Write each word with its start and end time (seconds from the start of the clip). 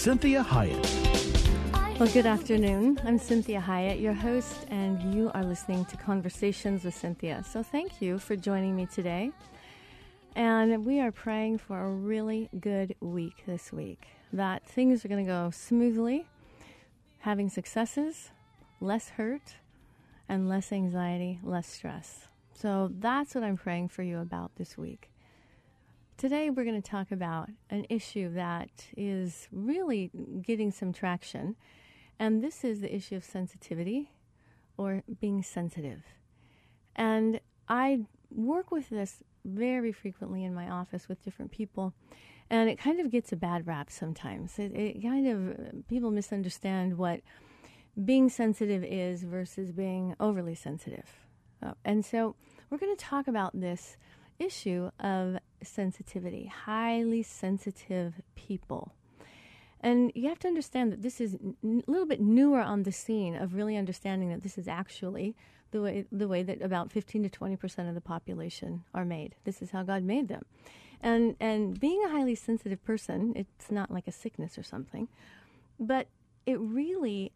Cinthia 0.00 0.42
Hiett. 0.42 1.98
Well, 1.98 2.08
good 2.08 2.24
afternoon. 2.24 2.98
I'm 3.04 3.20
Cinthia 3.20 3.62
Hiett, 3.62 4.00
your 4.00 4.14
host, 4.14 4.64
and 4.70 5.14
you 5.14 5.30
are 5.34 5.44
listening 5.44 5.84
to 5.84 5.96
Conversations 5.98 6.84
with 6.84 6.94
Cinthia. 6.94 7.44
So, 7.44 7.62
thank 7.62 8.00
you 8.00 8.18
for 8.18 8.34
joining 8.34 8.74
me 8.74 8.86
today. 8.86 9.30
And 10.34 10.86
we 10.86 11.00
are 11.00 11.12
praying 11.12 11.58
for 11.58 11.78
a 11.78 11.90
really 11.90 12.48
good 12.58 12.96
week 13.00 13.42
this 13.44 13.74
week, 13.74 14.06
that 14.32 14.64
things 14.64 15.04
are 15.04 15.08
going 15.08 15.22
to 15.22 15.30
go 15.30 15.50
smoothly, 15.50 16.24
having 17.18 17.50
successes, 17.50 18.30
less 18.80 19.10
hurt, 19.10 19.56
and 20.30 20.48
less 20.48 20.72
anxiety, 20.72 21.40
less 21.42 21.66
stress. 21.66 22.28
So, 22.54 22.90
that's 22.90 23.34
what 23.34 23.44
I'm 23.44 23.58
praying 23.58 23.88
for 23.88 24.02
you 24.02 24.20
about 24.20 24.52
this 24.56 24.78
week. 24.78 25.09
Today, 26.20 26.50
we're 26.50 26.64
going 26.64 26.82
to 26.82 26.86
talk 26.86 27.12
about 27.12 27.48
an 27.70 27.86
issue 27.88 28.34
that 28.34 28.84
is 28.94 29.48
really 29.50 30.10
getting 30.42 30.70
some 30.70 30.92
traction, 30.92 31.56
and 32.18 32.44
this 32.44 32.62
is 32.62 32.82
the 32.82 32.94
issue 32.94 33.16
of 33.16 33.24
sensitivity 33.24 34.10
or 34.76 35.02
being 35.18 35.42
sensitive. 35.42 36.02
And 36.94 37.40
I 37.70 38.00
work 38.30 38.70
with 38.70 38.90
this 38.90 39.22
very 39.46 39.92
frequently 39.92 40.44
in 40.44 40.52
my 40.52 40.68
office 40.68 41.08
with 41.08 41.24
different 41.24 41.52
people, 41.52 41.94
and 42.50 42.68
it 42.68 42.78
kind 42.78 43.00
of 43.00 43.10
gets 43.10 43.32
a 43.32 43.36
bad 43.36 43.66
rap 43.66 43.90
sometimes. 43.90 44.58
It, 44.58 44.74
it 44.74 45.02
kind 45.02 45.26
of, 45.26 45.88
people 45.88 46.10
misunderstand 46.10 46.98
what 46.98 47.22
being 48.04 48.28
sensitive 48.28 48.84
is 48.84 49.22
versus 49.22 49.72
being 49.72 50.14
overly 50.20 50.54
sensitive. 50.54 51.08
Uh, 51.62 51.72
and 51.82 52.04
so, 52.04 52.36
we're 52.68 52.76
going 52.76 52.94
to 52.94 53.02
talk 53.02 53.26
about 53.26 53.58
this 53.58 53.96
issue 54.38 54.90
of 55.00 55.38
sensitivity, 55.62 56.46
highly 56.46 57.22
sensitive 57.22 58.14
people. 58.34 58.92
And 59.80 60.12
you 60.14 60.28
have 60.28 60.38
to 60.40 60.48
understand 60.48 60.92
that 60.92 61.02
this 61.02 61.20
is 61.20 61.34
a 61.34 61.38
little 61.62 62.06
bit 62.06 62.20
newer 62.20 62.60
on 62.60 62.82
the 62.82 62.92
scene 62.92 63.34
of 63.34 63.54
really 63.54 63.76
understanding 63.76 64.28
that 64.30 64.42
this 64.42 64.58
is 64.58 64.68
actually 64.68 65.34
the 65.70 65.80
way 65.80 66.04
the 66.10 66.28
way 66.28 66.42
that 66.42 66.60
about 66.60 66.90
15 66.90 67.22
to 67.22 67.30
20 67.30 67.56
percent 67.56 67.88
of 67.88 67.94
the 67.94 68.00
population 68.00 68.84
are 68.92 69.04
made. 69.04 69.36
This 69.44 69.62
is 69.62 69.70
how 69.70 69.82
God 69.82 70.02
made 70.02 70.28
them. 70.28 70.44
And 71.00 71.36
and 71.40 71.80
being 71.80 72.02
a 72.04 72.10
highly 72.10 72.34
sensitive 72.34 72.84
person, 72.84 73.32
it's 73.34 73.70
not 73.70 73.90
like 73.90 74.06
a 74.06 74.12
sickness 74.12 74.58
or 74.58 74.62
something, 74.62 75.08
but 75.78 76.08
it 76.44 76.58
really 76.60 77.32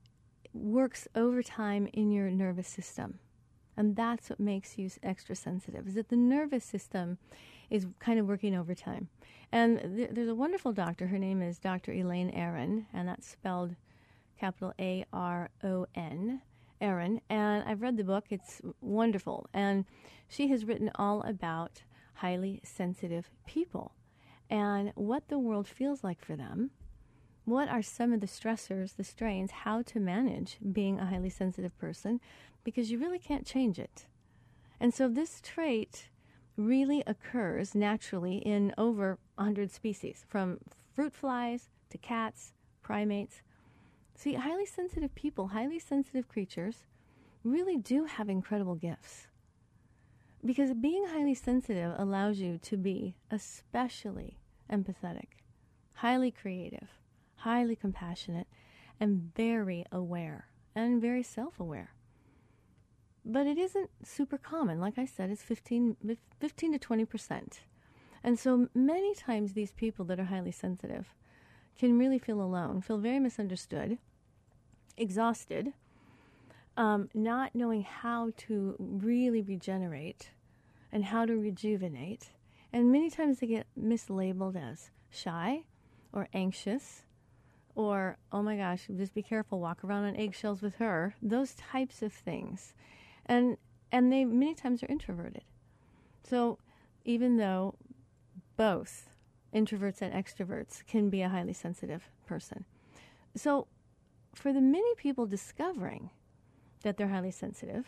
works 0.52 1.08
over 1.14 1.42
time 1.42 1.88
in 1.92 2.10
your 2.10 2.30
nervous 2.30 2.68
system. 2.68 3.18
And 3.76 3.96
that's 3.96 4.30
what 4.30 4.38
makes 4.38 4.78
you 4.78 4.90
extra 5.02 5.34
sensitive, 5.34 5.88
is 5.88 5.94
that 5.94 6.08
the 6.08 6.16
nervous 6.16 6.64
system 6.64 7.18
is 7.70 7.86
kind 7.98 8.18
of 8.18 8.26
working 8.26 8.54
overtime. 8.54 9.08
And 9.52 9.96
th- 9.96 10.10
there's 10.12 10.28
a 10.28 10.34
wonderful 10.34 10.72
doctor. 10.72 11.06
Her 11.06 11.18
name 11.18 11.42
is 11.42 11.58
Dr. 11.58 11.92
Elaine 11.92 12.30
Aron, 12.30 12.86
and 12.92 13.08
that's 13.08 13.28
spelled 13.28 13.76
capital 14.38 14.72
A 14.78 15.04
R 15.12 15.50
O 15.62 15.86
N, 15.94 16.42
Aron, 16.80 17.20
And 17.30 17.64
I've 17.66 17.82
read 17.82 17.96
the 17.96 18.04
book, 18.04 18.26
it's 18.30 18.60
wonderful. 18.80 19.48
And 19.54 19.84
she 20.28 20.48
has 20.48 20.64
written 20.64 20.90
all 20.96 21.22
about 21.22 21.82
highly 22.14 22.60
sensitive 22.64 23.30
people 23.46 23.92
and 24.50 24.92
what 24.94 25.28
the 25.28 25.38
world 25.38 25.66
feels 25.66 26.04
like 26.04 26.24
for 26.24 26.36
them. 26.36 26.70
What 27.44 27.68
are 27.68 27.82
some 27.82 28.12
of 28.12 28.20
the 28.20 28.26
stressors, 28.26 28.96
the 28.96 29.04
strains, 29.04 29.50
how 29.50 29.82
to 29.82 30.00
manage 30.00 30.58
being 30.72 30.98
a 30.98 31.06
highly 31.06 31.30
sensitive 31.30 31.76
person, 31.78 32.20
because 32.62 32.90
you 32.90 32.98
really 32.98 33.18
can't 33.18 33.46
change 33.46 33.78
it. 33.78 34.06
And 34.80 34.92
so 34.92 35.08
this 35.08 35.40
trait 35.42 36.08
really 36.56 37.02
occurs 37.06 37.74
naturally 37.74 38.36
in 38.38 38.72
over 38.78 39.18
100 39.36 39.70
species, 39.70 40.24
from 40.28 40.58
fruit 40.94 41.12
flies 41.12 41.68
to 41.90 41.98
cats, 41.98 42.52
primates. 42.82 43.42
See, 44.14 44.34
highly 44.34 44.66
sensitive 44.66 45.14
people, 45.14 45.48
highly 45.48 45.78
sensitive 45.78 46.28
creatures, 46.28 46.84
really 47.42 47.76
do 47.76 48.04
have 48.04 48.28
incredible 48.28 48.76
gifts. 48.76 49.26
Because 50.44 50.74
being 50.74 51.06
highly 51.06 51.34
sensitive 51.34 51.94
allows 51.98 52.38
you 52.38 52.58
to 52.58 52.76
be 52.76 53.16
especially 53.30 54.38
empathetic, 54.70 55.40
highly 55.94 56.30
creative, 56.30 56.88
highly 57.36 57.74
compassionate, 57.74 58.46
and 59.00 59.32
very 59.34 59.84
aware 59.90 60.48
and 60.74 61.00
very 61.00 61.22
self 61.22 61.58
aware 61.58 61.93
but 63.24 63.46
it 63.46 63.58
isn't 63.58 63.90
super 64.02 64.38
common. 64.38 64.80
Like 64.80 64.98
I 64.98 65.06
said, 65.06 65.30
it's 65.30 65.42
15, 65.42 65.96
15 66.40 66.72
to 66.72 66.78
20 66.78 67.04
percent. 67.04 67.60
And 68.22 68.38
so 68.38 68.68
many 68.74 69.14
times 69.14 69.52
these 69.52 69.72
people 69.72 70.04
that 70.06 70.18
are 70.18 70.24
highly 70.24 70.52
sensitive 70.52 71.14
can 71.78 71.98
really 71.98 72.18
feel 72.18 72.40
alone, 72.40 72.80
feel 72.80 72.98
very 72.98 73.18
misunderstood, 73.18 73.98
exhausted, 74.96 75.74
um, 76.76 77.08
not 77.12 77.54
knowing 77.54 77.82
how 77.82 78.32
to 78.36 78.76
really 78.78 79.42
regenerate 79.42 80.30
and 80.90 81.04
how 81.04 81.26
to 81.26 81.36
rejuvenate. 81.36 82.30
And 82.72 82.90
many 82.90 83.10
times 83.10 83.40
they 83.40 83.46
get 83.46 83.66
mislabeled 83.78 84.56
as 84.56 84.90
shy 85.10 85.64
or 86.12 86.28
anxious 86.32 87.02
or, 87.74 88.16
oh 88.32 88.42
my 88.42 88.56
gosh, 88.56 88.86
just 88.96 89.14
be 89.14 89.22
careful, 89.22 89.60
walk 89.60 89.82
around 89.84 90.04
on 90.04 90.16
eggshells 90.16 90.62
with 90.62 90.76
her, 90.76 91.14
those 91.20 91.54
types 91.54 92.02
of 92.02 92.12
things 92.12 92.72
and 93.26 93.56
and 93.92 94.12
they 94.12 94.24
many 94.24 94.54
times 94.54 94.82
are 94.82 94.88
introverted. 94.88 95.44
So 96.22 96.58
even 97.04 97.36
though 97.36 97.74
both 98.56 99.10
introverts 99.54 100.02
and 100.02 100.12
extroverts 100.12 100.84
can 100.86 101.10
be 101.10 101.22
a 101.22 101.28
highly 101.28 101.52
sensitive 101.52 102.08
person. 102.26 102.64
So 103.36 103.68
for 104.34 104.52
the 104.52 104.60
many 104.60 104.94
people 104.96 105.26
discovering 105.26 106.10
that 106.82 106.96
they're 106.96 107.08
highly 107.08 107.30
sensitive, 107.30 107.86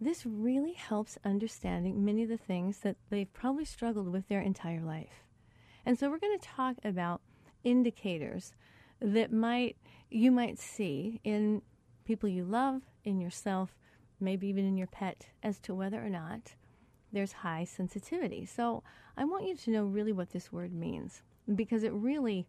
this 0.00 0.26
really 0.26 0.74
helps 0.74 1.18
understanding 1.24 2.04
many 2.04 2.24
of 2.24 2.28
the 2.28 2.36
things 2.36 2.78
that 2.80 2.96
they've 3.08 3.32
probably 3.32 3.64
struggled 3.64 4.12
with 4.12 4.28
their 4.28 4.40
entire 4.40 4.82
life. 4.82 5.24
And 5.86 5.98
so 5.98 6.10
we're 6.10 6.18
going 6.18 6.38
to 6.38 6.46
talk 6.46 6.76
about 6.84 7.22
indicators 7.64 8.52
that 9.00 9.32
might 9.32 9.76
you 10.10 10.30
might 10.30 10.58
see 10.58 11.20
in 11.24 11.62
people 12.04 12.28
you 12.28 12.44
love, 12.44 12.82
in 13.04 13.20
yourself, 13.20 13.74
maybe 14.20 14.46
even 14.48 14.66
in 14.66 14.76
your 14.76 14.86
pet, 14.86 15.26
as 15.42 15.58
to 15.60 15.74
whether 15.74 16.04
or 16.04 16.10
not 16.10 16.54
there's 17.12 17.32
high 17.32 17.64
sensitivity. 17.64 18.44
So 18.46 18.82
I 19.16 19.24
want 19.24 19.46
you 19.46 19.56
to 19.56 19.70
know 19.70 19.84
really 19.84 20.12
what 20.12 20.30
this 20.30 20.52
word 20.52 20.72
means 20.72 21.22
because 21.54 21.82
it 21.82 21.92
really, 21.92 22.46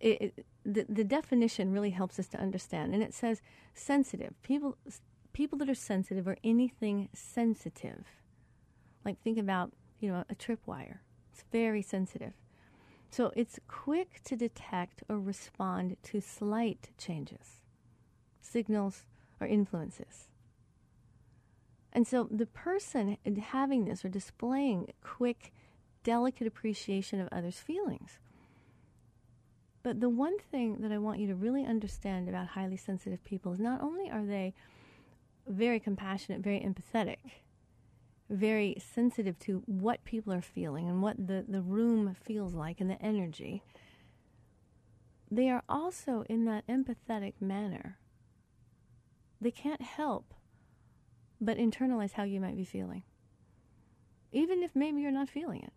it, 0.00 0.20
it, 0.36 0.46
the, 0.64 0.86
the 0.88 1.04
definition 1.04 1.72
really 1.72 1.90
helps 1.90 2.18
us 2.18 2.28
to 2.28 2.38
understand. 2.38 2.94
And 2.94 3.02
it 3.02 3.14
says 3.14 3.42
sensitive. 3.74 4.34
People, 4.42 4.76
people 5.32 5.58
that 5.58 5.68
are 5.68 5.74
sensitive 5.74 6.26
are 6.26 6.38
anything 6.42 7.08
sensitive. 7.12 8.04
Like 9.04 9.20
think 9.22 9.38
about, 9.38 9.72
you 10.00 10.10
know, 10.10 10.24
a 10.28 10.34
tripwire. 10.34 10.98
It's 11.32 11.44
very 11.52 11.82
sensitive. 11.82 12.32
So 13.10 13.32
it's 13.36 13.58
quick 13.68 14.20
to 14.24 14.36
detect 14.36 15.02
or 15.08 15.18
respond 15.18 15.96
to 16.04 16.20
slight 16.20 16.90
changes, 16.98 17.62
signals, 18.40 19.04
or 19.40 19.46
influences. 19.46 20.28
And 21.92 22.06
so 22.06 22.28
the 22.30 22.46
person 22.46 23.16
having 23.50 23.84
this 23.84 24.04
or 24.04 24.08
displaying 24.08 24.92
quick, 25.02 25.52
delicate 26.04 26.46
appreciation 26.46 27.20
of 27.20 27.28
others' 27.32 27.58
feelings. 27.58 28.18
But 29.82 30.00
the 30.00 30.08
one 30.08 30.38
thing 30.38 30.78
that 30.80 30.92
I 30.92 30.98
want 30.98 31.18
you 31.18 31.26
to 31.28 31.34
really 31.34 31.64
understand 31.64 32.28
about 32.28 32.48
highly 32.48 32.76
sensitive 32.76 33.24
people 33.24 33.52
is 33.52 33.60
not 33.60 33.80
only 33.80 34.10
are 34.10 34.24
they 34.24 34.54
very 35.46 35.80
compassionate, 35.80 36.40
very 36.42 36.60
empathetic, 36.60 37.16
very 38.28 38.76
sensitive 38.78 39.38
to 39.40 39.62
what 39.66 40.04
people 40.04 40.32
are 40.32 40.42
feeling 40.42 40.88
and 40.88 41.02
what 41.02 41.26
the, 41.26 41.44
the 41.48 41.62
room 41.62 42.14
feels 42.22 42.54
like 42.54 42.80
and 42.80 42.90
the 42.90 43.00
energy, 43.02 43.62
they 45.30 45.48
are 45.48 45.62
also 45.68 46.24
in 46.28 46.44
that 46.44 46.66
empathetic 46.66 47.34
manner. 47.40 47.98
They 49.40 49.50
can't 49.50 49.82
help 49.82 50.34
but 51.40 51.58
internalize 51.58 52.12
how 52.12 52.24
you 52.24 52.40
might 52.40 52.56
be 52.56 52.64
feeling, 52.64 53.04
even 54.32 54.62
if 54.62 54.74
maybe 54.74 55.00
you're 55.00 55.12
not 55.12 55.28
feeling 55.28 55.62
it. 55.62 55.72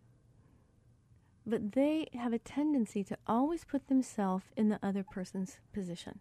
But 1.46 1.72
they 1.72 2.08
have 2.14 2.32
a 2.32 2.38
tendency 2.38 3.04
to 3.04 3.18
always 3.26 3.64
put 3.64 3.88
themselves 3.88 4.46
in 4.56 4.68
the 4.68 4.80
other 4.82 5.04
person's 5.04 5.58
position, 5.72 6.18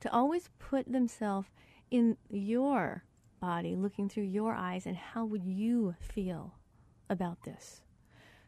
to 0.00 0.12
always 0.12 0.48
put 0.58 0.90
themselves 0.90 1.48
in 1.90 2.16
your 2.30 3.04
body, 3.40 3.76
looking 3.76 4.08
through 4.08 4.24
your 4.24 4.54
eyes, 4.54 4.86
and 4.86 4.96
how 4.96 5.24
would 5.24 5.44
you 5.44 5.94
feel 6.00 6.54
about 7.10 7.42
this? 7.42 7.82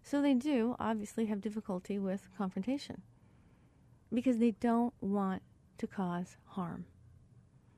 So 0.03 0.23
they 0.23 0.35
do 0.35 0.77
obviously 0.79 1.27
have 1.27 1.41
difficulty 1.41 1.99
with 1.99 2.29
confrontation 2.37 3.03
because 4.13 4.39
they 4.39 4.53
don't 4.53 4.95
want 5.01 5.43
to 5.79 5.87
cause 5.87 6.37
harm 6.47 6.87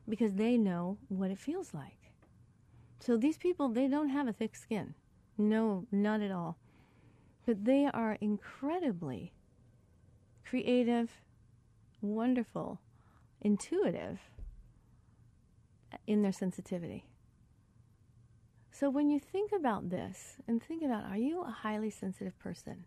because 0.09 0.35
they 0.35 0.57
know 0.57 0.99
what 1.09 1.31
it 1.31 1.39
feels 1.39 1.73
like. 1.75 2.13
So 3.01 3.17
these 3.17 3.37
people, 3.37 3.69
they 3.69 3.89
don't 3.89 4.11
have 4.11 4.29
a 4.29 4.33
thick 4.33 4.55
skin. 4.55 4.95
No, 5.37 5.87
not 5.91 6.21
at 6.21 6.31
all. 6.31 6.57
But 7.47 7.65
they 7.65 7.87
are 7.87 8.17
incredibly 8.21 9.33
creative, 10.45 11.11
wonderful, 12.01 12.81
intuitive 13.41 14.21
in 16.07 16.23
their 16.23 16.33
sensitivity. 16.33 17.07
So 18.71 18.89
when 18.89 19.11
you 19.11 19.19
think 19.19 19.53
about 19.53 19.91
this 19.91 20.37
and 20.47 20.63
think 20.63 20.83
about 20.83 21.05
are 21.05 21.17
you 21.17 21.43
a 21.43 21.51
highly 21.51 21.91
sensitive 21.91 22.39
person? 22.39 22.85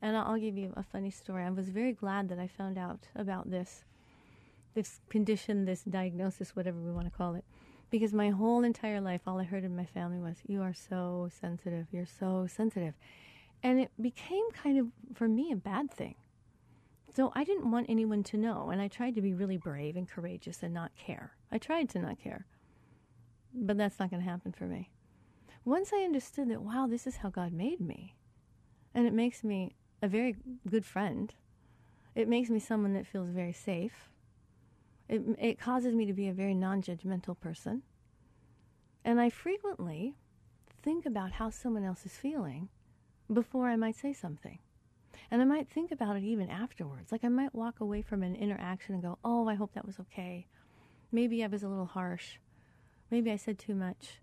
And 0.00 0.16
I'll 0.16 0.38
give 0.38 0.56
you 0.56 0.72
a 0.76 0.82
funny 0.82 1.10
story. 1.10 1.44
I 1.44 1.50
was 1.50 1.68
very 1.68 1.92
glad 1.92 2.28
that 2.28 2.38
I 2.38 2.46
found 2.46 2.78
out 2.78 3.08
about 3.14 3.50
this 3.50 3.84
this 4.76 5.00
condition, 5.08 5.64
this 5.64 5.82
diagnosis, 5.82 6.54
whatever 6.54 6.78
we 6.78 6.92
want 6.92 7.06
to 7.06 7.10
call 7.10 7.34
it. 7.34 7.44
Because 7.90 8.12
my 8.12 8.30
whole 8.30 8.62
entire 8.62 9.00
life, 9.00 9.22
all 9.26 9.40
I 9.40 9.44
heard 9.44 9.64
in 9.64 9.74
my 9.74 9.86
family 9.86 10.20
was, 10.20 10.36
You 10.46 10.62
are 10.62 10.74
so 10.74 11.28
sensitive. 11.40 11.86
You're 11.90 12.06
so 12.06 12.46
sensitive. 12.46 12.94
And 13.62 13.80
it 13.80 13.90
became 14.00 14.44
kind 14.52 14.78
of, 14.78 14.88
for 15.14 15.26
me, 15.26 15.50
a 15.50 15.56
bad 15.56 15.90
thing. 15.90 16.14
So 17.14 17.32
I 17.34 17.42
didn't 17.42 17.70
want 17.70 17.86
anyone 17.88 18.22
to 18.24 18.36
know. 18.36 18.68
And 18.70 18.80
I 18.80 18.88
tried 18.88 19.14
to 19.14 19.22
be 19.22 19.32
really 19.32 19.56
brave 19.56 19.96
and 19.96 20.08
courageous 20.08 20.62
and 20.62 20.74
not 20.74 20.94
care. 20.94 21.32
I 21.50 21.58
tried 21.58 21.88
to 21.90 21.98
not 21.98 22.20
care. 22.20 22.46
But 23.54 23.78
that's 23.78 23.98
not 23.98 24.10
going 24.10 24.22
to 24.22 24.28
happen 24.28 24.52
for 24.52 24.64
me. 24.64 24.90
Once 25.64 25.90
I 25.92 26.04
understood 26.04 26.50
that, 26.50 26.62
wow, 26.62 26.86
this 26.86 27.06
is 27.06 27.16
how 27.16 27.30
God 27.30 27.52
made 27.52 27.80
me, 27.80 28.14
and 28.94 29.06
it 29.06 29.12
makes 29.12 29.42
me 29.42 29.74
a 30.02 30.06
very 30.06 30.36
good 30.68 30.84
friend, 30.84 31.34
it 32.14 32.28
makes 32.28 32.50
me 32.50 32.60
someone 32.60 32.92
that 32.92 33.06
feels 33.06 33.30
very 33.30 33.52
safe 33.52 34.10
it, 35.08 35.22
it 35.38 35.58
causes 35.58 35.94
me 35.94 36.06
to 36.06 36.12
be 36.12 36.28
a 36.28 36.32
very 36.32 36.54
non 36.54 36.82
judgmental 36.82 37.38
person. 37.38 37.82
And 39.04 39.20
I 39.20 39.30
frequently 39.30 40.14
think 40.82 41.06
about 41.06 41.32
how 41.32 41.50
someone 41.50 41.84
else 41.84 42.04
is 42.04 42.12
feeling 42.12 42.68
before 43.32 43.68
I 43.68 43.76
might 43.76 43.96
say 43.96 44.12
something. 44.12 44.58
And 45.30 45.40
I 45.42 45.44
might 45.44 45.68
think 45.68 45.90
about 45.92 46.16
it 46.16 46.24
even 46.24 46.50
afterwards. 46.50 47.12
Like 47.12 47.24
I 47.24 47.28
might 47.28 47.54
walk 47.54 47.80
away 47.80 48.02
from 48.02 48.22
an 48.22 48.34
interaction 48.34 48.94
and 48.94 49.02
go, 49.02 49.18
oh, 49.24 49.48
I 49.48 49.54
hope 49.54 49.72
that 49.74 49.86
was 49.86 49.98
okay. 50.00 50.46
Maybe 51.12 51.42
I 51.42 51.48
was 51.48 51.62
a 51.62 51.68
little 51.68 51.86
harsh. 51.86 52.38
Maybe 53.10 53.30
I 53.30 53.36
said 53.36 53.58
too 53.58 53.74
much. 53.74 54.20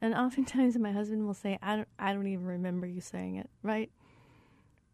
And 0.00 0.14
oftentimes 0.14 0.76
my 0.78 0.92
husband 0.92 1.26
will 1.26 1.34
say, 1.34 1.58
I 1.62 1.76
don't, 1.76 1.88
I 1.98 2.12
don't 2.12 2.26
even 2.26 2.44
remember 2.44 2.86
you 2.86 3.00
saying 3.00 3.36
it, 3.36 3.48
right? 3.62 3.90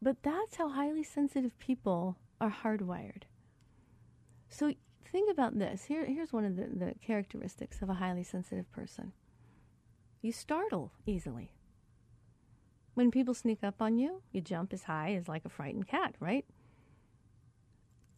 But 0.03 0.23
that's 0.23 0.57
how 0.57 0.69
highly 0.69 1.03
sensitive 1.03 1.59
people 1.59 2.17
are 2.41 2.55
hardwired. 2.63 3.25
So 4.49 4.73
think 5.11 5.31
about 5.31 5.59
this. 5.59 5.85
Here, 5.85 6.05
here's 6.05 6.33
one 6.33 6.45
of 6.45 6.57
the, 6.57 6.69
the 6.73 6.95
characteristics 7.05 7.83
of 7.83 7.91
a 7.91 7.95
highly 7.95 8.25
sensitive 8.25 8.71
person 8.73 9.13
you 10.23 10.33
startle 10.33 10.93
easily. 11.07 11.51
When 12.93 13.11
people 13.11 13.33
sneak 13.33 13.65
up 13.65 13.81
on 13.81 13.97
you, 13.97 14.23
you 14.33 14.43
jump 14.43 14.73
as 14.73 14.83
high 14.83 15.15
as 15.15 15.29
like 15.29 15.45
a 15.45 15.49
frightened 15.49 15.89
cat, 15.89 16.15
right? 16.21 16.45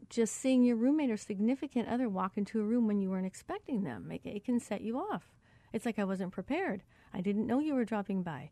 Just 0.09 0.35
seeing 0.35 0.65
your 0.65 0.77
roommate 0.77 1.11
or 1.11 1.17
significant 1.17 1.89
other 1.89 2.09
walk 2.09 2.37
into 2.37 2.61
a 2.61 2.65
room 2.65 2.89
when 2.89 3.01
you 3.01 3.09
weren't 3.09 3.27
expecting 3.27 3.85
them, 3.85 4.11
it, 4.11 4.21
it 4.25 4.45
can 4.45 4.59
set 4.59 4.81
you 4.81 4.99
off. 4.99 5.33
It's 5.73 5.87
like 5.87 5.99
I 5.99 6.05
wasn't 6.05 6.33
prepared. 6.33 6.83
I 7.15 7.21
didn't 7.21 7.47
know 7.47 7.61
you 7.61 7.75
were 7.75 7.85
dropping 7.85 8.23
by. 8.23 8.51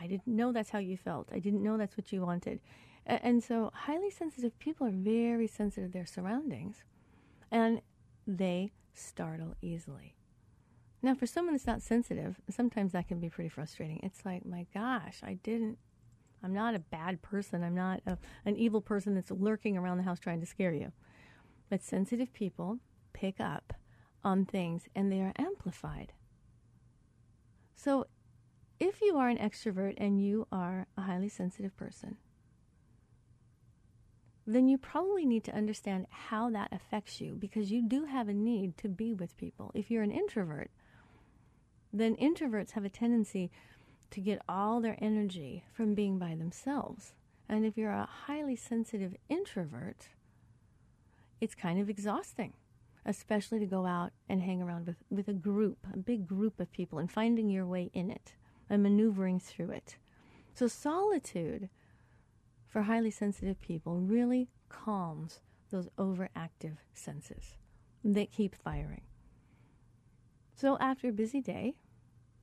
I 0.00 0.06
didn't 0.06 0.26
know 0.26 0.50
that's 0.50 0.70
how 0.70 0.80
you 0.80 0.96
felt. 0.96 1.28
I 1.32 1.38
didn't 1.38 1.62
know 1.62 1.76
that's 1.76 1.96
what 1.96 2.12
you 2.12 2.22
wanted. 2.22 2.60
And 3.06 3.44
so, 3.44 3.70
highly 3.74 4.10
sensitive 4.10 4.58
people 4.58 4.86
are 4.86 4.90
very 4.90 5.46
sensitive 5.46 5.90
to 5.90 5.92
their 5.92 6.06
surroundings 6.06 6.82
and 7.50 7.80
they 8.26 8.72
startle 8.94 9.54
easily. 9.60 10.14
Now, 11.02 11.14
for 11.14 11.26
someone 11.26 11.54
that's 11.54 11.66
not 11.66 11.82
sensitive, 11.82 12.40
sometimes 12.48 12.92
that 12.92 13.08
can 13.08 13.20
be 13.20 13.28
pretty 13.28 13.50
frustrating. 13.50 14.00
It's 14.02 14.24
like, 14.24 14.46
my 14.46 14.66
gosh, 14.72 15.20
I 15.22 15.34
didn't, 15.34 15.76
I'm 16.42 16.54
not 16.54 16.74
a 16.74 16.78
bad 16.78 17.20
person. 17.20 17.62
I'm 17.62 17.74
not 17.74 18.00
a, 18.06 18.16
an 18.46 18.56
evil 18.56 18.80
person 18.80 19.14
that's 19.14 19.30
lurking 19.30 19.76
around 19.76 19.98
the 19.98 20.04
house 20.04 20.18
trying 20.18 20.40
to 20.40 20.46
scare 20.46 20.72
you. 20.72 20.92
But 21.68 21.82
sensitive 21.82 22.32
people 22.32 22.78
pick 23.12 23.38
up 23.38 23.74
on 24.22 24.46
things 24.46 24.88
and 24.94 25.12
they 25.12 25.20
are 25.20 25.34
amplified. 25.36 26.14
So, 27.74 28.06
if 28.80 29.02
you 29.02 29.18
are 29.18 29.28
an 29.28 29.38
extrovert 29.38 29.94
and 29.98 30.24
you 30.24 30.46
are 30.50 30.86
a 30.96 31.02
highly 31.02 31.28
sensitive 31.28 31.76
person, 31.76 32.16
then 34.46 34.68
you 34.68 34.76
probably 34.76 35.24
need 35.24 35.44
to 35.44 35.54
understand 35.54 36.06
how 36.10 36.50
that 36.50 36.72
affects 36.72 37.20
you 37.20 37.34
because 37.34 37.70
you 37.70 37.82
do 37.82 38.04
have 38.04 38.28
a 38.28 38.34
need 38.34 38.76
to 38.78 38.88
be 38.88 39.14
with 39.14 39.36
people. 39.36 39.70
If 39.74 39.90
you're 39.90 40.02
an 40.02 40.10
introvert, 40.10 40.70
then 41.92 42.16
introverts 42.16 42.72
have 42.72 42.84
a 42.84 42.90
tendency 42.90 43.50
to 44.10 44.20
get 44.20 44.42
all 44.48 44.80
their 44.80 44.98
energy 45.00 45.64
from 45.72 45.94
being 45.94 46.18
by 46.18 46.34
themselves. 46.34 47.14
And 47.48 47.64
if 47.64 47.76
you're 47.76 47.90
a 47.90 48.08
highly 48.26 48.56
sensitive 48.56 49.16
introvert, 49.28 50.08
it's 51.40 51.54
kind 51.54 51.80
of 51.80 51.88
exhausting, 51.88 52.52
especially 53.06 53.58
to 53.60 53.66
go 53.66 53.86
out 53.86 54.12
and 54.28 54.42
hang 54.42 54.62
around 54.62 54.86
with, 54.86 54.96
with 55.10 55.28
a 55.28 55.34
group, 55.34 55.78
a 55.92 55.96
big 55.96 56.26
group 56.26 56.60
of 56.60 56.72
people, 56.72 56.98
and 56.98 57.10
finding 57.10 57.48
your 57.48 57.66
way 57.66 57.90
in 57.92 58.10
it 58.10 58.34
and 58.68 58.82
maneuvering 58.82 59.40
through 59.40 59.70
it. 59.70 59.96
So, 60.54 60.68
solitude 60.68 61.68
for 62.74 62.82
highly 62.82 63.12
sensitive 63.12 63.60
people 63.60 64.00
really 64.00 64.48
calms 64.68 65.38
those 65.70 65.88
overactive 65.96 66.78
senses 66.92 67.54
that 68.02 68.32
keep 68.32 68.56
firing. 68.56 69.02
So 70.56 70.76
after 70.80 71.06
a 71.06 71.12
busy 71.12 71.40
day, 71.40 71.76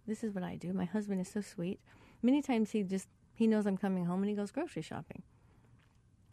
this 0.08 0.24
is 0.24 0.34
what 0.34 0.46
I 0.46 0.56
do. 0.56 0.72
My 0.72 0.86
husband 0.86 1.20
is 1.20 1.28
so 1.28 1.42
sweet. 1.42 1.82
Many 2.22 2.42
times 2.42 2.72
he 2.72 2.82
just 2.84 3.10
he 3.36 3.46
knows 3.46 3.68
I'm 3.68 3.76
coming 3.76 4.06
home 4.06 4.22
and 4.22 4.30
he 4.30 4.36
goes 4.36 4.52
grocery 4.52 4.82
shopping. 4.82 5.24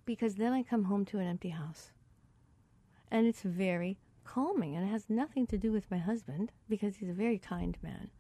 Because 0.04 0.36
then 0.36 0.52
I 0.52 0.62
come 0.62 0.84
home 0.84 1.04
to 1.06 1.18
an 1.18 1.26
empty 1.26 1.48
house. 1.48 1.90
And 3.10 3.26
it's 3.26 3.42
very 3.42 3.98
calming 4.22 4.76
and 4.76 4.86
it 4.86 4.92
has 4.92 5.06
nothing 5.08 5.44
to 5.48 5.58
do 5.58 5.72
with 5.72 5.90
my 5.90 5.98
husband 5.98 6.52
because 6.68 6.94
he's 6.96 7.10
a 7.10 7.24
very 7.24 7.40
kind 7.40 7.76
man. 7.82 8.10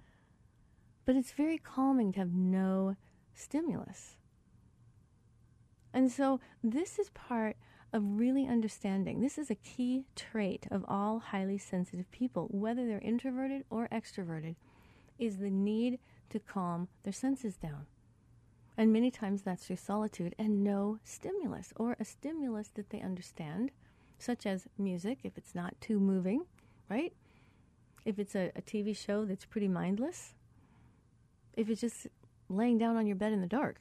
But 1.04 1.14
it's 1.14 1.30
very 1.30 1.56
calming 1.56 2.10
to 2.14 2.18
have 2.18 2.34
no 2.34 2.96
stimulus. 3.32 4.16
And 5.98 6.12
so 6.12 6.38
this 6.62 6.96
is 7.00 7.10
part 7.10 7.56
of 7.92 8.20
really 8.20 8.46
understanding. 8.46 9.20
This 9.20 9.36
is 9.36 9.50
a 9.50 9.56
key 9.56 10.04
trait 10.14 10.68
of 10.70 10.84
all 10.86 11.18
highly 11.18 11.58
sensitive 11.58 12.08
people, 12.12 12.46
whether 12.52 12.86
they're 12.86 13.00
introverted 13.00 13.64
or 13.68 13.88
extroverted, 13.90 14.54
is 15.18 15.38
the 15.38 15.50
need 15.50 15.98
to 16.30 16.38
calm 16.38 16.86
their 17.02 17.12
senses 17.12 17.56
down. 17.56 17.86
And 18.76 18.92
many 18.92 19.10
times 19.10 19.42
that's 19.42 19.66
through 19.66 19.74
solitude 19.74 20.36
and 20.38 20.62
no 20.62 21.00
stimulus, 21.02 21.72
or 21.74 21.96
a 21.98 22.04
stimulus 22.04 22.68
that 22.76 22.90
they 22.90 23.00
understand, 23.00 23.72
such 24.20 24.46
as 24.46 24.68
music, 24.78 25.18
if 25.24 25.36
it's 25.36 25.56
not 25.56 25.80
too 25.80 25.98
moving, 25.98 26.44
right? 26.88 27.12
If 28.04 28.20
it's 28.20 28.36
a, 28.36 28.52
a 28.54 28.62
TV 28.62 28.96
show 28.96 29.24
that's 29.24 29.46
pretty 29.46 29.66
mindless, 29.66 30.34
if 31.54 31.68
it's 31.68 31.80
just 31.80 32.06
laying 32.48 32.78
down 32.78 32.96
on 32.96 33.08
your 33.08 33.16
bed 33.16 33.32
in 33.32 33.40
the 33.40 33.48
dark, 33.48 33.80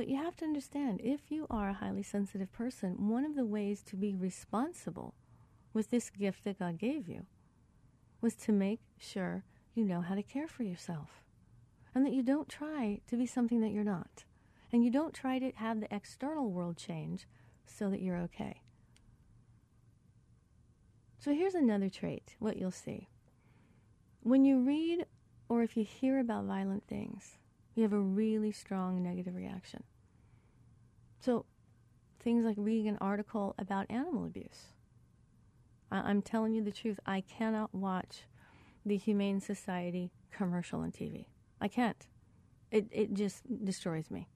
but 0.00 0.08
you 0.08 0.16
have 0.16 0.34
to 0.34 0.46
understand 0.46 0.98
if 1.04 1.30
you 1.30 1.46
are 1.50 1.68
a 1.68 1.74
highly 1.74 2.02
sensitive 2.02 2.50
person, 2.50 3.10
one 3.10 3.22
of 3.22 3.36
the 3.36 3.44
ways 3.44 3.82
to 3.82 3.96
be 3.96 4.14
responsible 4.14 5.12
with 5.74 5.90
this 5.90 6.08
gift 6.08 6.44
that 6.44 6.58
God 6.58 6.78
gave 6.78 7.06
you 7.06 7.26
was 8.22 8.34
to 8.36 8.50
make 8.50 8.80
sure 8.96 9.44
you 9.74 9.84
know 9.84 10.00
how 10.00 10.14
to 10.14 10.22
care 10.22 10.48
for 10.48 10.62
yourself 10.62 11.22
and 11.94 12.06
that 12.06 12.14
you 12.14 12.22
don't 12.22 12.48
try 12.48 13.02
to 13.08 13.16
be 13.18 13.26
something 13.26 13.60
that 13.60 13.72
you're 13.72 13.84
not. 13.84 14.24
And 14.72 14.82
you 14.82 14.90
don't 14.90 15.12
try 15.12 15.38
to 15.38 15.52
have 15.56 15.80
the 15.80 15.94
external 15.94 16.50
world 16.50 16.78
change 16.78 17.26
so 17.66 17.90
that 17.90 18.00
you're 18.00 18.16
okay. 18.20 18.62
So 21.18 21.34
here's 21.34 21.54
another 21.54 21.90
trait, 21.90 22.36
what 22.38 22.56
you'll 22.56 22.70
see. 22.70 23.10
When 24.22 24.46
you 24.46 24.60
read 24.60 25.04
or 25.50 25.62
if 25.62 25.76
you 25.76 25.84
hear 25.84 26.18
about 26.18 26.46
violent 26.46 26.86
things, 26.86 27.36
you 27.80 27.84
have 27.84 27.94
a 27.94 27.98
really 27.98 28.52
strong 28.52 29.02
negative 29.02 29.34
reaction. 29.34 29.82
So 31.18 31.46
things 32.18 32.44
like 32.44 32.56
reading 32.58 32.88
an 32.88 32.98
article 33.00 33.54
about 33.58 33.90
animal 33.90 34.26
abuse. 34.26 34.74
I- 35.90 36.10
I'm 36.10 36.20
telling 36.20 36.52
you 36.52 36.62
the 36.62 36.72
truth. 36.72 37.00
I 37.06 37.22
cannot 37.22 37.74
watch 37.74 38.26
the 38.84 38.98
Humane 38.98 39.40
Society 39.40 40.12
commercial 40.30 40.80
on 40.80 40.92
TV. 40.92 41.28
I 41.58 41.68
can't. 41.68 42.06
It 42.70 42.86
it 42.90 43.14
just 43.14 43.42
destroys 43.64 44.10
me. 44.10 44.28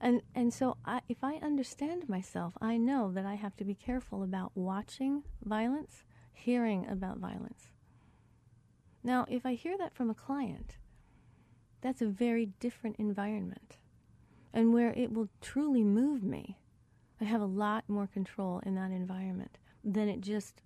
And 0.00 0.22
and 0.34 0.52
so 0.52 0.76
I, 0.84 1.02
if 1.08 1.22
I 1.22 1.36
understand 1.36 2.08
myself, 2.08 2.54
I 2.60 2.78
know 2.78 3.12
that 3.12 3.26
I 3.26 3.34
have 3.36 3.54
to 3.58 3.64
be 3.64 3.76
careful 3.76 4.24
about 4.24 4.50
watching 4.56 5.22
violence, 5.44 6.02
hearing 6.32 6.84
about 6.88 7.18
violence. 7.18 7.70
Now, 9.04 9.24
if 9.28 9.46
I 9.46 9.54
hear 9.54 9.78
that 9.78 9.94
from 9.94 10.10
a 10.10 10.14
client, 10.14 10.78
that's 11.80 12.02
a 12.02 12.06
very 12.06 12.46
different 12.60 12.96
environment. 12.96 13.76
And 14.52 14.72
where 14.72 14.92
it 14.92 15.12
will 15.12 15.28
truly 15.40 15.84
move 15.84 16.22
me, 16.22 16.58
I 17.20 17.24
have 17.24 17.40
a 17.40 17.46
lot 17.46 17.84
more 17.88 18.06
control 18.06 18.60
in 18.64 18.74
that 18.76 18.90
environment 18.90 19.58
than 19.84 20.08
it 20.08 20.20
just 20.20 20.62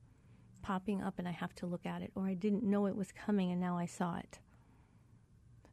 popping 0.63 1.03
up 1.03 1.19
and 1.19 1.27
I 1.27 1.33
have 1.33 1.55
to 1.57 1.67
look 1.67 1.85
at 1.85 2.03
it, 2.03 2.13
or 2.15 2.27
I 2.27 2.35
didn't 2.35 2.63
know 2.63 2.87
it 2.87 2.97
was 2.97 3.13
coming 3.13 3.51
and 3.51 3.61
now 3.61 3.77
I 3.77 3.87
saw 3.87 4.17
it. 4.17 4.39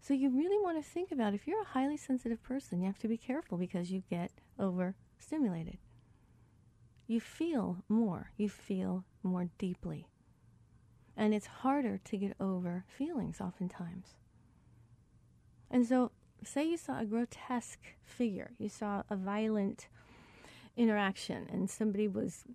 So 0.02 0.14
you 0.14 0.30
really 0.30 0.58
want 0.64 0.84
to 0.84 0.90
think 0.90 1.12
about 1.12 1.34
if 1.34 1.46
you're 1.46 1.62
a 1.62 1.66
highly 1.66 1.98
sensitive 1.98 2.42
person, 2.42 2.80
you 2.80 2.88
have 2.88 3.00
to 3.00 3.08
be 3.08 3.18
careful 3.18 3.58
because 3.58 3.92
you 3.92 4.04
get 4.10 4.32
overstimulated. 4.58 5.78
You 7.06 7.20
feel 7.20 7.84
more, 7.88 8.32
you 8.38 8.50
feel 8.50 9.04
more 9.24 9.50
deeply. 9.58 10.08
And 11.16 11.34
it's 11.34 11.48
harder 11.48 11.98
to 11.98 12.18
get 12.18 12.36
over 12.40 12.86
feelings 12.88 13.42
oftentimes. 13.42 14.16
And 15.72 15.86
so, 15.86 16.12
say 16.44 16.64
you 16.68 16.78
saw 16.78 17.00
a 17.00 17.06
grotesque 17.06 17.80
figure, 18.04 18.52
you 18.58 18.70
saw 18.70 19.04
a 19.10 19.16
violent 19.16 19.88
interaction, 20.76 21.48
and 21.52 21.70
somebody 21.70 22.08
was 22.08 22.46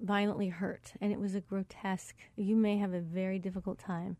violently 0.00 0.48
hurt, 0.48 0.92
and 1.00 1.12
it 1.12 1.20
was 1.20 1.34
a 1.34 1.40
grotesque, 1.40 2.16
you 2.36 2.56
may 2.56 2.78
have 2.78 2.92
a 2.92 3.00
very 3.00 3.38
difficult 3.38 3.78
time 3.78 4.16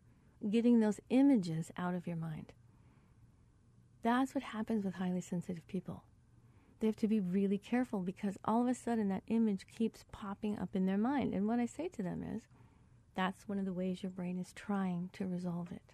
getting 0.49 0.79
those 0.79 0.99
images 1.09 1.71
out 1.77 1.93
of 1.93 2.05
your 2.05 2.17
mind. 2.17 2.53
That's 4.01 4.35
what 4.35 4.43
happens 4.43 4.83
with 4.83 4.95
highly 4.95 5.21
sensitive 5.21 5.65
people. 5.67 6.03
They 6.79 6.87
have 6.87 6.97
to 6.97 7.07
be 7.07 7.21
really 7.21 7.57
careful 7.57 7.99
because 7.99 8.37
all 8.43 8.61
of 8.61 8.67
a 8.67 8.73
sudden 8.73 9.07
that 9.07 9.23
image 9.27 9.65
keeps 9.73 10.03
popping 10.11 10.59
up 10.59 10.75
in 10.75 10.85
their 10.85 10.97
mind. 10.97 11.33
And 11.33 11.47
what 11.47 11.59
I 11.59 11.65
say 11.65 11.87
to 11.87 12.03
them 12.03 12.23
is, 12.23 12.43
that's 13.15 13.47
one 13.47 13.57
of 13.57 13.65
the 13.65 13.71
ways 13.71 14.03
your 14.03 14.09
brain 14.09 14.37
is 14.37 14.51
trying 14.53 15.09
to 15.13 15.25
resolve 15.25 15.71
it. 15.71 15.93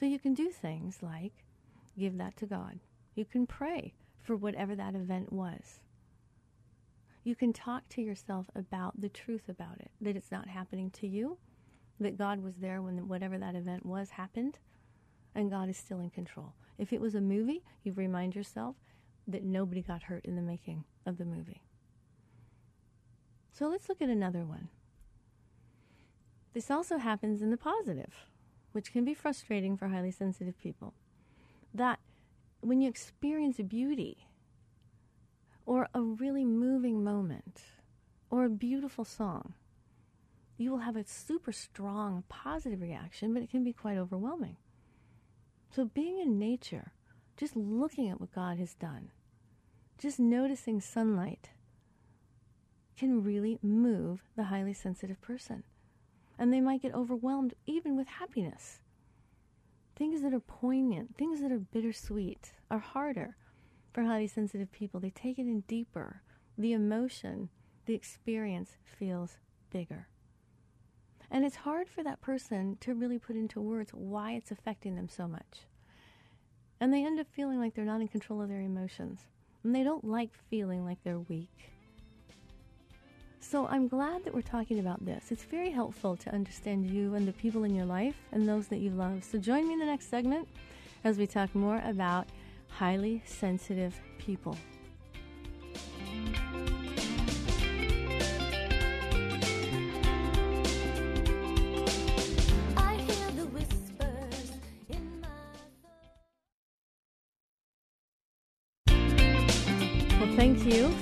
So 0.00 0.06
you 0.06 0.18
can 0.18 0.32
do 0.32 0.48
things 0.48 1.02
like 1.02 1.44
give 1.98 2.16
that 2.16 2.34
to 2.38 2.46
God. 2.46 2.80
You 3.14 3.26
can 3.26 3.46
pray 3.46 3.92
for 4.22 4.34
whatever 4.34 4.74
that 4.74 4.94
event 4.94 5.30
was. 5.30 5.80
You 7.22 7.34
can 7.36 7.52
talk 7.52 7.86
to 7.90 8.00
yourself 8.00 8.46
about 8.54 8.98
the 8.98 9.10
truth 9.10 9.50
about 9.50 9.78
it, 9.78 9.90
that 10.00 10.16
it's 10.16 10.32
not 10.32 10.48
happening 10.48 10.90
to 10.92 11.06
you, 11.06 11.36
that 12.00 12.16
God 12.16 12.42
was 12.42 12.54
there 12.56 12.80
when 12.80 13.08
whatever 13.08 13.36
that 13.36 13.54
event 13.54 13.84
was 13.84 14.08
happened, 14.08 14.58
and 15.34 15.50
God 15.50 15.68
is 15.68 15.76
still 15.76 16.00
in 16.00 16.08
control. 16.08 16.54
If 16.78 16.94
it 16.94 17.00
was 17.00 17.14
a 17.14 17.20
movie, 17.20 17.62
you 17.82 17.92
remind 17.92 18.34
yourself 18.34 18.76
that 19.28 19.44
nobody 19.44 19.82
got 19.82 20.04
hurt 20.04 20.24
in 20.24 20.34
the 20.34 20.40
making 20.40 20.84
of 21.04 21.18
the 21.18 21.26
movie. 21.26 21.62
So 23.52 23.68
let's 23.68 23.90
look 23.90 24.00
at 24.00 24.08
another 24.08 24.46
one. 24.46 24.70
This 26.54 26.70
also 26.70 26.96
happens 26.96 27.42
in 27.42 27.50
the 27.50 27.58
positive, 27.58 28.29
which 28.72 28.92
can 28.92 29.04
be 29.04 29.14
frustrating 29.14 29.76
for 29.76 29.88
highly 29.88 30.10
sensitive 30.10 30.58
people. 30.58 30.94
That 31.74 31.98
when 32.60 32.80
you 32.80 32.88
experience 32.88 33.56
beauty, 33.56 34.26
or 35.66 35.88
a 35.94 36.02
really 36.02 36.44
moving 36.44 37.04
moment, 37.04 37.60
or 38.30 38.44
a 38.44 38.50
beautiful 38.50 39.04
song, 39.04 39.54
you 40.56 40.70
will 40.70 40.78
have 40.78 40.96
a 40.96 41.06
super 41.06 41.52
strong 41.52 42.24
positive 42.28 42.80
reaction, 42.80 43.32
but 43.32 43.42
it 43.42 43.50
can 43.50 43.64
be 43.64 43.72
quite 43.72 43.96
overwhelming. 43.96 44.56
So, 45.74 45.84
being 45.84 46.18
in 46.18 46.38
nature, 46.38 46.92
just 47.36 47.56
looking 47.56 48.08
at 48.10 48.20
what 48.20 48.34
God 48.34 48.58
has 48.58 48.74
done, 48.74 49.10
just 49.96 50.18
noticing 50.18 50.80
sunlight 50.80 51.50
can 52.98 53.22
really 53.22 53.58
move 53.62 54.22
the 54.36 54.44
highly 54.44 54.74
sensitive 54.74 55.20
person. 55.22 55.62
And 56.40 56.52
they 56.52 56.60
might 56.60 56.82
get 56.82 56.94
overwhelmed 56.94 57.54
even 57.66 57.96
with 57.96 58.08
happiness. 58.08 58.80
Things 59.94 60.22
that 60.22 60.34
are 60.34 60.40
poignant, 60.40 61.16
things 61.16 61.42
that 61.42 61.52
are 61.52 61.58
bittersweet, 61.58 62.52
are 62.70 62.78
harder 62.78 63.36
for 63.92 64.02
highly 64.02 64.26
sensitive 64.26 64.72
people. 64.72 64.98
They 64.98 65.10
take 65.10 65.38
it 65.38 65.42
in 65.42 65.60
deeper. 65.68 66.22
The 66.56 66.72
emotion, 66.72 67.50
the 67.84 67.94
experience 67.94 68.78
feels 68.84 69.36
bigger. 69.70 70.08
And 71.30 71.44
it's 71.44 71.56
hard 71.56 71.88
for 71.88 72.02
that 72.02 72.22
person 72.22 72.78
to 72.80 72.94
really 72.94 73.18
put 73.18 73.36
into 73.36 73.60
words 73.60 73.92
why 73.92 74.32
it's 74.32 74.50
affecting 74.50 74.96
them 74.96 75.08
so 75.08 75.28
much. 75.28 75.66
And 76.80 76.92
they 76.92 77.04
end 77.04 77.20
up 77.20 77.26
feeling 77.30 77.60
like 77.60 77.74
they're 77.74 77.84
not 77.84 78.00
in 78.00 78.08
control 78.08 78.40
of 78.40 78.48
their 78.48 78.62
emotions. 78.62 79.20
And 79.62 79.74
they 79.74 79.84
don't 79.84 80.04
like 80.04 80.30
feeling 80.48 80.86
like 80.86 81.04
they're 81.04 81.20
weak. 81.20 81.72
So 83.50 83.66
I'm 83.66 83.88
glad 83.88 84.24
that 84.24 84.32
we're 84.32 84.42
talking 84.42 84.78
about 84.78 85.04
this. 85.04 85.32
It's 85.32 85.42
very 85.42 85.70
helpful 85.70 86.16
to 86.18 86.32
understand 86.32 86.88
you 86.88 87.16
and 87.16 87.26
the 87.26 87.32
people 87.32 87.64
in 87.64 87.74
your 87.74 87.84
life 87.84 88.14
and 88.30 88.48
those 88.48 88.68
that 88.68 88.76
you 88.76 88.90
love. 88.90 89.24
So 89.24 89.38
join 89.38 89.66
me 89.66 89.72
in 89.72 89.80
the 89.80 89.86
next 89.86 90.08
segment 90.08 90.46
as 91.02 91.18
we 91.18 91.26
talk 91.26 91.52
more 91.52 91.82
about 91.84 92.28
highly 92.68 93.24
sensitive 93.26 94.00
people. 94.18 94.56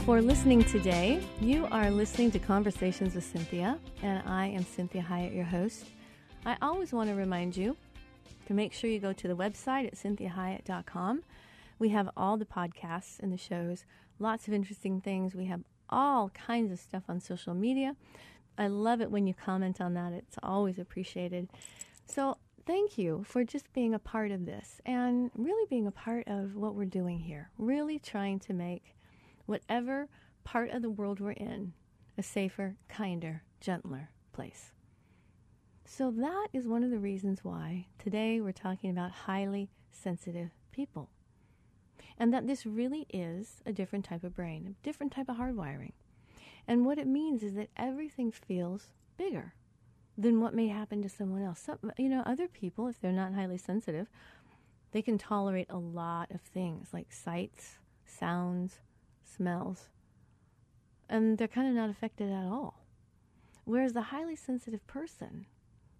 For 0.08 0.22
listening 0.22 0.64
today. 0.64 1.22
You 1.38 1.68
are 1.70 1.90
listening 1.90 2.30
to 2.30 2.38
Conversations 2.38 3.14
with 3.14 3.30
Cinthia, 3.30 3.78
and 4.02 4.26
I 4.26 4.46
am 4.46 4.64
Cinthia 4.64 5.06
Hiett, 5.06 5.34
your 5.34 5.44
host. 5.44 5.84
I 6.46 6.56
always 6.62 6.94
want 6.94 7.10
to 7.10 7.14
remind 7.14 7.54
you 7.54 7.76
to 8.46 8.54
make 8.54 8.72
sure 8.72 8.88
you 8.88 9.00
go 9.00 9.12
to 9.12 9.28
the 9.28 9.36
website 9.36 9.86
at 9.86 9.96
cinthiahiett.com. 9.96 11.24
We 11.78 11.90
have 11.90 12.08
all 12.16 12.38
the 12.38 12.46
podcasts 12.46 13.20
and 13.20 13.30
the 13.30 13.36
shows, 13.36 13.84
lots 14.18 14.48
of 14.48 14.54
interesting 14.54 15.02
things. 15.02 15.34
We 15.34 15.44
have 15.44 15.60
all 15.90 16.30
kinds 16.30 16.72
of 16.72 16.78
stuff 16.78 17.02
on 17.10 17.20
social 17.20 17.52
media. 17.52 17.94
I 18.56 18.68
love 18.68 19.02
it 19.02 19.10
when 19.10 19.26
you 19.26 19.34
comment 19.34 19.78
on 19.78 19.92
that, 19.92 20.14
it's 20.14 20.38
always 20.42 20.78
appreciated. 20.78 21.50
So, 22.06 22.38
thank 22.64 22.96
you 22.96 23.24
for 23.28 23.44
just 23.44 23.70
being 23.74 23.92
a 23.92 23.98
part 23.98 24.30
of 24.30 24.46
this 24.46 24.80
and 24.86 25.30
really 25.34 25.66
being 25.68 25.86
a 25.86 25.90
part 25.90 26.26
of 26.28 26.56
what 26.56 26.74
we're 26.74 26.86
doing 26.86 27.18
here, 27.18 27.50
really 27.58 27.98
trying 27.98 28.38
to 28.38 28.54
make 28.54 28.94
whatever 29.48 30.08
part 30.44 30.70
of 30.70 30.82
the 30.82 30.90
world 30.90 31.20
we're 31.20 31.30
in 31.30 31.72
a 32.18 32.22
safer, 32.22 32.76
kinder, 32.88 33.42
gentler 33.60 34.10
place. 34.32 34.72
So, 35.84 36.10
that 36.10 36.48
is 36.52 36.66
one 36.66 36.84
of 36.84 36.90
the 36.90 36.98
reasons 36.98 37.42
why 37.42 37.86
today 37.98 38.40
we're 38.40 38.52
talking 38.52 38.90
about 38.90 39.10
highly 39.10 39.70
sensitive 39.90 40.50
people. 40.70 41.08
And 42.18 42.34
that 42.34 42.46
this 42.46 42.66
really 42.66 43.06
is 43.08 43.62
a 43.64 43.72
different 43.72 44.04
type 44.04 44.22
of 44.22 44.34
brain, 44.36 44.66
a 44.66 44.84
different 44.84 45.12
type 45.12 45.30
of 45.30 45.36
hardwiring. 45.36 45.92
And 46.66 46.84
what 46.84 46.98
it 46.98 47.06
means 47.06 47.42
is 47.42 47.54
that 47.54 47.70
everything 47.76 48.30
feels 48.32 48.88
bigger 49.16 49.54
than 50.18 50.40
what 50.40 50.54
may 50.54 50.68
happen 50.68 51.00
to 51.02 51.08
someone 51.08 51.42
else. 51.42 51.60
So, 51.60 51.78
you 51.96 52.10
know, 52.10 52.22
other 52.26 52.48
people, 52.48 52.88
if 52.88 53.00
they're 53.00 53.12
not 53.12 53.32
highly 53.32 53.56
sensitive, 53.56 54.08
they 54.92 55.00
can 55.00 55.16
tolerate 55.16 55.68
a 55.70 55.78
lot 55.78 56.30
of 56.32 56.42
things 56.42 56.88
like 56.92 57.12
sights, 57.12 57.78
sounds, 58.04 58.80
smells, 59.28 59.88
and 61.08 61.38
they're 61.38 61.48
kind 61.48 61.68
of 61.68 61.74
not 61.74 61.90
affected 61.90 62.30
at 62.30 62.44
all. 62.44 62.84
Whereas 63.64 63.92
the 63.92 64.02
highly 64.02 64.36
sensitive 64.36 64.86
person, 64.86 65.46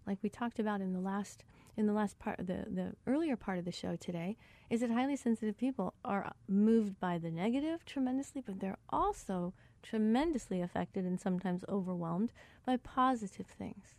like 0.07 0.17
we 0.21 0.29
talked 0.29 0.59
about 0.59 0.81
in 0.81 0.93
the 0.93 0.99
last 0.99 1.43
in 1.77 1.85
the 1.85 1.93
last 1.93 2.19
part 2.19 2.37
the, 2.39 2.65
the 2.67 2.93
earlier 3.07 3.37
part 3.37 3.57
of 3.57 3.63
the 3.63 3.71
show 3.71 3.95
today, 3.95 4.35
is 4.69 4.81
that 4.81 4.91
highly 4.91 5.15
sensitive 5.15 5.57
people 5.57 5.93
are 6.03 6.33
moved 6.47 6.99
by 6.99 7.17
the 7.17 7.31
negative 7.31 7.85
tremendously, 7.85 8.41
but 8.45 8.59
they're 8.59 8.79
also 8.89 9.53
tremendously 9.81 10.61
affected 10.61 11.05
and 11.05 11.21
sometimes 11.21 11.63
overwhelmed 11.69 12.33
by 12.65 12.75
positive 12.75 13.47
things. 13.47 13.95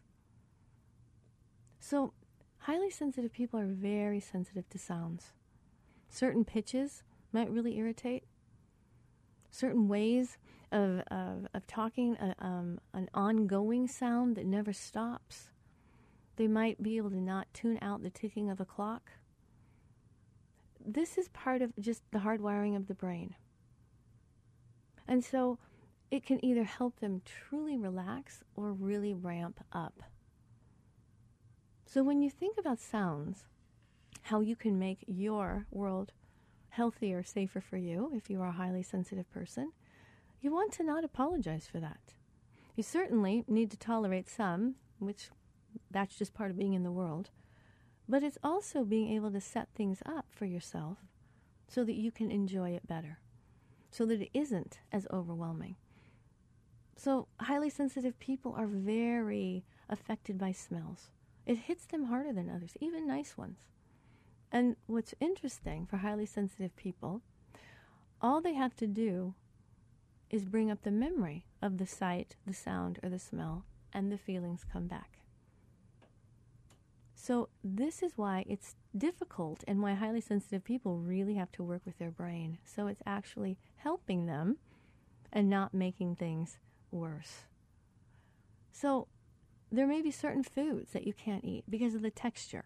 So, 1.78 2.12
highly 2.58 2.90
sensitive 2.90 3.32
people 3.32 3.58
are 3.58 3.66
very 3.66 4.20
sensitive 4.20 4.68
to 4.70 4.78
sounds. 4.78 5.32
Certain 6.10 6.44
pitches 6.44 7.02
might 7.32 7.50
really 7.50 7.78
irritate. 7.78 8.24
Certain 9.50 9.88
ways 9.88 10.38
of, 10.72 11.00
of, 11.10 11.46
of 11.52 11.66
talking, 11.66 12.16
uh, 12.16 12.34
um, 12.38 12.78
an 12.94 13.08
ongoing 13.12 13.88
sound 13.88 14.36
that 14.36 14.46
never 14.46 14.72
stops. 14.72 15.50
They 16.36 16.46
might 16.46 16.82
be 16.82 16.96
able 16.96 17.10
to 17.10 17.20
not 17.20 17.52
tune 17.52 17.78
out 17.82 18.02
the 18.02 18.10
ticking 18.10 18.48
of 18.48 18.60
a 18.60 18.64
clock. 18.64 19.10
This 20.84 21.18
is 21.18 21.28
part 21.28 21.60
of 21.60 21.72
just 21.78 22.02
the 22.10 22.20
hardwiring 22.20 22.76
of 22.76 22.86
the 22.86 22.94
brain. 22.94 23.34
And 25.06 25.24
so 25.24 25.58
it 26.10 26.24
can 26.24 26.42
either 26.44 26.64
help 26.64 27.00
them 27.00 27.22
truly 27.24 27.76
relax 27.76 28.42
or 28.54 28.72
really 28.72 29.12
ramp 29.12 29.60
up. 29.72 30.02
So 31.84 32.02
when 32.04 32.22
you 32.22 32.30
think 32.30 32.56
about 32.56 32.78
sounds, 32.78 33.46
how 34.22 34.40
you 34.40 34.54
can 34.54 34.78
make 34.78 35.04
your 35.06 35.66
world 35.70 36.12
healthier, 36.70 37.22
safer 37.22 37.60
for 37.60 37.76
you 37.76 38.10
if 38.14 38.30
you 38.30 38.40
are 38.40 38.48
a 38.48 38.52
highly 38.52 38.82
sensitive 38.82 39.30
person, 39.30 39.72
you 40.40 40.52
want 40.52 40.72
to 40.72 40.82
not 40.82 41.04
apologize 41.04 41.66
for 41.70 41.80
that. 41.80 42.14
You 42.76 42.82
certainly 42.82 43.44
need 43.46 43.70
to 43.72 43.76
tolerate 43.76 44.28
some, 44.28 44.76
which 44.98 45.30
that's 45.90 46.16
just 46.16 46.34
part 46.34 46.50
of 46.50 46.58
being 46.58 46.74
in 46.74 46.82
the 46.82 46.92
world, 46.92 47.30
but 48.08 48.22
it's 48.22 48.38
also 48.42 48.84
being 48.84 49.10
able 49.14 49.30
to 49.32 49.40
set 49.40 49.68
things 49.74 50.02
up 50.06 50.26
for 50.30 50.46
yourself 50.46 50.98
so 51.68 51.84
that 51.84 51.94
you 51.94 52.10
can 52.10 52.30
enjoy 52.30 52.70
it 52.70 52.86
better, 52.86 53.18
so 53.90 54.06
that 54.06 54.20
it 54.20 54.30
isn't 54.34 54.80
as 54.90 55.06
overwhelming. 55.12 55.76
So, 56.96 57.28
highly 57.40 57.70
sensitive 57.70 58.18
people 58.18 58.54
are 58.58 58.66
very 58.66 59.64
affected 59.88 60.38
by 60.38 60.52
smells. 60.52 61.08
It 61.46 61.56
hits 61.56 61.86
them 61.86 62.04
harder 62.04 62.32
than 62.32 62.50
others, 62.50 62.76
even 62.80 63.06
nice 63.06 63.38
ones. 63.38 63.66
And 64.52 64.76
what's 64.86 65.14
interesting 65.20 65.86
for 65.86 65.98
highly 65.98 66.26
sensitive 66.26 66.74
people, 66.76 67.22
all 68.20 68.40
they 68.40 68.54
have 68.54 68.74
to 68.76 68.86
do 68.86 69.34
is 70.28 70.44
bring 70.44 70.70
up 70.70 70.82
the 70.82 70.90
memory 70.90 71.46
of 71.62 71.78
the 71.78 71.86
sight, 71.86 72.36
the 72.46 72.54
sound, 72.54 72.98
or 73.02 73.08
the 73.08 73.18
smell, 73.18 73.64
and 73.92 74.10
the 74.10 74.18
feelings 74.18 74.64
come 74.70 74.86
back. 74.86 75.18
So, 77.14 77.50
this 77.62 78.02
is 78.02 78.12
why 78.16 78.44
it's 78.48 78.76
difficult 78.96 79.62
and 79.68 79.82
why 79.82 79.92
highly 79.92 80.22
sensitive 80.22 80.64
people 80.64 80.98
really 80.98 81.34
have 81.34 81.52
to 81.52 81.62
work 81.62 81.82
with 81.84 81.98
their 81.98 82.10
brain. 82.10 82.58
So, 82.64 82.86
it's 82.86 83.02
actually 83.04 83.58
helping 83.76 84.26
them 84.26 84.56
and 85.32 85.50
not 85.50 85.74
making 85.74 86.16
things 86.16 86.58
worse. 86.90 87.44
So, 88.72 89.06
there 89.70 89.86
may 89.86 90.00
be 90.00 90.10
certain 90.10 90.42
foods 90.42 90.92
that 90.92 91.06
you 91.06 91.12
can't 91.12 91.44
eat 91.44 91.64
because 91.68 91.94
of 91.94 92.02
the 92.02 92.10
texture. 92.10 92.64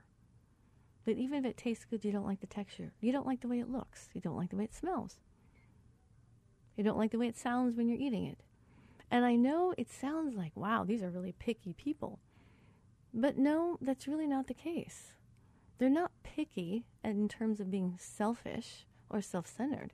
But 1.05 1.17
even 1.17 1.39
if 1.39 1.45
it 1.45 1.57
tastes 1.57 1.85
good, 1.85 2.05
you 2.05 2.13
don't 2.13 2.27
like 2.27 2.41
the 2.41 2.47
texture. 2.47 2.93
You 3.01 3.13
don't 3.13 3.27
like 3.27 3.41
the 3.41 3.49
way 3.49 3.61
it 3.61 3.71
looks. 3.71 4.09
You 4.15 4.21
don't 4.21 4.37
like 4.37 4.51
the 4.51 4.57
way 4.57 4.65
it 4.65 4.75
smells. 4.75 5.19
You 6.77 6.85
don't 6.85 6.99
like 6.99 7.11
the 7.11 7.19
way 7.19 7.29
it 7.29 7.37
sounds 7.37 7.77
when 7.77 7.89
you're 7.89 8.01
eating 8.01 8.25
it. 8.27 8.39
And 9.11 9.25
I 9.25 9.37
know 9.37 9.75
it 9.77 9.91
sounds 9.91 10.35
like, 10.35 10.53
wow, 10.57 10.85
these 10.85 11.03
are 11.03 11.11
really 11.11 11.35
picky 11.39 11.75
people. 11.75 12.21
But 13.13 13.39
no, 13.39 13.79
that's 13.81 14.09
really 14.09 14.27
not 14.27 14.47
the 14.49 14.55
case. 14.55 15.13
They're 15.79 15.91
not 15.91 16.11
picky 16.23 16.87
in 17.05 17.29
terms 17.29 17.61
of 17.61 17.71
being 17.71 17.97
selfish 17.99 18.87
or 19.11 19.21
self 19.21 19.47
centered, 19.47 19.93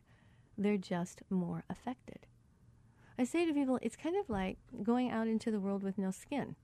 they're 0.57 0.77
just 0.77 1.23
more 1.29 1.65
affected. 1.69 2.27
I 3.19 3.25
say 3.25 3.45
to 3.45 3.53
people, 3.53 3.79
it's 3.83 3.97
kind 3.97 4.17
of 4.17 4.31
like 4.31 4.59
going 4.83 5.11
out 5.11 5.29
into 5.29 5.51
the 5.51 5.61
world 5.61 5.83
with 5.83 5.99
no 5.99 6.11
skin. 6.11 6.57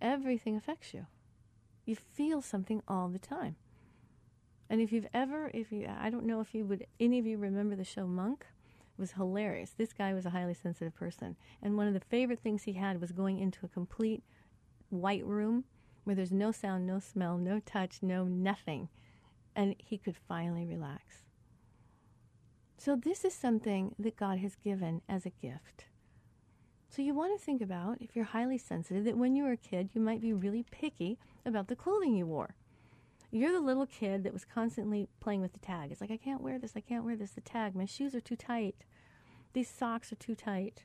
Everything 0.00 0.56
affects 0.56 0.94
you. 0.94 1.06
You 1.90 1.96
feel 1.96 2.40
something 2.40 2.84
all 2.86 3.08
the 3.08 3.18
time. 3.18 3.56
And 4.68 4.80
if 4.80 4.92
you've 4.92 5.08
ever, 5.12 5.50
if 5.52 5.72
you, 5.72 5.88
I 5.88 6.08
don't 6.08 6.24
know 6.24 6.40
if 6.40 6.54
you 6.54 6.64
would, 6.64 6.86
any 7.00 7.18
of 7.18 7.26
you 7.26 7.36
remember 7.36 7.74
the 7.74 7.82
show 7.82 8.06
Monk? 8.06 8.46
It 8.96 9.00
was 9.00 9.10
hilarious. 9.10 9.74
This 9.76 9.92
guy 9.92 10.14
was 10.14 10.24
a 10.24 10.30
highly 10.30 10.54
sensitive 10.54 10.94
person. 10.94 11.34
And 11.60 11.76
one 11.76 11.88
of 11.88 11.94
the 11.94 12.06
favorite 12.08 12.38
things 12.38 12.62
he 12.62 12.74
had 12.74 13.00
was 13.00 13.10
going 13.10 13.40
into 13.40 13.66
a 13.66 13.68
complete 13.68 14.22
white 14.90 15.26
room 15.26 15.64
where 16.04 16.14
there's 16.14 16.30
no 16.30 16.52
sound, 16.52 16.86
no 16.86 17.00
smell, 17.00 17.36
no 17.38 17.58
touch, 17.58 17.98
no 18.02 18.22
nothing. 18.22 18.88
And 19.56 19.74
he 19.78 19.98
could 19.98 20.16
finally 20.28 20.64
relax. 20.64 21.24
So, 22.78 22.94
this 22.94 23.24
is 23.24 23.34
something 23.34 23.96
that 23.98 24.16
God 24.16 24.38
has 24.38 24.54
given 24.54 25.02
as 25.08 25.26
a 25.26 25.30
gift. 25.30 25.86
So, 26.88 27.02
you 27.02 27.14
want 27.14 27.36
to 27.36 27.44
think 27.44 27.60
about, 27.60 28.00
if 28.00 28.14
you're 28.14 28.26
highly 28.26 28.58
sensitive, 28.58 29.02
that 29.06 29.18
when 29.18 29.34
you 29.34 29.42
were 29.42 29.52
a 29.52 29.56
kid, 29.56 29.90
you 29.92 30.00
might 30.00 30.22
be 30.22 30.32
really 30.32 30.64
picky 30.70 31.18
about 31.44 31.68
the 31.68 31.76
clothing 31.76 32.14
you 32.14 32.26
wore. 32.26 32.54
You're 33.30 33.52
the 33.52 33.60
little 33.60 33.86
kid 33.86 34.24
that 34.24 34.32
was 34.32 34.44
constantly 34.44 35.08
playing 35.20 35.40
with 35.40 35.52
the 35.52 35.60
tag. 35.60 35.92
It's 35.92 36.00
like, 36.00 36.10
I 36.10 36.16
can't 36.16 36.42
wear 36.42 36.58
this, 36.58 36.72
I 36.74 36.80
can't 36.80 37.04
wear 37.04 37.16
this, 37.16 37.30
the 37.30 37.40
tag. 37.40 37.76
My 37.76 37.84
shoes 37.84 38.14
are 38.14 38.20
too 38.20 38.36
tight. 38.36 38.74
These 39.52 39.70
socks 39.70 40.12
are 40.12 40.16
too 40.16 40.34
tight. 40.34 40.84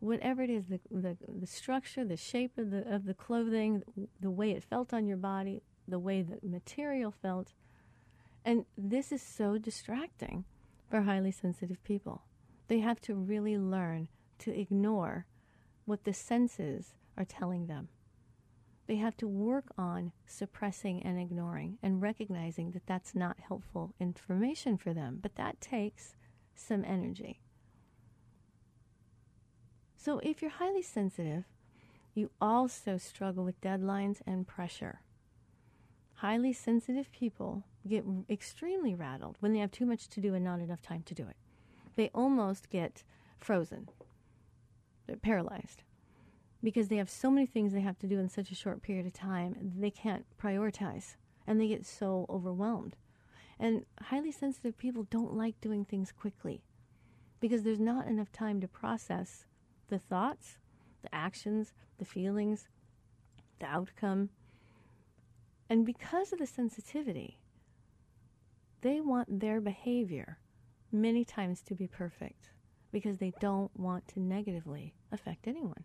Whatever 0.00 0.42
it 0.42 0.50
is, 0.50 0.66
the, 0.66 0.80
the, 0.90 1.16
the 1.28 1.46
structure, 1.46 2.04
the 2.04 2.16
shape 2.16 2.58
of 2.58 2.70
the, 2.70 2.92
of 2.92 3.04
the 3.04 3.14
clothing, 3.14 3.82
the 4.20 4.30
way 4.30 4.50
it 4.50 4.64
felt 4.64 4.92
on 4.92 5.06
your 5.06 5.18
body, 5.18 5.62
the 5.86 5.98
way 5.98 6.22
the 6.22 6.38
material 6.42 7.12
felt. 7.12 7.52
And 8.44 8.64
this 8.76 9.12
is 9.12 9.22
so 9.22 9.58
distracting 9.58 10.44
for 10.88 11.02
highly 11.02 11.30
sensitive 11.30 11.82
people. 11.84 12.22
They 12.68 12.80
have 12.80 13.00
to 13.02 13.14
really 13.14 13.58
learn 13.58 14.08
to 14.38 14.58
ignore 14.58 15.26
what 15.84 16.04
the 16.04 16.14
senses 16.14 16.94
are 17.16 17.24
telling 17.24 17.66
them. 17.66 17.88
They 18.90 18.96
have 18.96 19.16
to 19.18 19.28
work 19.28 19.66
on 19.78 20.10
suppressing 20.26 21.04
and 21.04 21.16
ignoring 21.16 21.78
and 21.80 22.02
recognizing 22.02 22.72
that 22.72 22.86
that's 22.86 23.14
not 23.14 23.38
helpful 23.38 23.94
information 24.00 24.76
for 24.76 24.92
them. 24.92 25.20
But 25.22 25.36
that 25.36 25.60
takes 25.60 26.16
some 26.56 26.84
energy. 26.84 27.40
So, 29.94 30.18
if 30.24 30.42
you're 30.42 30.50
highly 30.50 30.82
sensitive, 30.82 31.44
you 32.14 32.32
also 32.40 32.98
struggle 32.98 33.44
with 33.44 33.60
deadlines 33.60 34.22
and 34.26 34.44
pressure. 34.44 35.02
Highly 36.14 36.52
sensitive 36.52 37.12
people 37.12 37.62
get 37.86 38.04
extremely 38.28 38.96
rattled 38.96 39.36
when 39.38 39.52
they 39.52 39.60
have 39.60 39.70
too 39.70 39.86
much 39.86 40.08
to 40.08 40.20
do 40.20 40.34
and 40.34 40.44
not 40.44 40.58
enough 40.58 40.82
time 40.82 41.04
to 41.04 41.14
do 41.14 41.28
it. 41.28 41.36
They 41.94 42.10
almost 42.12 42.70
get 42.70 43.04
frozen, 43.38 43.88
they're 45.06 45.14
paralyzed 45.14 45.84
because 46.62 46.88
they 46.88 46.96
have 46.96 47.10
so 47.10 47.30
many 47.30 47.46
things 47.46 47.72
they 47.72 47.80
have 47.80 47.98
to 48.00 48.06
do 48.06 48.18
in 48.18 48.28
such 48.28 48.50
a 48.50 48.54
short 48.54 48.82
period 48.82 49.06
of 49.06 49.12
time, 49.12 49.72
they 49.78 49.90
can't 49.90 50.26
prioritize 50.40 51.16
and 51.46 51.60
they 51.60 51.68
get 51.68 51.86
so 51.86 52.26
overwhelmed. 52.28 52.96
And 53.58 53.84
highly 54.00 54.32
sensitive 54.32 54.78
people 54.78 55.06
don't 55.10 55.34
like 55.34 55.60
doing 55.60 55.84
things 55.84 56.12
quickly 56.12 56.62
because 57.40 57.62
there's 57.62 57.80
not 57.80 58.06
enough 58.06 58.30
time 58.32 58.60
to 58.60 58.68
process 58.68 59.44
the 59.88 59.98
thoughts, 59.98 60.58
the 61.02 61.14
actions, 61.14 61.72
the 61.98 62.04
feelings, 62.04 62.68
the 63.58 63.66
outcome. 63.66 64.30
And 65.68 65.86
because 65.86 66.32
of 66.32 66.38
the 66.38 66.46
sensitivity, 66.46 67.40
they 68.82 69.00
want 69.00 69.40
their 69.40 69.60
behavior 69.60 70.38
many 70.92 71.24
times 71.24 71.62
to 71.62 71.74
be 71.74 71.86
perfect 71.86 72.50
because 72.92 73.18
they 73.18 73.32
don't 73.40 73.70
want 73.78 74.08
to 74.08 74.20
negatively 74.20 74.94
affect 75.12 75.46
anyone. 75.46 75.84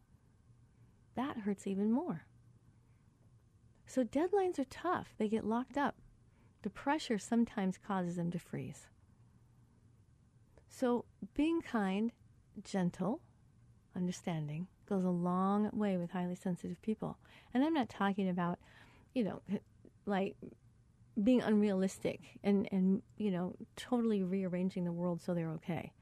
That 1.16 1.38
hurts 1.40 1.68
even 1.68 1.92
more. 1.92 2.26
So 3.88 4.04
deadlines 4.04 4.60
are 4.60 4.66
tough, 4.66 5.14
they 5.18 5.28
get 5.28 5.46
locked 5.46 5.78
up. 5.78 5.96
The 6.64 6.70
pressure 6.70 7.20
sometimes 7.20 7.78
causes 7.78 8.16
them 8.16 8.32
to 8.32 8.40
freeze. 8.40 8.88
So 10.68 11.06
being 11.36 11.62
kind, 11.62 12.12
gentle, 12.64 13.22
understanding 13.96 14.68
goes 14.90 15.04
a 15.04 15.10
long 15.10 15.70
way 15.74 15.98
with 15.98 16.12
highly 16.12 16.36
sensitive 16.36 16.82
people. 16.82 17.18
And 17.54 17.64
I'm 17.64 17.74
not 17.74 17.90
talking 17.90 18.30
about, 18.30 18.60
you 19.14 19.24
know, 19.24 19.42
like 20.06 20.36
being 21.24 21.42
unrealistic 21.42 22.20
and, 22.44 22.68
and, 22.72 23.02
you 23.18 23.32
know, 23.32 23.56
totally 23.76 24.24
rearranging 24.24 24.84
the 24.84 24.92
world 24.92 25.22
so 25.22 25.34
they're 25.34 25.52
okay. 25.52 25.94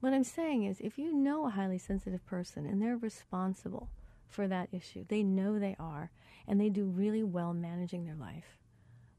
What 0.00 0.12
I'm 0.12 0.24
saying 0.24 0.64
is 0.64 0.80
if 0.80 0.98
you 0.98 1.12
know 1.12 1.46
a 1.46 1.50
highly 1.50 1.78
sensitive 1.78 2.24
person 2.26 2.66
and 2.66 2.80
they're 2.80 2.96
responsible 2.96 3.88
for 4.34 4.48
that 4.48 4.68
issue, 4.72 5.04
they 5.08 5.22
know 5.22 5.58
they 5.58 5.76
are, 5.78 6.10
and 6.46 6.60
they 6.60 6.68
do 6.68 6.84
really 6.84 7.22
well 7.22 7.54
managing 7.54 8.04
their 8.04 8.16
life, 8.16 8.58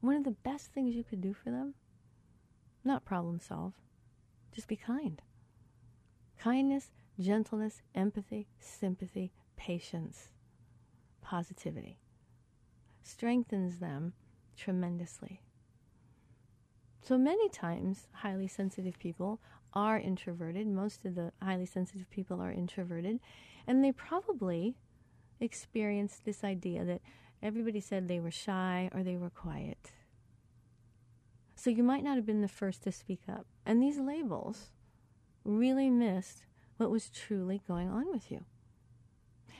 one 0.00 0.16
of 0.16 0.24
the 0.24 0.30
best 0.30 0.72
things 0.72 0.94
you 0.94 1.04
could 1.04 1.20
do 1.20 1.32
for 1.32 1.50
them, 1.50 1.74
not 2.84 3.04
problem 3.04 3.40
solve, 3.40 3.72
just 4.54 4.68
be 4.68 4.76
kind. 4.76 5.22
Kindness 6.38 6.90
gentleness, 7.18 7.82
empathy, 7.94 8.46
sympathy, 8.58 9.32
patience, 9.56 10.28
positivity. 11.22 11.98
Strengthens 13.02 13.78
them 13.78 14.12
tremendously. 14.56 15.42
So 17.00 17.16
many 17.16 17.48
times, 17.48 18.08
highly 18.12 18.48
sensitive 18.48 18.98
people 18.98 19.40
are 19.72 19.98
introverted. 19.98 20.66
Most 20.66 21.04
of 21.04 21.14
the 21.14 21.32
highly 21.40 21.66
sensitive 21.66 22.10
people 22.10 22.40
are 22.40 22.52
introverted. 22.52 23.20
And 23.66 23.82
they 23.82 23.92
probably 23.92 24.76
experience 25.40 26.20
this 26.24 26.42
idea 26.44 26.84
that 26.84 27.02
everybody 27.42 27.80
said 27.80 28.08
they 28.08 28.20
were 28.20 28.30
shy 28.30 28.90
or 28.94 29.02
they 29.02 29.16
were 29.16 29.30
quiet. 29.30 29.92
So 31.54 31.70
you 31.70 31.82
might 31.82 32.04
not 32.04 32.16
have 32.16 32.26
been 32.26 32.42
the 32.42 32.48
first 32.48 32.82
to 32.82 32.92
speak 32.92 33.22
up. 33.28 33.46
And 33.64 33.82
these 33.82 33.98
labels 33.98 34.70
really 35.44 35.90
missed 35.90 36.44
what 36.76 36.90
was 36.90 37.08
truly 37.08 37.62
going 37.66 37.88
on 37.88 38.10
with 38.12 38.30
you. 38.30 38.44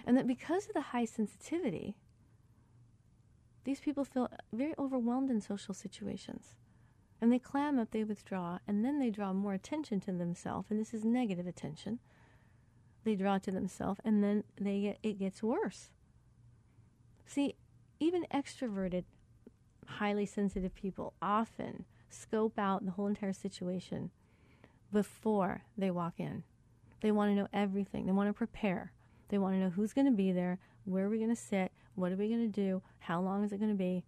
And 0.04 0.16
that 0.16 0.26
because 0.26 0.66
of 0.66 0.74
the 0.74 0.80
high 0.80 1.04
sensitivity, 1.04 1.96
these 3.64 3.80
people 3.80 4.04
feel 4.04 4.28
very 4.52 4.74
overwhelmed 4.78 5.30
in 5.30 5.40
social 5.40 5.74
situations. 5.74 6.54
And 7.20 7.32
they 7.32 7.38
clam 7.38 7.78
up, 7.78 7.90
they 7.90 8.04
withdraw, 8.04 8.58
and 8.68 8.84
then 8.84 8.98
they 8.98 9.10
draw 9.10 9.32
more 9.32 9.54
attention 9.54 10.00
to 10.00 10.12
themselves. 10.12 10.70
And 10.70 10.78
this 10.78 10.92
is 10.92 11.04
negative 11.04 11.46
attention. 11.46 11.98
They 13.06 13.14
draw 13.14 13.38
to 13.38 13.52
themselves, 13.52 14.00
and 14.04 14.20
then 14.24 14.42
they 14.60 14.80
get, 14.80 14.98
it 15.00 15.20
gets 15.20 15.40
worse. 15.40 15.90
See, 17.24 17.54
even 18.00 18.26
extroverted, 18.34 19.04
highly 19.86 20.26
sensitive 20.26 20.74
people 20.74 21.12
often 21.22 21.84
scope 22.10 22.58
out 22.58 22.84
the 22.84 22.90
whole 22.90 23.06
entire 23.06 23.32
situation 23.32 24.10
before 24.92 25.62
they 25.78 25.88
walk 25.88 26.14
in. 26.18 26.42
They 27.00 27.12
want 27.12 27.30
to 27.30 27.36
know 27.36 27.46
everything. 27.52 28.06
They 28.06 28.12
want 28.12 28.28
to 28.28 28.32
prepare. 28.32 28.90
They 29.28 29.38
want 29.38 29.54
to 29.54 29.60
know 29.60 29.70
who's 29.70 29.92
going 29.92 30.06
to 30.06 30.12
be 30.12 30.32
there, 30.32 30.58
where 30.84 31.04
are 31.04 31.08
we 31.08 31.18
going 31.18 31.30
to 31.30 31.36
sit, 31.36 31.70
what 31.94 32.10
are 32.10 32.16
we 32.16 32.26
going 32.26 32.50
to 32.50 32.60
do, 32.60 32.82
how 32.98 33.20
long 33.20 33.44
is 33.44 33.52
it 33.52 33.60
going 33.60 33.70
to 33.70 33.78
be. 33.78 34.02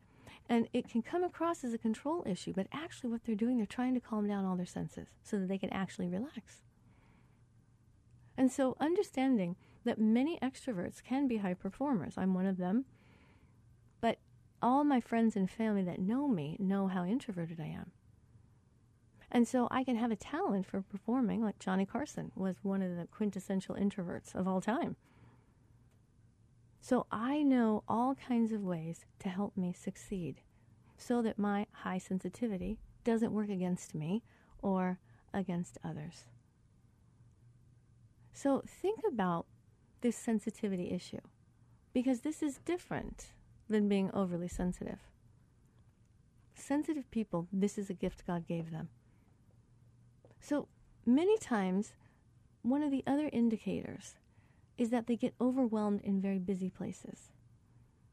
And 0.49 0.67
it 0.73 0.89
can 0.89 1.03
come 1.03 1.23
across 1.23 1.63
as 1.63 1.73
a 1.73 1.79
control 1.79 2.25
issue, 2.27 2.53
but 2.53 2.67
actually, 2.73 3.11
what 3.11 3.21
they're 3.25 3.37
doing, 3.37 3.59
they're 3.59 3.67
trying 3.67 3.95
to 3.95 4.01
calm 4.01 4.27
down 4.27 4.45
all 4.45 4.57
their 4.57 4.67
senses 4.67 5.07
so 5.23 5.39
that 5.39 5.47
they 5.47 5.59
can 5.59 5.71
actually 5.71 6.09
relax. 6.09 6.63
And 8.39 8.53
so, 8.53 8.77
understanding 8.79 9.57
that 9.85 9.99
many 9.99 10.39
extroverts 10.39 11.03
can 11.03 11.27
be 11.27 11.39
high 11.39 11.55
performers, 11.55 12.15
I'm 12.17 12.35
one 12.35 12.47
of 12.47 12.57
them, 12.57 12.85
but 14.01 14.19
all 14.63 14.85
my 14.85 15.01
friends 15.01 15.35
and 15.35 15.51
family 15.51 15.83
that 15.83 15.99
know 15.99 16.29
me 16.29 16.57
know 16.61 16.87
how 16.87 17.05
introverted 17.05 17.59
I 17.59 17.67
am. 17.67 17.91
And 19.33 19.47
so 19.47 19.67
I 19.73 19.83
can 19.83 19.97
have 19.97 20.13
a 20.13 20.17
talent 20.17 20.67
for 20.67 20.81
performing, 20.81 21.43
like 21.43 21.59
Johnny 21.59 21.85
Carson 21.85 22.31
was 22.37 22.63
one 22.63 22.81
of 22.81 22.97
the 22.97 23.09
quintessential 23.09 23.75
introverts 23.75 24.37
of 24.37 24.47
all 24.47 24.61
time. 24.61 24.95
So 26.81 27.07
I 27.11 27.43
know 27.43 27.83
all 27.89 28.15
kinds 28.15 28.53
of 28.53 28.63
ways 28.63 29.05
to 29.19 29.29
help 29.29 29.57
me 29.57 29.73
succeed 29.73 30.43
so 30.97 31.23
that 31.23 31.41
my 31.41 31.67
high 31.73 31.99
sensitivity 31.99 32.79
doesn't 33.03 33.33
work 33.33 33.51
against 33.51 33.97
me 33.97 34.23
or 34.63 35.01
against 35.35 35.77
others. 35.85 36.25
So 38.41 38.63
think 38.65 39.01
about 39.05 39.47
this 40.01 40.17
sensitivity 40.17 40.93
issue 40.93 41.23
because 41.93 42.21
this 42.21 42.41
is 42.41 42.61
different 42.65 43.33
than 43.69 43.89
being 43.89 44.13
overly 44.15 44.47
sensitive. 44.47 45.01
Sensitive 46.55 47.11
people, 47.11 47.49
this 47.53 47.77
is 47.77 47.91
a 47.91 47.95
gift 47.95 48.29
God 48.29 48.47
gave 48.47 48.71
them. 48.71 48.91
So 50.39 50.69
many 51.05 51.37
times, 51.39 51.95
one 52.63 52.85
of 52.85 52.93
the 52.93 53.03
other 53.09 53.29
indicators 53.33 54.15
is 54.77 54.91
that 54.91 55.09
they 55.09 55.17
get 55.17 55.35
overwhelmed 55.41 56.03
in 56.03 56.21
very 56.21 56.39
busy 56.39 56.71
places. 56.71 57.33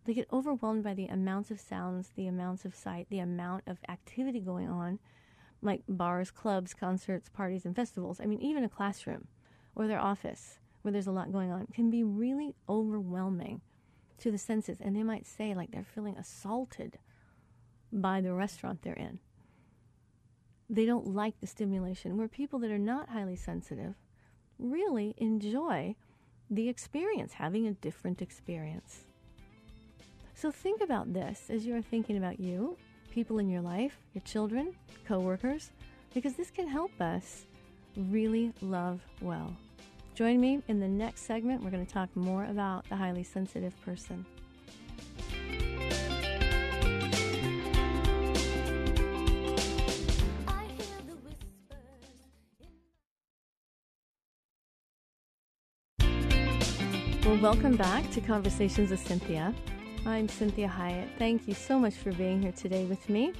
They 0.05 0.15
get 0.15 0.33
overwhelmed 0.33 0.83
by 0.83 0.95
the 0.95 1.05
amounts 1.05 1.51
of 1.51 1.59
sounds, 1.59 2.13
the 2.15 2.25
amounts 2.25 2.65
of 2.65 2.73
sight, 2.73 3.05
the 3.11 3.19
amount 3.19 3.65
of 3.67 3.77
activity 3.87 4.39
going 4.39 4.69
on, 4.69 4.97
like 5.61 5.83
bars, 5.87 6.31
clubs, 6.31 6.73
concerts, 6.73 7.29
parties, 7.29 7.63
and 7.63 7.75
festivals. 7.75 8.19
I 8.19 8.25
mean, 8.25 8.41
even 8.41 8.63
a 8.63 8.69
classroom 8.69 9.27
or 9.75 9.87
their 9.87 9.99
office 9.99 10.59
where 10.81 10.91
there's 10.91 11.07
a 11.07 11.11
lot 11.11 11.31
going 11.31 11.51
on 11.51 11.67
can 11.73 11.89
be 11.89 12.03
really 12.03 12.55
overwhelming 12.69 13.61
to 14.19 14.31
the 14.31 14.37
senses. 14.37 14.77
And 14.79 14.95
they 14.95 15.03
might 15.03 15.25
say, 15.25 15.53
like, 15.53 15.71
they're 15.71 15.83
feeling 15.83 16.17
assaulted 16.17 16.99
by 17.91 18.21
the 18.21 18.33
restaurant 18.33 18.81
they're 18.81 18.93
in. 18.93 19.19
They 20.69 20.85
don't 20.85 21.13
like 21.13 21.39
the 21.41 21.47
stimulation. 21.47 22.17
Where 22.17 22.27
people 22.27 22.59
that 22.59 22.71
are 22.71 22.77
not 22.77 23.09
highly 23.09 23.35
sensitive 23.35 23.95
really 24.59 25.13
enjoy 25.17 25.95
the 26.49 26.69
experience, 26.69 27.33
having 27.33 27.67
a 27.67 27.73
different 27.73 28.21
experience. 28.21 29.01
So 30.35 30.51
think 30.51 30.81
about 30.81 31.13
this 31.13 31.49
as 31.49 31.65
you 31.65 31.75
are 31.75 31.81
thinking 31.81 32.17
about 32.17 32.39
you, 32.39 32.77
people 33.09 33.39
in 33.39 33.49
your 33.49 33.61
life, 33.61 33.97
your 34.13 34.21
children, 34.23 34.75
coworkers, 35.07 35.71
because 36.13 36.35
this 36.35 36.51
can 36.51 36.67
help 36.67 36.91
us 37.01 37.45
really 37.97 38.51
love 38.61 39.01
well. 39.21 39.55
Join 40.15 40.39
me 40.39 40.61
in 40.69 40.79
the 40.79 40.87
next 40.87 41.23
segment. 41.23 41.61
We're 41.61 41.71
going 41.71 41.85
to 41.85 41.91
talk 41.91 42.07
more 42.15 42.45
about 42.45 42.87
the 42.87 42.95
highly 42.95 43.21
sensitive 43.21 43.73
person. 43.83 44.25
Well, 57.25 57.37
welcome 57.41 57.75
back 57.75 58.09
to 58.11 58.21
Conversations 58.21 58.91
with 58.91 59.05
Cinthia. 59.05 59.53
I'm 60.05 60.29
Cinthia 60.29 60.71
Hiett. 60.71 61.09
Thank 61.19 61.45
you 61.45 61.53
so 61.53 61.77
much 61.77 61.95
for 61.95 62.13
being 62.13 62.41
here 62.41 62.53
today 62.53 62.85
with 62.85 63.09
me, 63.09 63.33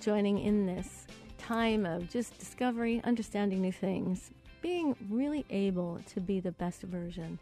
joining 0.00 0.38
in 0.38 0.66
this 0.66 1.08
time 1.36 1.84
of 1.84 2.08
just 2.08 2.38
discovery, 2.38 3.00
understanding 3.02 3.60
new 3.60 3.72
things, 3.72 4.30
being 4.62 4.96
really 5.08 5.44
able 5.50 6.00
to 6.14 6.20
be 6.20 6.40
the 6.40 6.52
best 6.52 6.82
version 6.82 7.38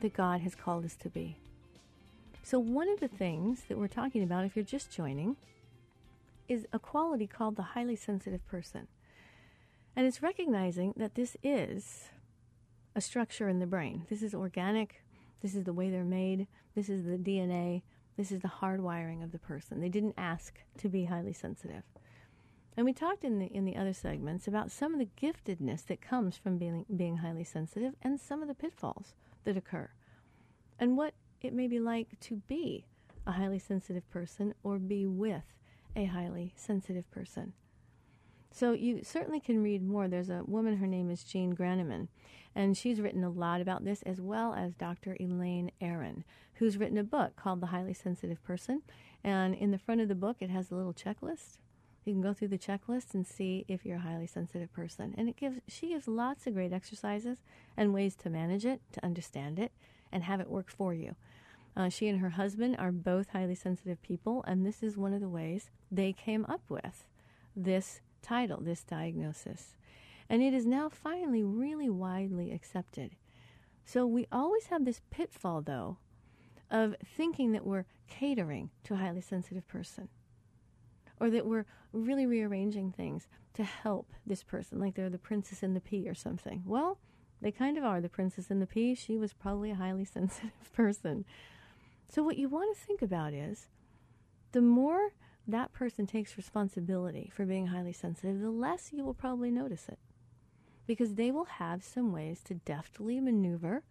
that 0.00 0.14
God 0.14 0.40
has 0.40 0.54
called 0.54 0.84
us 0.84 0.96
to 0.96 1.08
be. 1.08 1.36
So, 2.42 2.58
one 2.58 2.88
of 2.88 3.00
the 3.00 3.08
things 3.08 3.64
that 3.68 3.78
we're 3.78 3.88
talking 3.88 4.22
about, 4.22 4.44
if 4.44 4.54
you're 4.54 4.64
just 4.64 4.90
joining, 4.90 5.36
is 6.48 6.66
a 6.72 6.78
quality 6.78 7.26
called 7.26 7.56
the 7.56 7.62
highly 7.62 7.96
sensitive 7.96 8.46
person. 8.46 8.86
And 9.96 10.06
it's 10.06 10.22
recognizing 10.22 10.92
that 10.96 11.14
this 11.14 11.36
is 11.42 12.04
a 12.94 13.00
structure 13.00 13.48
in 13.48 13.58
the 13.58 13.66
brain. 13.66 14.06
This 14.08 14.22
is 14.22 14.34
organic, 14.34 15.02
this 15.42 15.54
is 15.54 15.64
the 15.64 15.72
way 15.72 15.90
they're 15.90 16.04
made. 16.04 16.46
This 16.74 16.88
is 16.88 17.04
the 17.04 17.18
DNA. 17.18 17.82
This 18.16 18.32
is 18.32 18.40
the 18.40 18.48
hardwiring 18.48 19.22
of 19.22 19.32
the 19.32 19.38
person. 19.38 19.80
They 19.80 19.88
didn't 19.88 20.14
ask 20.16 20.58
to 20.78 20.88
be 20.88 21.04
highly 21.04 21.32
sensitive. 21.32 21.82
And 22.76 22.84
we 22.84 22.92
talked 22.92 23.24
in 23.24 23.38
the 23.38 23.46
in 23.46 23.64
the 23.64 23.76
other 23.76 23.94
segments 23.94 24.46
about 24.46 24.70
some 24.70 24.92
of 24.92 25.00
the 25.00 25.08
giftedness 25.20 25.86
that 25.86 26.00
comes 26.00 26.36
from 26.36 26.58
being 26.58 26.84
being 26.94 27.18
highly 27.18 27.44
sensitive 27.44 27.94
and 28.02 28.20
some 28.20 28.42
of 28.42 28.48
the 28.48 28.54
pitfalls 28.54 29.14
that 29.44 29.56
occur. 29.56 29.88
And 30.78 30.96
what 30.96 31.14
it 31.40 31.54
may 31.54 31.68
be 31.68 31.78
like 31.78 32.18
to 32.20 32.42
be 32.46 32.84
a 33.26 33.32
highly 33.32 33.58
sensitive 33.58 34.08
person 34.10 34.54
or 34.62 34.78
be 34.78 35.06
with 35.06 35.54
a 35.94 36.04
highly 36.04 36.52
sensitive 36.56 37.10
person. 37.10 37.54
So 38.50 38.72
you 38.72 39.02
certainly 39.02 39.40
can 39.40 39.62
read 39.62 39.82
more. 39.82 40.08
There's 40.08 40.30
a 40.30 40.42
woman, 40.46 40.78
her 40.78 40.86
name 40.86 41.10
is 41.10 41.24
Jean 41.24 41.54
Granneman, 41.54 42.08
and 42.54 42.76
she's 42.76 43.00
written 43.00 43.22
a 43.22 43.28
lot 43.28 43.60
about 43.60 43.84
this, 43.84 44.02
as 44.02 44.20
well 44.20 44.54
as 44.54 44.74
Dr. 44.74 45.16
Elaine 45.20 45.70
Aron, 45.80 46.24
who's 46.54 46.78
written 46.78 46.96
a 46.96 47.04
book 47.04 47.36
called 47.36 47.60
The 47.60 47.66
Highly 47.66 47.92
Sensitive 47.92 48.42
Person. 48.42 48.82
And 49.22 49.54
in 49.54 49.72
the 49.72 49.78
front 49.78 50.00
of 50.00 50.08
the 50.08 50.14
book, 50.14 50.36
it 50.40 50.48
has 50.48 50.70
a 50.70 50.74
little 50.74 50.94
checklist. 50.94 51.58
You 52.06 52.12
can 52.12 52.22
go 52.22 52.32
through 52.32 52.48
the 52.48 52.58
checklist 52.58 53.14
and 53.14 53.26
see 53.26 53.64
if 53.66 53.84
you're 53.84 53.96
a 53.96 54.00
highly 54.00 54.28
sensitive 54.28 54.72
person. 54.72 55.12
And 55.18 55.28
it 55.28 55.36
gives 55.36 55.58
she 55.66 55.88
gives 55.88 56.06
lots 56.06 56.46
of 56.46 56.54
great 56.54 56.72
exercises 56.72 57.38
and 57.76 57.92
ways 57.92 58.14
to 58.16 58.30
manage 58.30 58.64
it, 58.64 58.80
to 58.92 59.04
understand 59.04 59.58
it, 59.58 59.72
and 60.12 60.22
have 60.22 60.40
it 60.40 60.48
work 60.48 60.70
for 60.70 60.94
you. 60.94 61.16
Uh, 61.76 61.88
she 61.88 62.06
and 62.06 62.20
her 62.20 62.30
husband 62.30 62.76
are 62.78 62.92
both 62.92 63.30
highly 63.30 63.56
sensitive 63.56 64.00
people, 64.02 64.44
and 64.46 64.64
this 64.64 64.84
is 64.84 64.96
one 64.96 65.12
of 65.12 65.20
the 65.20 65.28
ways 65.28 65.68
they 65.90 66.12
came 66.12 66.46
up 66.46 66.62
with 66.68 67.08
this 67.56 68.00
title, 68.22 68.60
this 68.60 68.84
diagnosis. 68.84 69.76
And 70.28 70.42
it 70.42 70.54
is 70.54 70.64
now 70.64 70.88
finally 70.88 71.42
really 71.42 71.90
widely 71.90 72.52
accepted. 72.52 73.16
So 73.84 74.06
we 74.06 74.28
always 74.30 74.66
have 74.66 74.84
this 74.84 75.00
pitfall, 75.10 75.60
though, 75.60 75.98
of 76.70 76.94
thinking 77.04 77.50
that 77.52 77.66
we're 77.66 77.84
catering 78.08 78.70
to 78.84 78.94
a 78.94 78.98
highly 78.98 79.20
sensitive 79.20 79.66
person 79.66 80.08
or 81.20 81.30
that 81.30 81.46
we're 81.46 81.66
really 81.92 82.26
rearranging 82.26 82.92
things 82.92 83.26
to 83.54 83.64
help 83.64 84.12
this 84.26 84.42
person, 84.42 84.78
like 84.78 84.94
they're 84.94 85.10
the 85.10 85.18
princess 85.18 85.62
in 85.62 85.74
the 85.74 85.80
pea 85.80 86.08
or 86.08 86.14
something. 86.14 86.62
Well, 86.66 86.98
they 87.40 87.50
kind 87.50 87.78
of 87.78 87.84
are 87.84 88.00
the 88.00 88.08
princess 88.08 88.50
in 88.50 88.60
the 88.60 88.66
pea. 88.66 88.94
She 88.94 89.16
was 89.16 89.32
probably 89.32 89.70
a 89.70 89.76
highly 89.76 90.04
sensitive 90.16 90.72
person. 90.72 91.24
So, 92.08 92.22
what 92.22 92.38
you 92.38 92.48
want 92.48 92.76
to 92.76 92.84
think 92.84 93.02
about 93.02 93.32
is 93.32 93.68
the 94.52 94.62
more 94.62 95.12
that 95.48 95.72
person 95.72 96.06
takes 96.06 96.36
responsibility 96.36 97.30
for 97.34 97.44
being 97.44 97.68
highly 97.68 97.92
sensitive, 97.92 98.40
the 98.40 98.50
less 98.50 98.92
you 98.92 99.04
will 99.04 99.14
probably 99.14 99.50
notice 99.50 99.88
it. 99.88 99.98
Because 100.86 101.14
they 101.14 101.30
will 101.30 101.44
have 101.44 101.82
some 101.82 102.12
ways 102.12 102.42
to 102.44 102.54
deftly 102.54 103.20
maneuver 103.20 103.82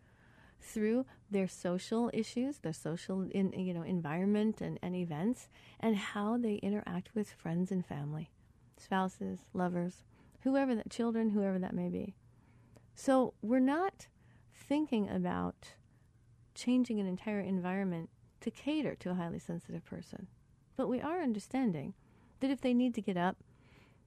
through 0.61 1.05
their 1.29 1.47
social 1.47 2.09
issues, 2.13 2.59
their 2.59 2.73
social 2.73 3.27
in, 3.31 3.53
you 3.53 3.73
know 3.73 3.83
environment 3.83 4.61
and, 4.61 4.79
and 4.81 4.95
events, 4.95 5.47
and 5.79 5.95
how 5.95 6.37
they 6.37 6.55
interact 6.55 7.09
with 7.13 7.31
friends 7.31 7.71
and 7.71 7.85
family, 7.85 8.31
spouses, 8.77 9.39
lovers, 9.53 10.03
whoever 10.41 10.75
that 10.75 10.89
children, 10.89 11.31
whoever 11.31 11.59
that 11.59 11.73
may 11.73 11.89
be. 11.89 12.15
So 12.95 13.33
we're 13.41 13.59
not 13.59 14.07
thinking 14.53 15.09
about 15.09 15.73
changing 16.53 16.99
an 16.99 17.07
entire 17.07 17.41
environment 17.41 18.09
to 18.41 18.51
cater 18.51 18.95
to 18.95 19.11
a 19.11 19.15
highly 19.15 19.39
sensitive 19.39 19.83
person. 19.85 20.27
But 20.77 20.87
we 20.87 21.01
are 21.01 21.21
understanding 21.21 21.93
that 22.39 22.51
if 22.51 22.61
they 22.61 22.73
need 22.73 22.93
to 22.95 23.01
get 23.01 23.17
up, 23.17 23.37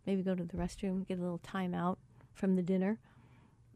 maybe 0.06 0.22
go 0.22 0.34
to 0.34 0.44
the 0.44 0.56
restroom, 0.56 1.06
get 1.06 1.18
a 1.18 1.22
little 1.22 1.38
time 1.38 1.74
out 1.74 1.98
from 2.32 2.56
the 2.56 2.62
dinner, 2.62 2.98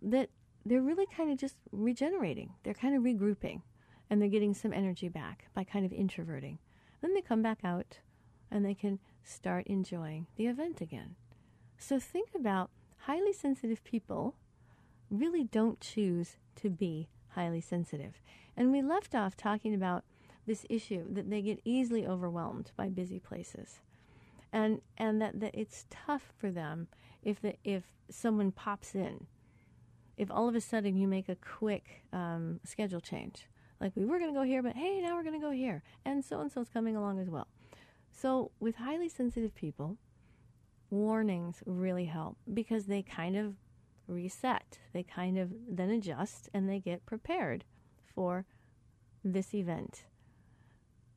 that 0.01 0.31
they're 0.65 0.83
really 0.83 1.07
kind 1.07 1.31
of 1.31 1.39
just 1.39 1.57
regenerating. 1.71 2.55
They're 2.63 2.75
kind 2.75 2.97
of 2.97 3.03
regrouping 3.03 3.63
and 4.09 4.21
they're 4.21 4.29
getting 4.29 4.55
some 4.55 4.73
energy 4.73 5.09
back 5.09 5.49
by 5.55 5.65
kind 5.65 5.85
of 5.85 5.93
introverting. 5.93 6.59
Then 7.01 7.15
they 7.15 7.21
come 7.21 7.43
back 7.43 7.61
out 7.65 7.99
and 8.51 8.65
they 8.65 8.75
can 8.75 8.99
start 9.25 9.67
enjoying 9.67 10.27
the 10.37 10.47
event 10.47 10.81
again. 10.81 11.17
So 11.79 11.99
think 11.99 12.29
about 12.35 12.71
highly 13.07 13.33
sensitive 13.33 13.83
people 13.83 14.37
really 15.11 15.45
don't 15.45 15.81
choose 15.81 16.37
to 16.57 16.71
be 16.71 17.09
highly 17.31 17.61
sensitive. 17.61 18.21
And 18.57 18.71
we 18.71 18.83
left 18.83 19.15
off 19.15 19.37
talking 19.37 19.75
about 19.75 20.05
this 20.47 20.67
issue 20.69 21.05
that 21.13 21.31
they 21.31 21.43
get 21.43 21.61
easily 21.65 22.07
overwhelmed 22.07 22.73
by 22.77 22.89
busy 22.89 23.19
places. 23.19 23.81
And 24.53 24.83
and 24.99 25.21
that, 25.23 25.41
that 25.41 25.55
it's 25.55 25.87
tough 25.89 26.33
for 26.37 26.51
them 26.51 26.89
if 27.23 27.41
the 27.41 27.55
if 27.65 27.85
someone 28.11 28.53
pops 28.53 28.95
in. 28.95 29.27
If 30.23 30.31
all 30.31 30.49
of 30.49 30.55
a 30.55 30.61
sudden 30.61 30.97
you 30.97 31.09
make 31.09 31.29
a 31.29 31.35
quick 31.35 32.05
um, 32.13 32.61
schedule 32.63 33.01
change, 33.01 33.49
like 33.81 33.91
we 33.97 34.05
were 34.05 34.21
going 34.21 34.33
to 34.33 34.39
go 34.39 34.45
here, 34.45 34.63
but 34.63 34.77
hey, 34.77 35.01
now 35.01 35.17
we're 35.17 35.25
going 35.25 35.41
to 35.41 35.45
go 35.45 35.51
here, 35.51 35.83
and 36.05 36.25
so 36.25 36.39
and 36.39 36.53
so 36.53 36.61
is 36.61 36.69
coming 36.69 36.95
along 36.95 37.19
as 37.19 37.29
well. 37.29 37.49
So 38.13 38.53
with 38.61 38.77
highly 38.77 39.09
sensitive 39.09 39.53
people, 39.53 39.97
warnings 40.91 41.65
really 41.67 42.05
help 42.05 42.37
because 42.55 42.87
they 42.87 43.03
kind 43.03 43.37
of 43.37 43.57
reset. 44.07 44.79
They 44.93 45.03
kind 45.03 45.39
of 45.39 45.51
then 45.69 45.91
adjust 45.91 46.49
and 46.55 46.69
they 46.69 46.79
get 46.79 47.05
prepared 47.05 47.65
for 48.15 48.47
this 49.25 49.53
event. 49.53 50.05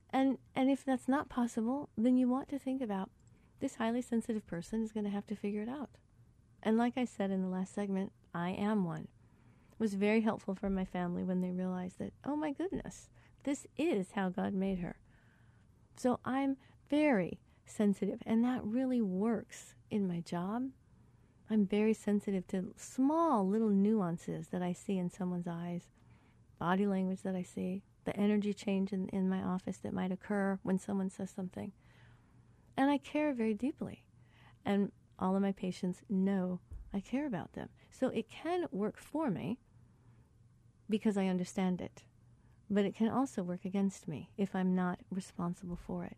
And 0.10 0.40
and 0.56 0.72
if 0.72 0.84
that's 0.84 1.08
not 1.08 1.30
possible, 1.30 1.90
then 1.96 2.18
you 2.18 2.28
want 2.28 2.50
to 2.50 2.58
think 2.58 2.82
about 2.82 3.12
this 3.60 3.76
highly 3.76 4.02
sensitive 4.02 4.48
person 4.48 4.82
is 4.82 4.92
going 4.92 5.04
to 5.04 5.12
have 5.12 5.28
to 5.28 5.36
figure 5.36 5.62
it 5.62 5.70
out. 5.70 5.92
And 6.64 6.76
like 6.76 6.98
I 6.98 7.06
said 7.06 7.30
in 7.30 7.44
the 7.44 7.48
last 7.48 7.76
segment, 7.76 8.12
I 8.36 8.50
am 8.50 8.84
one. 8.84 9.08
It 9.72 9.80
was 9.80 9.94
very 9.94 10.20
helpful 10.20 10.56
for 10.56 10.70
my 10.70 10.84
family 10.84 11.24
when 11.24 11.40
they 11.40 11.52
realized 11.52 12.00
that, 12.00 12.12
oh 12.26 12.36
my 12.36 12.52
goodness, 12.52 13.10
this 13.44 13.66
is 13.78 14.12
how 14.12 14.28
God 14.28 14.54
made 14.54 14.80
her. 14.80 14.98
So 15.96 16.20
I'm 16.26 16.58
very 16.90 17.40
sensitive, 17.66 18.20
and 18.26 18.44
that 18.44 18.62
really 18.66 19.02
works 19.02 19.74
in 19.90 20.06
my 20.06 20.20
job. 20.20 20.70
I'm 21.50 21.66
very 21.66 21.94
sensitive 21.94 22.46
to 22.48 22.74
small 22.76 23.48
little 23.48 23.70
nuances 23.70 24.50
that 24.50 24.62
I 24.62 24.74
see 24.74 24.98
in 24.98 25.10
someone's 25.10 25.48
eyes, 25.48 25.84
body 26.60 26.86
language 26.86 27.22
that 27.22 27.36
I 27.36 27.44
see, 27.44 27.84
the 28.04 28.18
energy 28.18 28.54
change 28.54 28.92
in, 28.92 29.08
in 29.10 29.30
my 29.30 29.42
office 29.42 29.78
that 29.78 29.94
might 29.94 30.12
occur 30.12 30.60
when 30.62 30.78
someone 30.78 31.10
says 31.10 31.32
something. 31.34 31.72
And 32.76 32.92
I 32.92 32.98
care 32.98 33.34
very 33.34 33.54
deeply. 33.54 34.04
And 34.66 34.92
all 35.20 35.38
of 35.38 35.42
my 35.42 35.54
patients 35.54 36.02
know 36.10 36.60
I 36.96 37.02
care 37.02 37.28
about 37.28 37.54
them. 37.54 37.68
So 37.92 38.08
it 38.08 38.30
can 38.30 38.68
work 38.72 38.98
for 38.98 39.30
me 39.30 39.60
because 40.90 41.18
I 41.18 41.28
understand 41.28 41.82
it. 41.82 42.04
But 42.70 42.86
it 42.86 42.96
can 42.96 43.10
also 43.10 43.44
work 43.44 43.66
against 43.66 44.08
me 44.08 44.30
if 44.38 44.56
I'm 44.56 44.74
not 44.74 45.00
responsible 45.12 45.76
for 45.76 46.06
it. 46.06 46.16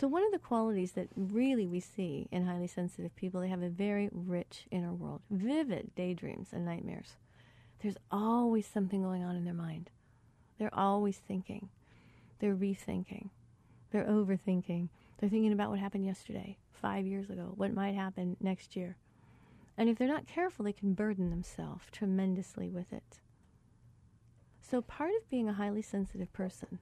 So, 0.00 0.08
one 0.08 0.24
of 0.24 0.32
the 0.32 0.38
qualities 0.38 0.92
that 0.92 1.08
really 1.14 1.66
we 1.66 1.78
see 1.78 2.26
in 2.32 2.46
highly 2.46 2.66
sensitive 2.66 3.14
people, 3.14 3.40
they 3.40 3.48
have 3.48 3.62
a 3.62 3.68
very 3.68 4.08
rich 4.10 4.66
inner 4.70 4.92
world, 4.92 5.20
vivid 5.30 5.94
daydreams 5.94 6.48
and 6.52 6.64
nightmares. 6.64 7.16
There's 7.82 7.98
always 8.10 8.66
something 8.66 9.02
going 9.02 9.22
on 9.22 9.36
in 9.36 9.44
their 9.44 9.54
mind. 9.54 9.90
They're 10.58 10.74
always 10.74 11.18
thinking. 11.18 11.68
They're 12.40 12.56
rethinking. 12.56 13.28
They're 13.90 14.06
overthinking. 14.06 14.88
They're 15.18 15.30
thinking 15.30 15.52
about 15.52 15.70
what 15.70 15.78
happened 15.78 16.06
yesterday, 16.06 16.56
five 16.72 17.06
years 17.06 17.28
ago, 17.28 17.52
what 17.54 17.74
might 17.74 17.94
happen 17.94 18.36
next 18.40 18.74
year. 18.74 18.96
And 19.82 19.90
if 19.90 19.98
they're 19.98 20.06
not 20.06 20.28
careful, 20.28 20.64
they 20.64 20.72
can 20.72 20.94
burden 20.94 21.30
themselves 21.30 21.86
tremendously 21.90 22.70
with 22.70 22.92
it. 22.92 23.18
So, 24.60 24.80
part 24.80 25.10
of 25.20 25.28
being 25.28 25.48
a 25.48 25.54
highly 25.54 25.82
sensitive 25.82 26.32
person 26.32 26.78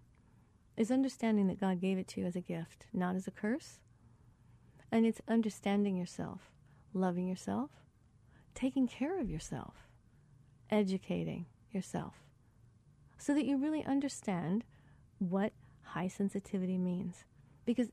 is 0.76 0.90
understanding 0.90 1.46
that 1.46 1.58
God 1.58 1.80
gave 1.80 1.96
it 1.96 2.06
to 2.08 2.20
you 2.20 2.26
as 2.26 2.36
a 2.36 2.42
gift, 2.42 2.84
not 2.92 3.16
as 3.16 3.26
a 3.26 3.30
curse. 3.30 3.80
And 4.92 5.06
it's 5.06 5.22
understanding 5.26 5.96
yourself, 5.96 6.52
loving 6.92 7.26
yourself, 7.26 7.70
taking 8.54 8.86
care 8.86 9.18
of 9.18 9.30
yourself, 9.30 9.88
educating 10.68 11.46
yourself, 11.72 12.16
so 13.16 13.32
that 13.32 13.46
you 13.46 13.56
really 13.56 13.82
understand 13.82 14.62
what 15.18 15.54
high 15.84 16.08
sensitivity 16.08 16.76
means. 16.76 17.24
Because 17.64 17.88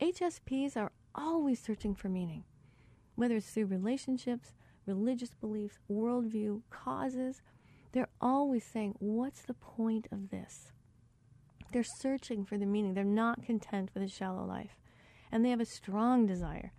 HSPs 0.00 0.76
are 0.76 0.90
always 1.14 1.60
searching 1.60 1.94
for 1.94 2.08
meaning, 2.08 2.42
whether 3.14 3.36
it's 3.36 3.50
through 3.50 3.66
relationships, 3.66 4.54
religious 4.86 5.34
beliefs, 5.34 5.78
worldview, 5.90 6.62
causes. 6.70 7.42
They're 7.92 8.08
always 8.20 8.64
saying, 8.64 8.96
What's 8.98 9.42
the 9.42 9.54
point 9.54 10.08
of 10.10 10.30
this? 10.30 10.72
They're 11.72 11.84
searching 11.84 12.44
for 12.44 12.56
the 12.56 12.66
meaning. 12.66 12.94
They're 12.94 13.04
not 13.04 13.44
content 13.44 13.90
with 13.94 14.02
a 14.02 14.08
shallow 14.08 14.44
life. 14.44 14.78
And 15.32 15.44
they 15.44 15.50
have 15.50 15.60
a 15.60 15.66
strong 15.66 16.26
desire 16.26 16.72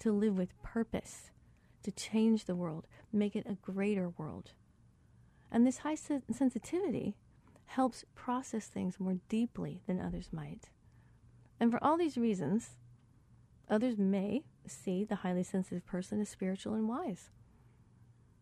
to 0.00 0.10
live 0.10 0.36
with 0.36 0.60
purpose, 0.62 1.30
to 1.84 1.92
change 1.92 2.44
the 2.44 2.56
world, 2.56 2.86
make 3.12 3.36
it 3.36 3.46
a 3.46 3.54
greater 3.54 4.08
world. 4.08 4.52
And 5.50 5.66
this 5.66 5.78
high 5.78 5.94
sensitivity 5.94 7.14
helps 7.66 8.04
process 8.14 8.66
things 8.66 8.98
more 8.98 9.18
deeply 9.28 9.82
than 9.86 10.00
others 10.00 10.30
might. 10.32 10.70
And 11.60 11.70
for 11.70 11.82
all 11.82 11.96
these 11.96 12.18
reasons, 12.18 12.70
others 13.72 13.98
may 13.98 14.42
see 14.66 15.02
the 15.02 15.16
highly 15.16 15.42
sensitive 15.42 15.84
person 15.86 16.20
as 16.20 16.28
spiritual 16.28 16.74
and 16.74 16.88
wise 16.88 17.30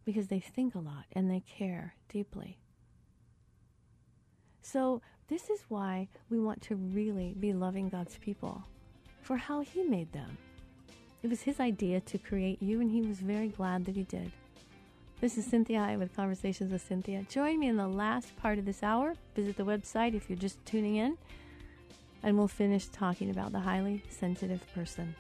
because 0.05 0.27
they 0.27 0.41
think 0.41 0.75
a 0.75 0.79
lot 0.79 1.05
and 1.13 1.31
they 1.31 1.41
care 1.41 1.95
deeply. 2.09 2.59
So, 4.61 5.01
this 5.29 5.49
is 5.49 5.65
why 5.69 6.09
we 6.29 6.41
want 6.41 6.61
to 6.63 6.75
really 6.75 7.35
be 7.39 7.53
loving 7.53 7.89
God's 7.89 8.19
people 8.19 8.65
for 9.23 9.37
how 9.37 9.61
He 9.61 9.85
made 9.85 10.13
them. 10.13 10.37
It 11.23 11.31
was 11.31 11.43
His 11.43 11.61
idea 11.61 12.01
to 12.01 12.19
create 12.19 12.61
you, 12.61 12.81
and 12.81 12.91
He 12.91 13.03
was 13.03 13.21
very 13.21 13.49
glad 13.49 13.85
that 13.85 13.97
He 13.97 14.03
did. 14.03 14.33
This 15.21 15.39
is 15.39 15.47
Cinthia 15.47 15.87
Hiett 15.87 15.99
with 15.99 16.17
Conversations 16.17 16.73
with 16.73 16.89
Cinthia. 16.89 17.29
Join 17.29 17.61
me 17.61 17.69
in 17.69 17.77
the 17.77 17.87
last 17.87 18.37
part 18.37 18.59
of 18.59 18.65
this 18.65 18.83
hour. 18.83 19.15
Visit 19.37 19.57
the 19.57 19.65
website 19.65 20.15
if 20.15 20.29
you're 20.29 20.39
just 20.39 20.65
tuning 20.67 20.97
in, 20.97 21.17
and 22.23 22.37
we'll 22.37 22.49
finish 22.49 22.87
talking 22.89 23.31
about 23.31 23.53
the 23.53 23.61
highly 23.61 24.03
sensitive 24.09 24.63
person. 24.75 25.15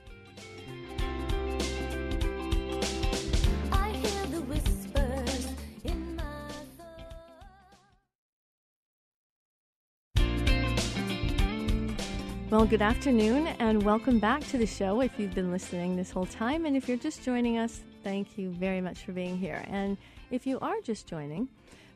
Well, 12.50 12.66
good 12.66 12.82
afternoon 12.82 13.46
and 13.60 13.80
welcome 13.84 14.18
back 14.18 14.44
to 14.48 14.58
the 14.58 14.66
show 14.66 15.02
if 15.02 15.20
you've 15.20 15.36
been 15.36 15.52
listening 15.52 15.94
this 15.94 16.10
whole 16.10 16.26
time. 16.26 16.66
And 16.66 16.76
if 16.76 16.88
you're 16.88 16.98
just 16.98 17.22
joining 17.22 17.58
us, 17.58 17.82
thank 18.02 18.36
you 18.36 18.50
very 18.50 18.80
much 18.80 19.04
for 19.04 19.12
being 19.12 19.38
here. 19.38 19.64
And 19.68 19.96
if 20.32 20.48
you 20.48 20.58
are 20.58 20.80
just 20.82 21.06
joining, 21.06 21.48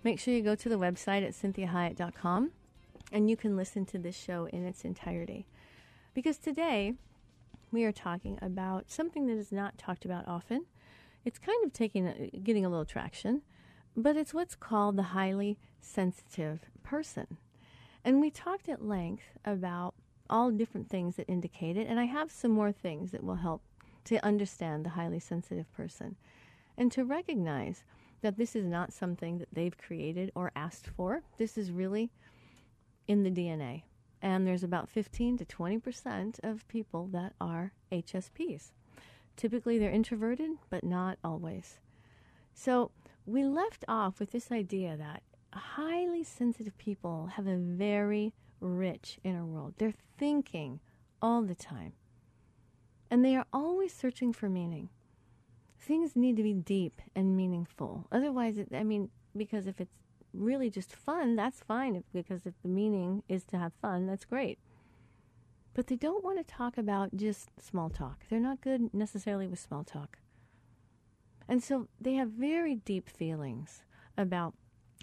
make 0.04 0.20
sure 0.20 0.32
you 0.32 0.42
go 0.42 0.54
to 0.54 0.68
the 0.68 0.78
website 0.78 1.26
at 1.26 1.32
cinthiahiett.com 1.32 2.52
and 3.14 3.30
you 3.30 3.36
can 3.36 3.56
listen 3.56 3.86
to 3.86 3.96
this 3.96 4.16
show 4.16 4.46
in 4.46 4.66
its 4.66 4.84
entirety. 4.84 5.46
Because 6.14 6.36
today 6.36 6.94
we 7.70 7.84
are 7.84 7.92
talking 7.92 8.38
about 8.42 8.90
something 8.90 9.28
that 9.28 9.38
is 9.38 9.52
not 9.52 9.78
talked 9.78 10.04
about 10.04 10.26
often. 10.26 10.66
It's 11.24 11.38
kind 11.38 11.64
of 11.64 11.72
taking 11.72 12.30
getting 12.42 12.64
a 12.64 12.68
little 12.68 12.84
traction, 12.84 13.42
but 13.96 14.16
it's 14.16 14.34
what's 14.34 14.56
called 14.56 14.96
the 14.96 15.14
highly 15.14 15.58
sensitive 15.80 16.62
person. 16.82 17.38
And 18.04 18.20
we 18.20 18.30
talked 18.30 18.68
at 18.68 18.84
length 18.84 19.38
about 19.44 19.94
all 20.28 20.50
different 20.50 20.90
things 20.90 21.14
that 21.14 21.28
indicate 21.28 21.76
it. 21.76 21.86
And 21.86 22.00
I 22.00 22.04
have 22.04 22.32
some 22.32 22.50
more 22.50 22.72
things 22.72 23.12
that 23.12 23.22
will 23.22 23.36
help 23.36 23.62
to 24.06 24.24
understand 24.26 24.84
the 24.84 24.90
highly 24.90 25.20
sensitive 25.20 25.72
person 25.72 26.16
and 26.76 26.90
to 26.90 27.04
recognize 27.04 27.84
that 28.22 28.36
this 28.36 28.56
is 28.56 28.66
not 28.66 28.92
something 28.92 29.38
that 29.38 29.48
they've 29.52 29.78
created 29.78 30.32
or 30.34 30.50
asked 30.56 30.88
for. 30.88 31.22
This 31.38 31.56
is 31.56 31.70
really 31.70 32.10
in 33.06 33.22
the 33.22 33.30
DNA. 33.30 33.82
And 34.22 34.46
there's 34.46 34.64
about 34.64 34.88
15 34.88 35.38
to 35.38 35.44
20% 35.44 36.40
of 36.42 36.66
people 36.68 37.08
that 37.08 37.34
are 37.40 37.72
HSPs. 37.92 38.72
Typically, 39.36 39.78
they're 39.78 39.90
introverted, 39.90 40.50
but 40.70 40.84
not 40.84 41.18
always. 41.22 41.78
So, 42.54 42.90
we 43.26 43.44
left 43.44 43.84
off 43.88 44.20
with 44.20 44.30
this 44.30 44.52
idea 44.52 44.96
that 44.96 45.22
highly 45.52 46.22
sensitive 46.24 46.76
people 46.78 47.26
have 47.34 47.46
a 47.46 47.56
very 47.56 48.32
rich 48.60 49.18
inner 49.24 49.44
world. 49.44 49.74
They're 49.78 49.94
thinking 50.18 50.80
all 51.20 51.42
the 51.42 51.54
time. 51.54 51.92
And 53.10 53.24
they 53.24 53.36
are 53.36 53.46
always 53.52 53.92
searching 53.92 54.32
for 54.32 54.48
meaning. 54.48 54.88
Things 55.78 56.16
need 56.16 56.36
to 56.36 56.42
be 56.42 56.54
deep 56.54 57.00
and 57.14 57.36
meaningful. 57.36 58.06
Otherwise, 58.10 58.58
it, 58.58 58.68
I 58.74 58.84
mean, 58.84 59.10
because 59.36 59.66
if 59.66 59.80
it's 59.80 59.96
really 60.34 60.70
just 60.70 60.94
fun, 60.94 61.36
that's 61.36 61.60
fine 61.60 61.96
if, 61.96 62.04
because 62.12 62.46
if 62.46 62.54
the 62.62 62.68
meaning 62.68 63.22
is 63.28 63.44
to 63.44 63.58
have 63.58 63.72
fun, 63.80 64.06
that's 64.06 64.24
great. 64.24 64.58
But 65.74 65.88
they 65.88 65.96
don't 65.96 66.24
want 66.24 66.38
to 66.38 66.44
talk 66.44 66.78
about 66.78 67.16
just 67.16 67.48
small 67.60 67.90
talk. 67.90 68.24
They're 68.28 68.40
not 68.40 68.60
good 68.60 68.92
necessarily 68.94 69.46
with 69.46 69.58
small 69.58 69.84
talk. 69.84 70.18
And 71.48 71.62
so 71.62 71.88
they 72.00 72.14
have 72.14 72.28
very 72.30 72.74
deep 72.74 73.08
feelings 73.08 73.82
about 74.16 74.54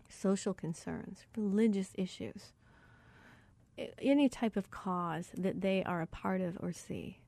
social 0.10 0.54
concerns, 0.54 1.26
religious 1.36 1.92
issues, 1.96 2.54
any 4.02 4.30
type 4.30 4.56
of 4.56 4.72
cause 4.72 5.30
that 5.38 5.62
they 5.62 5.84
are 5.84 6.02
a 6.02 6.08
part 6.08 6.42
of 6.42 6.58
or 6.62 6.72
see. 6.72 7.20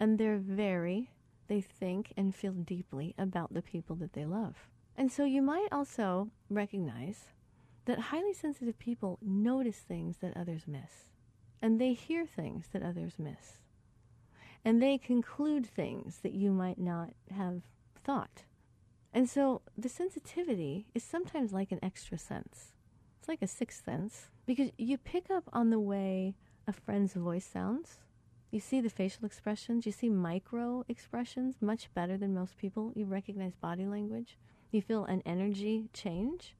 And 0.00 0.18
they're 0.18 0.38
very, 0.38 1.10
they 1.48 1.60
think 1.60 2.12
and 2.16 2.34
feel 2.34 2.52
deeply 2.52 3.14
about 3.18 3.54
the 3.54 3.62
people 3.62 3.96
that 3.96 4.12
they 4.12 4.24
love. 4.24 4.68
And 4.96 5.10
so 5.10 5.24
you 5.24 5.42
might 5.42 5.68
also 5.72 6.30
recognize 6.48 7.26
that 7.86 7.98
highly 7.98 8.32
sensitive 8.32 8.78
people 8.78 9.18
notice 9.22 9.78
things 9.78 10.18
that 10.18 10.36
others 10.36 10.66
miss, 10.66 11.10
and 11.60 11.80
they 11.80 11.92
hear 11.92 12.26
things 12.26 12.68
that 12.72 12.82
others 12.82 13.14
miss, 13.18 13.58
and 14.64 14.82
they 14.82 14.98
conclude 14.98 15.66
things 15.66 16.20
that 16.22 16.32
you 16.32 16.50
might 16.50 16.78
not 16.78 17.10
have 17.30 17.62
thought. 18.02 18.44
And 19.12 19.28
so 19.28 19.62
the 19.78 19.88
sensitivity 19.88 20.86
is 20.94 21.04
sometimes 21.04 21.52
like 21.52 21.70
an 21.70 21.78
extra 21.82 22.18
sense. 22.18 22.72
It's 23.18 23.28
like 23.28 23.42
a 23.42 23.46
sixth 23.46 23.84
sense 23.84 24.28
because 24.44 24.70
you 24.76 24.98
pick 24.98 25.30
up 25.30 25.44
on 25.52 25.70
the 25.70 25.78
way 25.78 26.34
a 26.66 26.72
friend's 26.72 27.14
voice 27.14 27.46
sounds. 27.46 27.98
You 28.50 28.60
see 28.60 28.80
the 28.80 28.90
facial 28.90 29.24
expressions. 29.24 29.86
You 29.86 29.92
see 29.92 30.08
micro 30.08 30.84
expressions 30.88 31.56
much 31.60 31.92
better 31.94 32.16
than 32.16 32.34
most 32.34 32.56
people. 32.56 32.92
You 32.94 33.04
recognize 33.04 33.54
body 33.54 33.86
language. 33.86 34.36
You 34.70 34.82
feel 34.82 35.04
an 35.04 35.22
energy 35.24 35.88
change. 35.92 36.54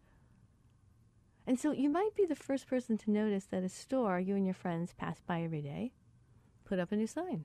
And 1.47 1.59
so 1.59 1.73
you 1.73 1.91
might 1.91 2.15
be 2.17 2.25
the 2.25 2.35
first 2.35 2.67
person 2.67 2.97
to 2.99 3.11
notice 3.11 3.45
that 3.47 3.63
a 3.63 3.69
store 3.69 4.19
you 4.19 4.35
and 4.35 4.47
your 4.47 4.55
friends 4.55 4.95
pass 4.95 5.21
by 5.27 5.43
every 5.43 5.61
day 5.61 5.93
put 6.65 6.79
up 6.79 6.93
a 6.93 6.97
new 6.97 7.07
sign. 7.07 7.45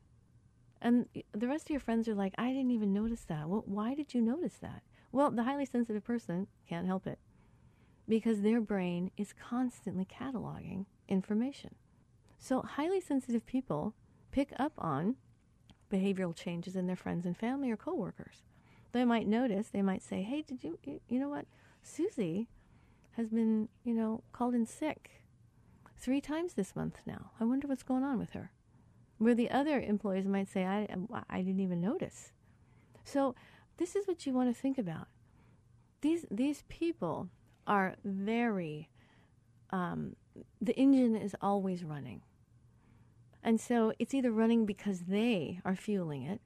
And 0.81 1.07
the 1.33 1.47
rest 1.47 1.65
of 1.65 1.71
your 1.71 1.81
friends 1.81 2.07
are 2.07 2.15
like, 2.15 2.33
I 2.37 2.47
didn't 2.53 2.71
even 2.71 2.93
notice 2.93 3.25
that. 3.25 3.49
Well, 3.49 3.63
why 3.65 3.93
did 3.93 4.13
you 4.13 4.21
notice 4.21 4.55
that? 4.61 4.81
Well, 5.11 5.29
the 5.29 5.43
highly 5.43 5.65
sensitive 5.65 6.05
person 6.05 6.47
can't 6.67 6.87
help 6.87 7.05
it 7.05 7.19
because 8.07 8.41
their 8.41 8.61
brain 8.61 9.11
is 9.17 9.33
constantly 9.33 10.05
cataloging 10.05 10.85
information. 11.07 11.75
So, 12.37 12.61
highly 12.61 13.01
sensitive 13.01 13.45
people 13.45 13.93
pick 14.31 14.53
up 14.57 14.73
on 14.77 15.15
behavioral 15.91 16.35
changes 16.35 16.75
in 16.75 16.87
their 16.87 16.95
friends 16.95 17.25
and 17.25 17.35
family 17.35 17.69
or 17.69 17.75
coworkers. 17.77 18.43
They 18.91 19.03
might 19.03 19.27
notice, 19.27 19.67
they 19.67 19.81
might 19.81 20.01
say, 20.01 20.23
"Hey, 20.23 20.41
did 20.41 20.63
you 20.63 20.79
you 20.83 21.19
know 21.19 21.29
what? 21.29 21.45
Susie 21.83 22.47
has 23.13 23.29
been, 23.29 23.69
you 23.83 23.93
know, 23.93 24.23
called 24.31 24.55
in 24.55 24.65
sick 24.65 25.23
3 25.97 26.21
times 26.21 26.53
this 26.53 26.75
month 26.75 27.01
now. 27.05 27.31
I 27.39 27.43
wonder 27.43 27.67
what's 27.67 27.83
going 27.83 28.03
on 28.03 28.19
with 28.19 28.31
her." 28.31 28.51
Where 29.17 29.35
the 29.35 29.51
other 29.51 29.79
employees 29.79 30.27
might 30.27 30.47
say, 30.47 30.65
"I 30.65 30.87
I 31.29 31.41
didn't 31.41 31.61
even 31.61 31.81
notice." 31.81 32.31
So, 33.03 33.35
this 33.77 33.95
is 33.95 34.07
what 34.07 34.25
you 34.25 34.33
want 34.33 34.53
to 34.53 34.61
think 34.61 34.77
about. 34.77 35.07
These 36.01 36.25
these 36.31 36.63
people 36.69 37.29
are 37.67 37.95
very 38.03 38.89
um, 39.71 40.15
the 40.61 40.75
engine 40.75 41.15
is 41.15 41.35
always 41.41 41.83
running. 41.83 42.21
And 43.43 43.59
so 43.59 43.93
it's 43.99 44.13
either 44.13 44.31
running 44.31 44.65
because 44.65 45.01
they 45.01 45.61
are 45.63 45.75
fueling 45.75 46.23
it, 46.23 46.41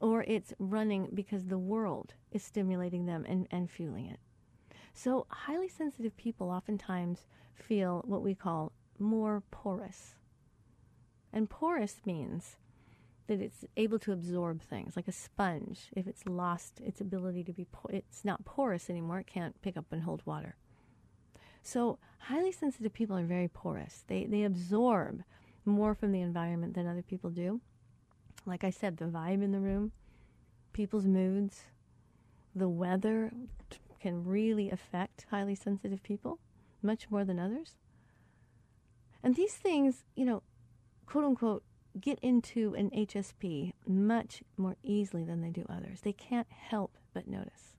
or 0.00 0.24
it's 0.24 0.54
running 0.58 1.08
because 1.14 1.46
the 1.46 1.58
world 1.58 2.14
is 2.30 2.42
stimulating 2.42 3.06
them 3.06 3.24
and, 3.28 3.46
and 3.50 3.70
fueling 3.70 4.06
it. 4.06 4.18
So 4.94 5.26
highly 5.28 5.68
sensitive 5.68 6.16
people 6.16 6.50
oftentimes 6.50 7.26
feel 7.54 8.02
what 8.06 8.22
we 8.22 8.34
call 8.34 8.72
more 8.98 9.42
porous. 9.50 10.14
And 11.32 11.48
porous 11.48 12.00
means 12.04 12.56
that 13.26 13.40
it's 13.40 13.64
able 13.76 13.98
to 14.00 14.12
absorb 14.12 14.60
things 14.60 14.96
like 14.96 15.08
a 15.08 15.12
sponge. 15.12 15.90
If 15.96 16.06
it's 16.06 16.26
lost 16.26 16.80
its 16.80 17.00
ability 17.00 17.44
to 17.44 17.52
be, 17.52 17.66
it's 17.88 18.24
not 18.24 18.44
porous 18.44 18.90
anymore. 18.90 19.20
It 19.20 19.26
can't 19.26 19.60
pick 19.62 19.76
up 19.76 19.86
and 19.90 20.02
hold 20.02 20.22
water. 20.26 20.56
So 21.62 21.98
highly 22.18 22.52
sensitive 22.52 22.92
people 22.92 23.16
are 23.16 23.24
very 23.24 23.48
porous. 23.48 24.04
They 24.06 24.26
they 24.26 24.42
absorb 24.42 25.22
more 25.64 25.94
from 25.94 26.12
the 26.12 26.20
environment 26.20 26.74
than 26.74 26.88
other 26.88 27.02
people 27.02 27.30
do. 27.30 27.60
Like 28.44 28.64
I 28.64 28.70
said, 28.70 28.96
the 28.96 29.04
vibe 29.04 29.42
in 29.42 29.52
the 29.52 29.60
room, 29.60 29.92
people's 30.72 31.06
moods, 31.06 31.62
the 32.54 32.68
weather 32.68 33.32
can 34.02 34.24
really 34.24 34.68
affect 34.68 35.26
highly 35.30 35.54
sensitive 35.54 36.02
people 36.02 36.40
much 36.82 37.08
more 37.08 37.24
than 37.24 37.38
others. 37.38 37.76
And 39.22 39.36
these 39.36 39.54
things, 39.54 40.02
you 40.16 40.24
know, 40.24 40.42
quote 41.06 41.24
unquote, 41.24 41.62
get 42.00 42.18
into 42.20 42.74
an 42.74 42.90
HSP 42.90 43.72
much 43.86 44.42
more 44.56 44.76
easily 44.82 45.24
than 45.24 45.40
they 45.40 45.50
do 45.50 45.64
others. 45.68 46.00
They 46.00 46.12
can't 46.12 46.48
help 46.50 46.98
but 47.14 47.28
notice. 47.28 47.76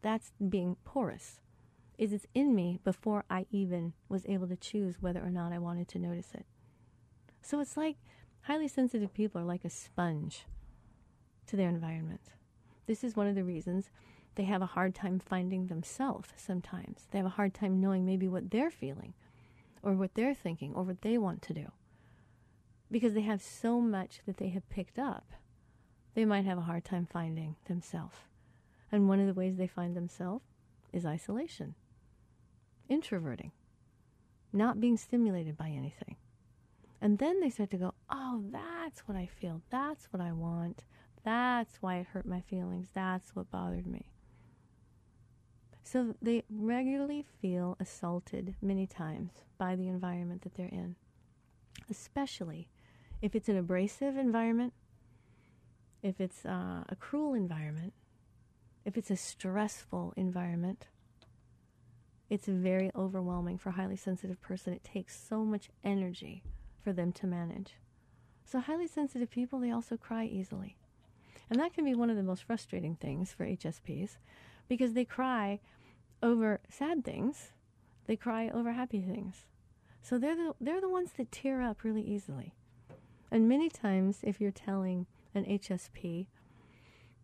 That's 0.00 0.32
being 0.48 0.76
porous. 0.84 1.40
Is 1.98 2.14
it's 2.14 2.26
in 2.34 2.54
me 2.54 2.78
before 2.82 3.24
I 3.28 3.44
even 3.50 3.92
was 4.08 4.24
able 4.26 4.48
to 4.48 4.56
choose 4.56 5.02
whether 5.02 5.20
or 5.20 5.28
not 5.28 5.52
I 5.52 5.58
wanted 5.58 5.86
to 5.88 5.98
notice 5.98 6.28
it. 6.32 6.46
So 7.42 7.60
it's 7.60 7.76
like 7.76 7.96
highly 8.42 8.68
sensitive 8.68 9.12
people 9.12 9.42
are 9.42 9.44
like 9.44 9.66
a 9.66 9.70
sponge 9.70 10.46
to 11.48 11.56
their 11.56 11.68
environment. 11.68 12.22
This 12.86 13.04
is 13.04 13.16
one 13.16 13.26
of 13.26 13.34
the 13.34 13.44
reasons 13.44 13.90
they 14.34 14.44
have 14.44 14.62
a 14.62 14.66
hard 14.66 14.94
time 14.94 15.18
finding 15.18 15.66
themselves 15.66 16.28
sometimes. 16.36 17.06
They 17.10 17.18
have 17.18 17.26
a 17.26 17.30
hard 17.30 17.54
time 17.54 17.80
knowing 17.80 18.06
maybe 18.06 18.28
what 18.28 18.50
they're 18.50 18.70
feeling 18.70 19.14
or 19.82 19.94
what 19.94 20.14
they're 20.14 20.34
thinking 20.34 20.74
or 20.74 20.82
what 20.82 21.02
they 21.02 21.18
want 21.18 21.42
to 21.42 21.54
do 21.54 21.72
because 22.90 23.14
they 23.14 23.20
have 23.22 23.42
so 23.42 23.80
much 23.80 24.20
that 24.26 24.38
they 24.38 24.48
have 24.48 24.68
picked 24.68 24.98
up, 24.98 25.32
they 26.14 26.24
might 26.24 26.44
have 26.44 26.58
a 26.58 26.62
hard 26.62 26.84
time 26.84 27.06
finding 27.10 27.56
themselves. 27.66 28.16
And 28.90 29.08
one 29.08 29.20
of 29.20 29.26
the 29.26 29.34
ways 29.34 29.56
they 29.56 29.68
find 29.68 29.96
themselves 29.96 30.44
is 30.92 31.06
isolation, 31.06 31.74
introverting, 32.88 33.52
not 34.52 34.80
being 34.80 34.96
stimulated 34.96 35.56
by 35.56 35.68
anything. 35.68 36.16
And 37.00 37.18
then 37.18 37.40
they 37.40 37.50
start 37.50 37.70
to 37.70 37.76
go, 37.76 37.94
oh, 38.10 38.42
that's 38.50 39.00
what 39.00 39.16
I 39.16 39.26
feel. 39.26 39.62
That's 39.70 40.06
what 40.06 40.20
I 40.20 40.32
want. 40.32 40.84
That's 41.24 41.76
why 41.80 41.96
it 41.96 42.08
hurt 42.08 42.26
my 42.26 42.40
feelings. 42.40 42.88
That's 42.92 43.34
what 43.34 43.50
bothered 43.50 43.86
me. 43.86 44.10
So 45.82 46.14
they 46.20 46.44
regularly 46.50 47.24
feel 47.40 47.76
assaulted 47.80 48.54
many 48.62 48.86
times 48.86 49.32
by 49.58 49.76
the 49.76 49.88
environment 49.88 50.42
that 50.42 50.54
they're 50.54 50.66
in, 50.66 50.96
especially 51.90 52.68
if 53.22 53.34
it's 53.34 53.48
an 53.48 53.56
abrasive 53.56 54.16
environment, 54.16 54.72
if 56.02 56.20
it's 56.20 56.44
uh, 56.44 56.84
a 56.88 56.96
cruel 56.98 57.34
environment, 57.34 57.92
if 58.84 58.96
it's 58.96 59.10
a 59.10 59.16
stressful 59.16 60.14
environment, 60.16 60.86
it's 62.30 62.46
very 62.46 62.90
overwhelming 62.94 63.58
for 63.58 63.70
a 63.70 63.72
highly 63.72 63.96
sensitive 63.96 64.40
person. 64.40 64.72
It 64.72 64.84
takes 64.84 65.20
so 65.20 65.44
much 65.44 65.68
energy 65.84 66.44
for 66.80 66.92
them 66.92 67.12
to 67.14 67.26
manage. 67.26 67.74
So, 68.44 68.60
highly 68.60 68.86
sensitive 68.86 69.30
people, 69.30 69.58
they 69.58 69.70
also 69.70 69.96
cry 69.96 70.24
easily. 70.24 70.76
And 71.50 71.58
that 71.58 71.74
can 71.74 71.84
be 71.84 71.94
one 71.94 72.10
of 72.10 72.16
the 72.16 72.22
most 72.22 72.44
frustrating 72.44 72.94
things 72.94 73.32
for 73.32 73.44
HSPs 73.44 74.16
because 74.70 74.94
they 74.94 75.04
cry 75.04 75.60
over 76.22 76.60
sad 76.70 77.04
things, 77.04 77.52
they 78.06 78.16
cry 78.16 78.48
over 78.48 78.72
happy 78.72 79.02
things. 79.02 79.44
So, 80.00 80.16
they're 80.16 80.36
the, 80.36 80.54
they're 80.58 80.80
the 80.80 80.88
ones 80.88 81.10
that 81.18 81.30
tear 81.30 81.60
up 81.60 81.84
really 81.84 82.00
easily. 82.02 82.54
And 83.30 83.48
many 83.48 83.68
times, 83.68 84.20
if 84.22 84.40
you're 84.40 84.50
telling 84.50 85.06
an 85.34 85.44
HSP 85.44 86.28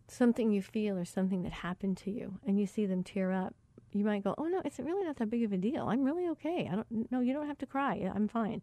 something 0.08 0.50
you 0.50 0.62
feel 0.62 0.96
or 0.96 1.04
something 1.04 1.42
that 1.42 1.52
happened 1.52 1.96
to 1.98 2.10
you, 2.10 2.38
and 2.46 2.60
you 2.60 2.66
see 2.66 2.86
them 2.86 3.02
tear 3.02 3.32
up, 3.32 3.54
you 3.92 4.04
might 4.04 4.24
go, 4.24 4.34
"Oh 4.36 4.44
no, 4.44 4.60
it's 4.64 4.78
really 4.78 5.04
not 5.04 5.16
that 5.16 5.30
big 5.30 5.42
of 5.44 5.52
a 5.52 5.56
deal. 5.56 5.86
I'm 5.88 6.04
really 6.04 6.28
okay. 6.28 6.68
I 6.70 6.74
don't. 6.74 7.10
No, 7.10 7.20
you 7.20 7.32
don't 7.32 7.46
have 7.46 7.58
to 7.58 7.66
cry. 7.66 8.10
I'm 8.14 8.28
fine." 8.28 8.62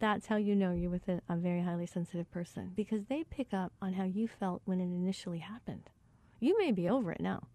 That's 0.00 0.26
how 0.26 0.36
you 0.36 0.54
know 0.56 0.72
you're 0.72 0.90
with 0.90 1.08
a, 1.08 1.20
a 1.28 1.36
very 1.36 1.62
highly 1.62 1.86
sensitive 1.86 2.30
person 2.30 2.72
because 2.74 3.04
they 3.04 3.24
pick 3.24 3.52
up 3.52 3.72
on 3.82 3.94
how 3.94 4.04
you 4.04 4.26
felt 4.28 4.62
when 4.64 4.80
it 4.80 4.84
initially 4.84 5.40
happened. 5.40 5.90
You 6.40 6.56
may 6.58 6.72
be 6.72 6.88
over 6.88 7.12
it 7.12 7.20
now, 7.20 7.48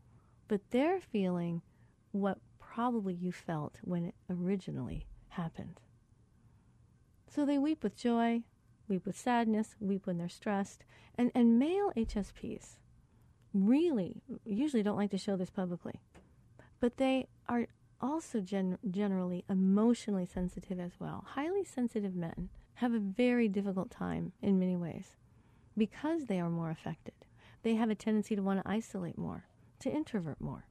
but 0.48 0.62
they're 0.72 1.00
feeling 1.00 1.62
what 2.12 2.40
probably 2.60 3.14
you 3.14 3.32
felt 3.32 3.78
when 3.84 4.06
it 4.06 4.16
originally 4.30 5.06
happened. 5.30 5.80
So 7.28 7.46
they 7.46 7.58
weep 7.58 7.84
with 7.84 7.96
joy, 7.96 8.44
weep 8.88 9.06
with 9.06 9.18
sadness, 9.18 9.76
weep 9.80 10.06
when 10.06 10.18
they're 10.18 10.30
stressed. 10.30 10.86
And, 11.18 11.32
and 11.36 11.60
male 11.60 11.92
HSPs 11.96 12.78
really 13.54 14.22
usually 14.46 14.84
don't 14.84 14.98
like 14.98 15.12
to 15.12 15.18
show 15.18 15.36
this 15.36 15.50
publicly, 15.50 16.00
but 16.80 16.98
they 16.98 17.28
are 17.48 17.68
also 18.02 18.42
gen- 18.42 18.78
generally 18.90 19.44
emotionally 19.50 20.26
sensitive 20.26 20.80
as 20.80 20.92
well. 21.00 21.26
Highly 21.30 21.64
sensitive 21.64 22.16
men 22.16 22.50
have 22.76 22.94
a 22.94 23.00
very 23.00 23.48
difficult 23.48 23.90
time 23.90 24.34
in 24.42 24.60
many 24.60 24.76
ways 24.76 25.16
because 25.78 26.26
they 26.26 26.40
are 26.40 26.50
more 26.50 26.70
affected. 26.70 27.14
They 27.64 27.76
have 27.76 27.90
a 27.90 27.96
tendency 27.96 28.36
to 28.36 28.42
want 28.42 28.62
to 28.62 28.70
isolate 28.70 29.18
more, 29.18 29.46
to 29.86 29.92
introvert 29.92 30.42
more, 30.42 30.66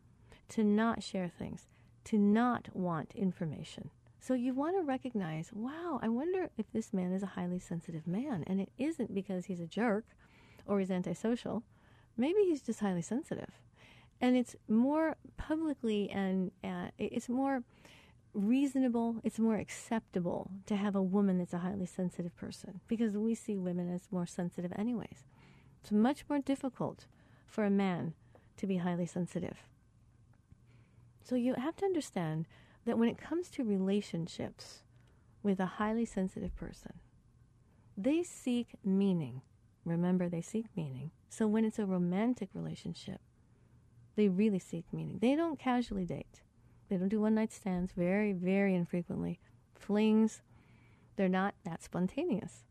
to 0.48 0.64
not 0.64 1.00
share 1.00 1.28
things, 1.28 1.68
to 2.02 2.18
not 2.18 2.68
want 2.74 3.14
information. 3.14 3.90
So 4.18 4.34
you 4.34 4.52
want 4.54 4.76
to 4.76 4.82
recognize, 4.82 5.50
wow, 5.52 6.00
I 6.02 6.08
wonder 6.08 6.50
if 6.58 6.72
this 6.72 6.92
man 6.92 7.12
is 7.12 7.22
a 7.22 7.26
highly 7.26 7.60
sensitive 7.60 8.08
man. 8.08 8.42
And 8.48 8.60
it 8.60 8.70
isn't 8.76 9.14
because 9.14 9.44
he's 9.44 9.60
a 9.60 9.68
jerk 9.68 10.04
or 10.66 10.80
he's 10.80 10.90
antisocial. 10.90 11.62
Maybe 12.16 12.40
he's 12.40 12.62
just 12.62 12.80
highly 12.80 13.02
sensitive. 13.02 13.52
And 14.20 14.36
it's 14.36 14.56
more 14.68 15.16
publicly 15.36 16.10
and 16.10 16.50
uh, 16.64 16.88
it's 16.98 17.28
more 17.28 17.62
reasonable, 18.32 19.18
it's 19.22 19.38
more 19.38 19.56
acceptable 19.56 20.50
to 20.66 20.74
have 20.74 20.96
a 20.96 21.02
woman 21.02 21.38
that's 21.38 21.54
a 21.54 21.58
highly 21.58 21.86
sensitive 21.86 22.34
person 22.34 22.80
because 22.88 23.16
we 23.16 23.36
see 23.36 23.56
women 23.56 23.94
as 23.94 24.08
more 24.10 24.26
sensitive, 24.26 24.72
anyways. 24.76 25.22
It's 25.82 25.92
much 25.92 26.24
more 26.28 26.40
difficult 26.40 27.06
for 27.46 27.64
a 27.64 27.70
man 27.70 28.14
to 28.56 28.66
be 28.66 28.78
highly 28.78 29.06
sensitive. 29.06 29.56
So 31.22 31.34
you 31.34 31.54
have 31.54 31.76
to 31.76 31.84
understand 31.84 32.46
that 32.84 32.98
when 32.98 33.08
it 33.08 33.18
comes 33.18 33.48
to 33.50 33.64
relationships 33.64 34.82
with 35.42 35.58
a 35.58 35.66
highly 35.66 36.04
sensitive 36.04 36.54
person, 36.56 36.94
they 37.96 38.22
seek 38.22 38.74
meaning. 38.84 39.42
Remember, 39.84 40.28
they 40.28 40.40
seek 40.40 40.66
meaning. 40.76 41.10
So 41.28 41.46
when 41.46 41.64
it's 41.64 41.78
a 41.78 41.86
romantic 41.86 42.48
relationship, 42.54 43.20
they 44.16 44.28
really 44.28 44.58
seek 44.58 44.84
meaning. 44.92 45.18
They 45.20 45.34
don't 45.34 45.58
casually 45.58 46.04
date. 46.04 46.42
They 46.88 46.96
don't 46.96 47.08
do 47.08 47.20
one 47.20 47.34
night 47.34 47.52
stands 47.52 47.92
very, 47.92 48.32
very 48.32 48.74
infrequently. 48.74 49.40
Flings, 49.74 50.42
they're 51.16 51.28
not 51.28 51.54
that 51.64 51.82
spontaneous. 51.82 52.64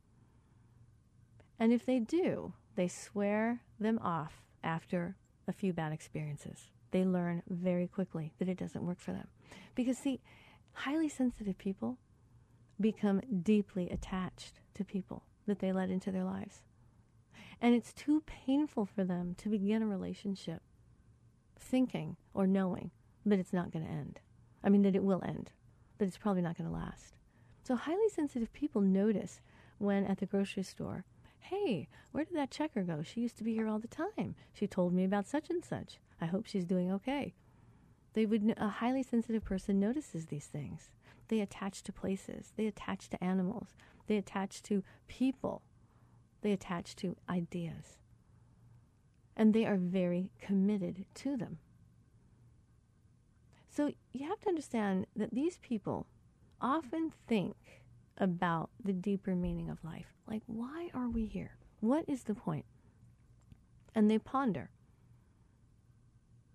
And 1.60 1.72
if 1.72 1.86
they 1.86 2.00
do, 2.00 2.54
they 2.76 2.88
swear 2.88 3.62
them 3.80 4.00
off 4.00 4.42
after 4.64 5.16
a 5.48 5.54
few 5.54 5.74
bad 5.74 5.92
experiences. 5.92 6.70
They 6.92 7.04
learn 7.04 7.42
very 7.50 7.88
quickly 7.88 8.34
that 8.38 8.50
it 8.50 8.58
doesn't 8.58 8.86
work 8.86 9.00
for 9.00 9.12
them. 9.12 9.28
Because, 9.76 9.98
see, 9.98 10.22
highly 10.74 11.10
sensitive 11.10 11.58
people 11.58 11.98
become 12.80 13.22
deeply 13.42 13.90
attached 13.90 14.60
to 14.76 14.84
people 14.84 15.24
that 15.48 15.60
they 15.60 15.72
let 15.72 15.90
into 15.90 16.12
their 16.12 16.24
lives. 16.24 16.64
And 17.62 17.74
it's 17.74 17.94
too 17.94 18.24
painful 18.26 18.86
for 18.86 19.04
them 19.04 19.36
to 19.40 19.50
begin 19.50 19.82
a 19.82 19.88
relationship 19.88 20.62
thinking 21.58 22.18
or 22.34 22.46
knowing 22.46 22.92
that 23.26 23.40
it's 23.40 23.54
not 23.54 23.72
going 23.72 23.86
to 23.86 23.92
end. 23.92 24.20
I 24.64 24.70
mean, 24.70 24.82
that 24.84 24.96
it 24.96 25.04
will 25.04 25.22
end, 25.26 25.52
that 25.98 26.06
it's 26.06 26.18
probably 26.18 26.42
not 26.42 26.58
going 26.58 26.70
to 26.70 26.76
last. 26.76 27.16
So, 27.64 27.76
highly 27.76 28.10
sensitive 28.10 28.52
people 28.52 28.82
notice 28.82 29.40
when 29.78 30.06
at 30.06 30.18
the 30.18 30.26
grocery 30.26 30.64
store, 30.64 31.06
hey, 31.44 31.88
where 32.12 32.24
did 32.24 32.36
that 32.36 32.52
checker 32.52 32.84
go? 32.84 33.02
She 33.04 33.22
used 33.22 33.38
to 33.38 33.44
be 33.44 33.54
here 33.54 33.68
all 33.68 33.80
the 33.80 33.88
time. 33.88 34.36
She 34.54 34.68
told 34.68 34.94
me 34.94 35.04
about 35.04 35.28
such 35.28 35.50
and 35.50 35.64
such. 35.64 36.00
I 36.22 36.26
hope 36.26 36.46
she's 36.46 36.66
doing 36.66 36.92
okay. 36.92 37.34
They 38.14 38.26
would 38.26 38.54
a 38.58 38.68
highly 38.70 39.04
sensitive 39.04 39.44
person 39.44 39.80
notices 39.80 40.28
these 40.28 40.46
things. 40.46 40.92
They 41.28 41.40
attach 41.40 41.84
to 41.84 41.92
places, 41.94 42.54
they 42.56 42.68
attach 42.68 43.10
to 43.10 43.24
animals, 43.24 43.76
they 44.08 44.18
attach 44.18 44.62
to 44.64 44.84
people, 45.08 45.62
they 46.42 46.52
attach 46.52 46.96
to 46.98 47.16
ideas. 47.30 47.98
And 49.36 49.54
they 49.54 49.66
are 49.66 49.78
very 49.78 50.30
committed 50.40 51.06
to 51.16 51.38
them. 51.38 51.58
So 53.70 53.92
you 54.12 54.28
have 54.28 54.40
to 54.42 54.50
understand 54.50 55.08
that 55.16 55.34
these 55.34 55.58
people 55.58 56.06
often 56.62 57.12
think 57.28 57.83
about 58.18 58.70
the 58.84 58.94
deeper 58.94 59.36
meaning 59.36 59.70
of 59.70 59.84
life. 59.84 60.14
Like, 60.28 60.44
why 60.46 60.90
are 60.94 61.10
we 61.10 61.26
here? 61.26 61.58
What 61.80 62.06
is 62.08 62.24
the 62.24 62.36
point? 62.36 62.66
And 63.96 64.10
they 64.10 64.18
ponder. 64.18 64.70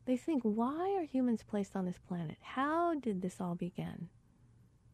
They 0.06 0.16
think, 0.16 0.42
why 0.42 0.96
are 0.98 1.04
humans 1.04 1.42
placed 1.42 1.76
on 1.76 1.84
this 1.84 1.98
planet? 1.98 2.38
How 2.40 2.94
did 2.94 3.20
this 3.20 3.40
all 3.40 3.54
begin? 3.54 4.08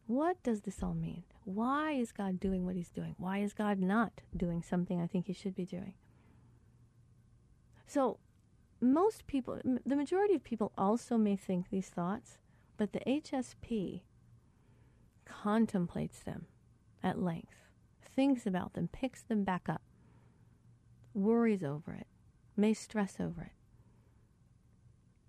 What 0.07 0.41
does 0.43 0.61
this 0.61 0.83
all 0.83 0.93
mean? 0.93 1.23
Why 1.45 1.93
is 1.93 2.11
God 2.11 2.39
doing 2.39 2.65
what 2.65 2.75
he's 2.75 2.91
doing? 2.91 3.15
Why 3.17 3.39
is 3.39 3.53
God 3.53 3.79
not 3.79 4.21
doing 4.35 4.61
something 4.61 5.01
I 5.01 5.07
think 5.07 5.27
he 5.27 5.33
should 5.33 5.55
be 5.55 5.65
doing? 5.65 5.93
So 7.87 8.19
most 8.81 9.25
people, 9.25 9.59
the 9.85 9.95
majority 9.95 10.35
of 10.35 10.43
people 10.43 10.73
also 10.77 11.17
may 11.17 11.35
think 11.35 11.69
these 11.69 11.89
thoughts, 11.89 12.37
but 12.77 12.91
the 12.93 12.99
HSP 12.99 14.01
contemplates 15.23 16.19
them 16.19 16.47
at 17.05 17.21
length, 17.21 17.55
thinks 18.03 18.45
about 18.45 18.73
them, 18.73 18.89
picks 18.91 19.21
them 19.21 19.43
back 19.43 19.69
up, 19.69 19.83
worries 21.13 21.63
over 21.63 21.93
it, 21.93 22.07
may 22.57 22.73
stress 22.73 23.17
over 23.19 23.43
it. 23.43 23.51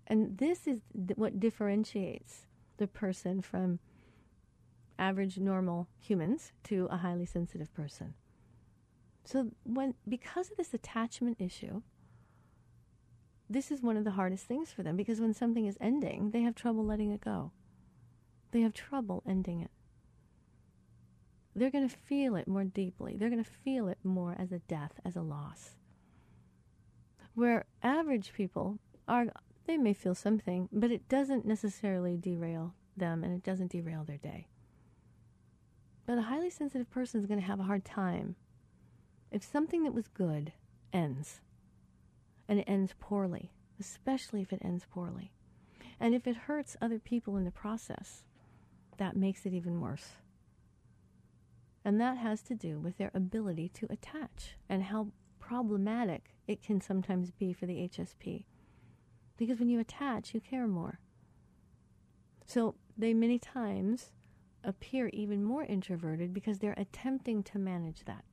And 0.07 0.37
this 0.37 0.67
is 0.67 0.79
what 1.15 1.39
differentiates 1.39 2.47
the 2.77 2.87
person 2.87 3.41
from 3.41 3.79
average 4.97 5.37
normal 5.37 5.87
humans 5.99 6.51
to 6.63 6.87
a 6.89 6.97
highly 6.97 7.25
sensitive 7.25 7.73
person. 7.73 8.15
So 9.23 9.51
when 9.63 9.93
because 10.07 10.49
of 10.49 10.57
this 10.57 10.73
attachment 10.73 11.37
issue, 11.39 11.81
this 13.49 13.71
is 13.71 13.81
one 13.81 13.97
of 13.97 14.03
the 14.03 14.11
hardest 14.11 14.45
things 14.45 14.71
for 14.71 14.83
them 14.83 14.95
because 14.95 15.19
when 15.19 15.33
something 15.33 15.65
is 15.65 15.77
ending, 15.79 16.31
they 16.31 16.41
have 16.41 16.55
trouble 16.55 16.85
letting 16.85 17.11
it 17.11 17.21
go. 17.21 17.51
They 18.51 18.61
have 18.61 18.73
trouble 18.73 19.23
ending 19.27 19.61
it. 19.61 19.71
They're 21.57 21.71
going 21.71 21.89
to 21.89 21.95
feel 21.95 22.35
it 22.35 22.47
more 22.47 22.63
deeply. 22.63 23.17
They're 23.17 23.31
going 23.31 23.43
to 23.43 23.49
feel 23.49 23.87
it 23.87 23.97
more 24.03 24.35
as 24.37 24.51
a 24.51 24.59
death, 24.59 24.91
as 25.03 25.15
a 25.15 25.23
loss. 25.23 25.71
Where 27.33 27.65
average 27.81 28.31
people 28.31 28.77
are, 29.07 29.25
they 29.65 29.75
may 29.75 29.93
feel 29.93 30.13
something, 30.13 30.69
but 30.71 30.91
it 30.91 31.09
doesn't 31.09 31.47
necessarily 31.47 32.15
derail 32.15 32.75
them 32.95 33.23
and 33.23 33.33
it 33.33 33.43
doesn't 33.43 33.71
derail 33.71 34.03
their 34.03 34.17
day. 34.17 34.49
But 36.05 36.19
a 36.19 36.23
highly 36.23 36.51
sensitive 36.51 36.91
person 36.91 37.19
is 37.19 37.25
going 37.25 37.39
to 37.39 37.45
have 37.47 37.59
a 37.59 37.63
hard 37.63 37.83
time 37.83 38.35
if 39.31 39.43
something 39.43 39.83
that 39.83 39.95
was 39.95 40.07
good 40.07 40.53
ends 40.93 41.41
and 42.47 42.59
it 42.59 42.65
ends 42.69 42.93
poorly, 42.99 43.51
especially 43.79 44.43
if 44.43 44.53
it 44.53 44.61
ends 44.63 44.85
poorly. 44.87 45.31
And 45.99 46.13
if 46.13 46.27
it 46.27 46.35
hurts 46.35 46.77
other 46.79 46.99
people 46.99 47.35
in 47.35 47.45
the 47.45 47.51
process, 47.51 48.23
that 48.97 49.15
makes 49.15 49.47
it 49.47 49.53
even 49.53 49.81
worse. 49.81 50.09
And 51.87 52.01
that 52.01 52.17
has 52.17 52.41
to 52.41 52.53
do 52.53 52.81
with 52.81 52.97
their 52.97 53.11
ability 53.13 53.69
to 53.75 53.87
attach 53.89 54.57
and 54.67 54.83
how 54.83 55.07
problematic 55.39 56.35
it 56.45 56.61
can 56.61 56.81
sometimes 56.81 57.31
be 57.31 57.53
for 57.53 57.65
the 57.65 57.87
HSP. 57.87 58.43
Because 59.37 59.57
when 59.57 59.69
you 59.69 59.79
attach, 59.79 60.33
you 60.33 60.41
care 60.41 60.67
more. 60.67 60.99
So 62.45 62.75
they 62.97 63.13
many 63.13 63.39
times 63.39 64.11
appear 64.65 65.09
even 65.13 65.45
more 65.45 65.63
introverted 65.63 66.33
because 66.33 66.59
they're 66.59 66.75
attempting 66.75 67.41
to 67.43 67.57
manage 67.57 68.03
that. 68.03 68.25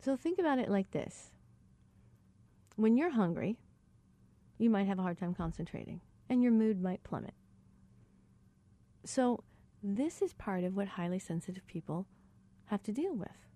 So 0.00 0.16
think 0.16 0.40
about 0.40 0.58
it 0.58 0.68
like 0.68 0.90
this 0.90 1.30
when 2.74 2.96
you're 2.96 3.12
hungry, 3.12 3.56
you 4.58 4.68
might 4.68 4.88
have 4.88 4.98
a 4.98 5.02
hard 5.02 5.18
time 5.18 5.32
concentrating 5.32 6.00
and 6.28 6.42
your 6.42 6.50
mood 6.50 6.82
might 6.82 7.04
plummet. 7.04 7.34
So, 9.04 9.44
this 9.82 10.22
is 10.22 10.32
part 10.34 10.64
of 10.64 10.76
what 10.76 10.88
highly 10.88 11.18
sensitive 11.18 11.66
people 11.66 12.06
have 12.66 12.82
to 12.84 12.92
deal 12.92 13.14
with. 13.14 13.46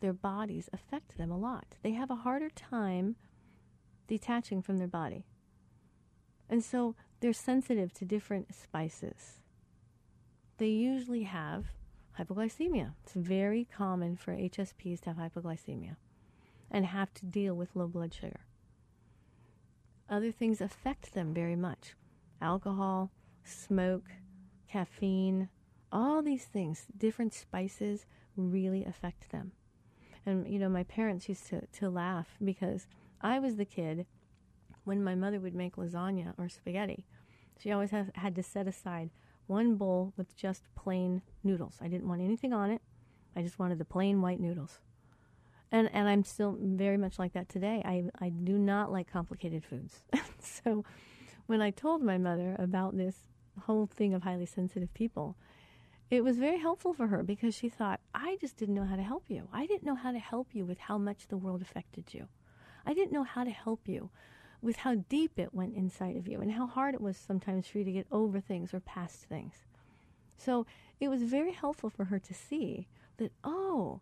Their 0.00 0.12
bodies 0.12 0.68
affect 0.72 1.16
them 1.16 1.30
a 1.30 1.38
lot. 1.38 1.76
They 1.82 1.92
have 1.92 2.10
a 2.10 2.16
harder 2.16 2.50
time 2.50 3.16
detaching 4.06 4.62
from 4.62 4.78
their 4.78 4.88
body. 4.88 5.26
And 6.48 6.64
so 6.64 6.94
they're 7.20 7.32
sensitive 7.32 7.92
to 7.94 8.04
different 8.04 8.54
spices. 8.54 9.40
They 10.56 10.68
usually 10.68 11.24
have 11.24 11.66
hypoglycemia. 12.18 12.94
It's 13.04 13.14
very 13.14 13.66
common 13.76 14.16
for 14.16 14.32
HSPs 14.32 15.00
to 15.02 15.12
have 15.12 15.18
hypoglycemia 15.18 15.96
and 16.70 16.86
have 16.86 17.12
to 17.14 17.26
deal 17.26 17.54
with 17.54 17.76
low 17.76 17.86
blood 17.86 18.14
sugar. 18.14 18.40
Other 20.08 20.32
things 20.32 20.60
affect 20.60 21.12
them 21.12 21.34
very 21.34 21.56
much 21.56 21.94
alcohol, 22.40 23.10
smoke, 23.44 24.10
caffeine, 24.70 25.48
all 25.90 26.22
these 26.22 26.44
things, 26.44 26.86
different 26.96 27.34
spices 27.34 28.06
really 28.36 28.84
affect 28.84 29.30
them. 29.30 29.52
And, 30.26 30.46
you 30.48 30.58
know, 30.58 30.68
my 30.68 30.84
parents 30.84 31.28
used 31.28 31.46
to, 31.48 31.66
to 31.66 31.88
laugh 31.88 32.36
because 32.44 32.86
I 33.20 33.38
was 33.38 33.56
the 33.56 33.64
kid 33.64 34.06
when 34.84 35.02
my 35.02 35.14
mother 35.14 35.40
would 35.40 35.54
make 35.54 35.76
lasagna 35.76 36.34
or 36.38 36.48
spaghetti. 36.48 37.06
She 37.58 37.72
always 37.72 37.90
has, 37.90 38.10
had 38.14 38.34
to 38.36 38.42
set 38.42 38.68
aside 38.68 39.10
one 39.46 39.76
bowl 39.76 40.12
with 40.16 40.36
just 40.36 40.62
plain 40.74 41.22
noodles. 41.42 41.78
I 41.80 41.88
didn't 41.88 42.08
want 42.08 42.20
anything 42.20 42.52
on 42.52 42.70
it. 42.70 42.82
I 43.34 43.42
just 43.42 43.58
wanted 43.58 43.78
the 43.78 43.84
plain 43.84 44.20
white 44.20 44.40
noodles 44.40 44.80
and 45.70 45.90
and 45.92 46.08
I'm 46.08 46.24
still 46.24 46.56
very 46.60 46.96
much 46.96 47.18
like 47.18 47.32
that 47.34 47.48
today. 47.48 47.82
I 47.84 48.04
I 48.20 48.30
do 48.30 48.58
not 48.58 48.90
like 48.90 49.10
complicated 49.10 49.64
foods. 49.64 50.00
so 50.38 50.84
when 51.46 51.60
I 51.60 51.70
told 51.70 52.02
my 52.02 52.18
mother 52.18 52.56
about 52.58 52.96
this 52.96 53.16
whole 53.62 53.86
thing 53.86 54.14
of 54.14 54.22
highly 54.22 54.46
sensitive 54.46 54.92
people, 54.94 55.36
it 56.10 56.24
was 56.24 56.38
very 56.38 56.58
helpful 56.58 56.92
for 56.92 57.06
her 57.08 57.22
because 57.22 57.54
she 57.54 57.68
thought, 57.68 58.00
I 58.14 58.38
just 58.40 58.56
didn't 58.56 58.74
know 58.74 58.84
how 58.84 58.96
to 58.96 59.02
help 59.02 59.24
you. 59.28 59.48
I 59.52 59.66
didn't 59.66 59.84
know 59.84 59.94
how 59.94 60.12
to 60.12 60.18
help 60.18 60.48
you 60.54 60.64
with 60.64 60.78
how 60.78 60.96
much 60.96 61.28
the 61.28 61.36
world 61.36 61.60
affected 61.60 62.14
you. 62.14 62.28
I 62.86 62.94
didn't 62.94 63.12
know 63.12 63.24
how 63.24 63.44
to 63.44 63.50
help 63.50 63.86
you 63.86 64.10
with 64.62 64.76
how 64.76 64.94
deep 64.94 65.38
it 65.38 65.54
went 65.54 65.76
inside 65.76 66.16
of 66.16 66.26
you 66.26 66.40
and 66.40 66.52
how 66.52 66.66
hard 66.66 66.94
it 66.94 67.00
was 67.00 67.16
sometimes 67.16 67.66
for 67.66 67.78
you 67.78 67.84
to 67.84 67.92
get 67.92 68.06
over 68.10 68.40
things 68.40 68.72
or 68.72 68.80
past 68.80 69.24
things. 69.24 69.66
So 70.36 70.66
it 70.98 71.08
was 71.08 71.22
very 71.22 71.52
helpful 71.52 71.90
for 71.90 72.06
her 72.06 72.18
to 72.18 72.34
see 72.34 72.88
that, 73.18 73.32
oh, 73.44 74.00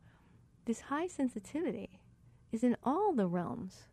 this 0.65 0.83
high 0.83 1.09
sensitivity 1.09 2.01
is 2.53 2.63
in 2.63 2.77
all 2.85 3.13
the 3.13 3.27
realms 3.27 3.89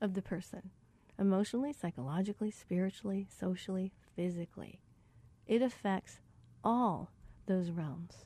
of 0.00 0.14
the 0.14 0.22
person 0.22 0.70
emotionally, 1.18 1.72
psychologically, 1.72 2.50
spiritually, 2.50 3.26
socially, 3.30 3.92
physically. 4.14 4.80
It 5.46 5.62
affects 5.62 6.20
all 6.62 7.10
those 7.46 7.70
realms. 7.70 8.24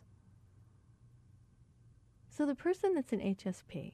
So 2.28 2.46
the 2.46 2.54
person 2.54 2.94
that's 2.94 3.12
an 3.12 3.20
HSP 3.20 3.92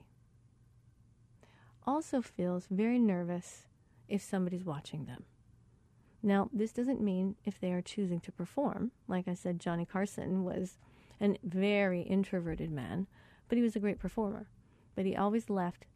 also 1.87 2.21
feels 2.21 2.67
very 2.71 2.99
nervous 2.99 3.67
if 4.09 4.23
somebody's 4.23 4.65
watching 4.65 5.05
them. 5.07 5.25
Now, 6.23 6.49
this 6.53 6.73
doesn't 6.73 7.01
mean 7.01 7.37
if 7.45 7.61
they 7.61 7.73
are 7.73 7.83
choosing 7.83 8.21
to 8.21 8.33
perform. 8.33 8.91
Like 9.07 9.29
I 9.29 9.35
said, 9.35 9.61
Johnny 9.61 9.85
Carson 9.85 10.45
was 10.45 10.77
a 11.21 11.37
very 11.45 12.03
introverted 12.03 12.71
man, 12.71 13.07
but 13.49 13.57
he 13.57 13.63
was 13.63 13.77
a 13.77 13.81
great 13.81 13.99
performer. 13.99 14.49
But 14.95 15.07
he 15.07 15.15
always 15.15 15.51
left 15.51 15.87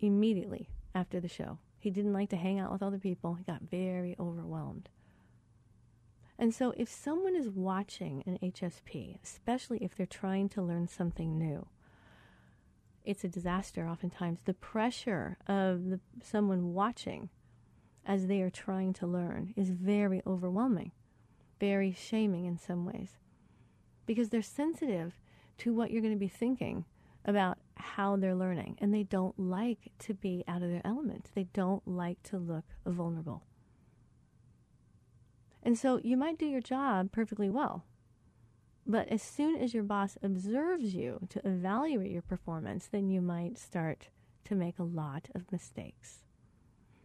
immediately 0.00 0.68
after 0.94 1.20
the 1.20 1.28
show. 1.28 1.58
He 1.78 1.90
didn't 1.90 2.12
like 2.12 2.30
to 2.30 2.36
hang 2.36 2.58
out 2.58 2.72
with 2.72 2.82
other 2.82 2.98
people. 2.98 3.34
He 3.34 3.44
got 3.44 3.62
very 3.70 4.16
overwhelmed. 4.18 4.88
And 6.38 6.52
so, 6.52 6.74
if 6.76 6.88
someone 6.88 7.36
is 7.36 7.48
watching 7.48 8.22
an 8.26 8.38
HSP, 8.42 9.18
especially 9.22 9.78
if 9.78 9.94
they're 9.94 10.06
trying 10.06 10.48
to 10.50 10.62
learn 10.62 10.88
something 10.88 11.38
new, 11.38 11.66
it's 13.04 13.22
a 13.22 13.28
disaster 13.28 13.86
oftentimes. 13.86 14.40
The 14.44 14.54
pressure 14.54 15.36
of 15.46 15.90
the, 15.90 16.00
someone 16.22 16.72
watching 16.74 17.28
as 18.06 18.26
they 18.26 18.40
are 18.40 18.50
trying 18.50 18.92
to 18.94 19.06
learn 19.06 19.54
is 19.56 19.70
very 19.70 20.22
overwhelming, 20.26 20.92
very 21.60 21.92
shaming 21.92 22.46
in 22.46 22.58
some 22.58 22.84
ways, 22.84 23.18
because 24.06 24.30
they're 24.30 24.42
sensitive 24.42 25.20
to 25.58 25.72
what 25.72 25.90
you're 25.90 26.02
going 26.02 26.14
to 26.14 26.18
be 26.18 26.28
thinking 26.28 26.84
about 27.24 27.58
how 27.76 28.16
they're 28.16 28.34
learning, 28.34 28.76
and 28.80 28.92
they 28.92 29.02
don't 29.02 29.38
like 29.38 29.92
to 29.98 30.14
be 30.14 30.44
out 30.48 30.62
of 30.62 30.70
their 30.70 30.82
element. 30.84 31.30
They 31.34 31.44
don't 31.52 31.86
like 31.86 32.22
to 32.24 32.38
look 32.38 32.64
vulnerable. 32.84 33.42
And 35.64 35.78
so 35.78 35.98
you 36.04 36.16
might 36.16 36.38
do 36.38 36.46
your 36.46 36.60
job 36.60 37.10
perfectly 37.10 37.48
well. 37.48 37.84
But 38.86 39.08
as 39.08 39.22
soon 39.22 39.56
as 39.56 39.72
your 39.72 39.82
boss 39.82 40.18
observes 40.22 40.94
you 40.94 41.26
to 41.30 41.40
evaluate 41.46 42.10
your 42.10 42.22
performance, 42.22 42.86
then 42.86 43.08
you 43.08 43.22
might 43.22 43.56
start 43.56 44.08
to 44.44 44.54
make 44.54 44.78
a 44.78 44.82
lot 44.82 45.30
of 45.34 45.50
mistakes 45.50 46.24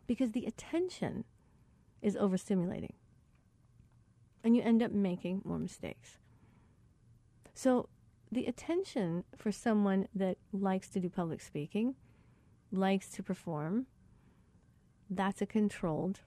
because 0.06 0.32
the 0.32 0.46
attention 0.46 1.24
is 2.02 2.16
overstimulating. 2.16 2.96
And 4.44 4.56
you 4.56 4.62
end 4.62 4.84
up 4.84 4.92
making 4.92 5.42
more 5.46 5.60
mistakes. 5.60 6.18
So, 7.54 7.88
the 8.32 8.46
attention 8.46 9.24
for 9.38 9.52
someone 9.52 10.08
that 10.14 10.38
likes 10.52 10.88
to 10.90 11.00
do 11.00 11.10
public 11.10 11.42
speaking, 11.42 11.96
likes 12.72 13.10
to 13.10 13.24
perform, 13.24 13.88
that's 15.10 15.42
a 15.42 15.46
controlled 15.46 16.20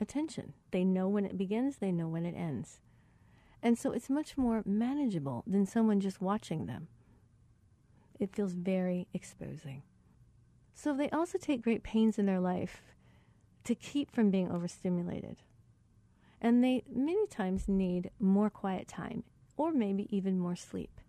attention. 0.00 0.54
They 0.70 0.84
know 0.84 1.08
when 1.08 1.24
it 1.24 1.38
begins, 1.38 1.76
they 1.76 1.92
know 1.92 2.08
when 2.08 2.26
it 2.26 2.34
ends. 2.34 2.80
And 3.62 3.78
so 3.78 3.92
it's 3.92 4.08
much 4.08 4.36
more 4.36 4.62
manageable 4.64 5.44
than 5.46 5.66
someone 5.66 6.00
just 6.00 6.20
watching 6.20 6.66
them. 6.66 6.88
It 8.18 8.34
feels 8.34 8.52
very 8.52 9.06
exposing. 9.12 9.82
So 10.74 10.94
they 10.94 11.10
also 11.10 11.38
take 11.38 11.62
great 11.62 11.82
pains 11.82 12.18
in 12.18 12.26
their 12.26 12.40
life 12.40 12.80
to 13.64 13.74
keep 13.74 14.10
from 14.10 14.30
being 14.30 14.50
overstimulated. 14.50 15.36
And 16.40 16.64
they 16.64 16.84
many 16.90 17.26
times 17.26 17.68
need 17.68 18.10
more 18.18 18.48
quiet 18.48 18.88
time 18.88 19.24
or 19.56 19.72
maybe 19.72 20.08
even 20.14 20.38
more 20.38 20.56
sleep. 20.56 21.00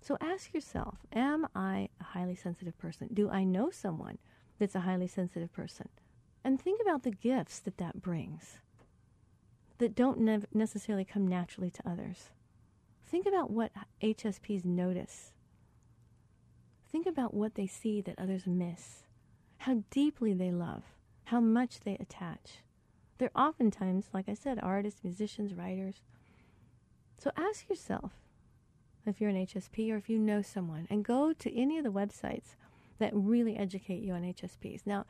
So 0.00 0.16
ask 0.20 0.54
yourself 0.54 0.98
Am 1.12 1.46
I 1.54 1.88
a 2.00 2.04
highly 2.04 2.36
sensitive 2.36 2.78
person? 2.78 3.08
Do 3.12 3.28
I 3.28 3.42
know 3.42 3.70
someone 3.70 4.18
that's 4.58 4.76
a 4.76 4.80
highly 4.80 5.08
sensitive 5.08 5.52
person? 5.52 5.88
And 6.44 6.60
think 6.60 6.80
about 6.80 7.02
the 7.02 7.10
gifts 7.10 7.58
that 7.60 7.78
that 7.78 8.00
brings 8.00 8.58
that 9.78 9.94
don't 9.94 10.18
ne- 10.20 10.40
necessarily 10.52 11.04
come 11.04 11.26
naturally 11.26 11.70
to 11.70 11.88
others. 11.88 12.30
Think 13.06 13.26
about 13.26 13.50
what 13.50 13.70
HSPs 14.02 14.64
notice. 14.64 15.32
Think 16.90 17.06
about 17.06 17.32
what 17.32 17.54
they 17.54 17.66
see 17.66 18.00
that 18.00 18.18
others 18.18 18.46
miss 18.46 19.04
how 19.62 19.82
deeply 19.90 20.32
they 20.32 20.50
love, 20.50 20.84
how 21.24 21.40
much 21.40 21.80
they 21.80 21.96
attach. 21.96 22.62
They're 23.18 23.30
oftentimes, 23.34 24.06
like 24.12 24.28
I 24.28 24.34
said, 24.34 24.58
artists, 24.62 25.02
musicians, 25.02 25.52
writers. 25.52 26.02
So 27.18 27.32
ask 27.36 27.68
yourself 27.68 28.12
if 29.04 29.20
you're 29.20 29.30
an 29.30 29.46
HSP 29.46 29.92
or 29.92 29.96
if 29.96 30.08
you 30.08 30.18
know 30.18 30.42
someone, 30.42 30.86
and 30.90 31.04
go 31.04 31.32
to 31.32 31.58
any 31.58 31.78
of 31.78 31.84
the 31.84 31.90
websites 31.90 32.54
that 32.98 33.10
really 33.14 33.56
educate 33.56 34.02
you 34.02 34.12
on 34.12 34.22
HSPs. 34.22 34.82
Now, 34.84 35.06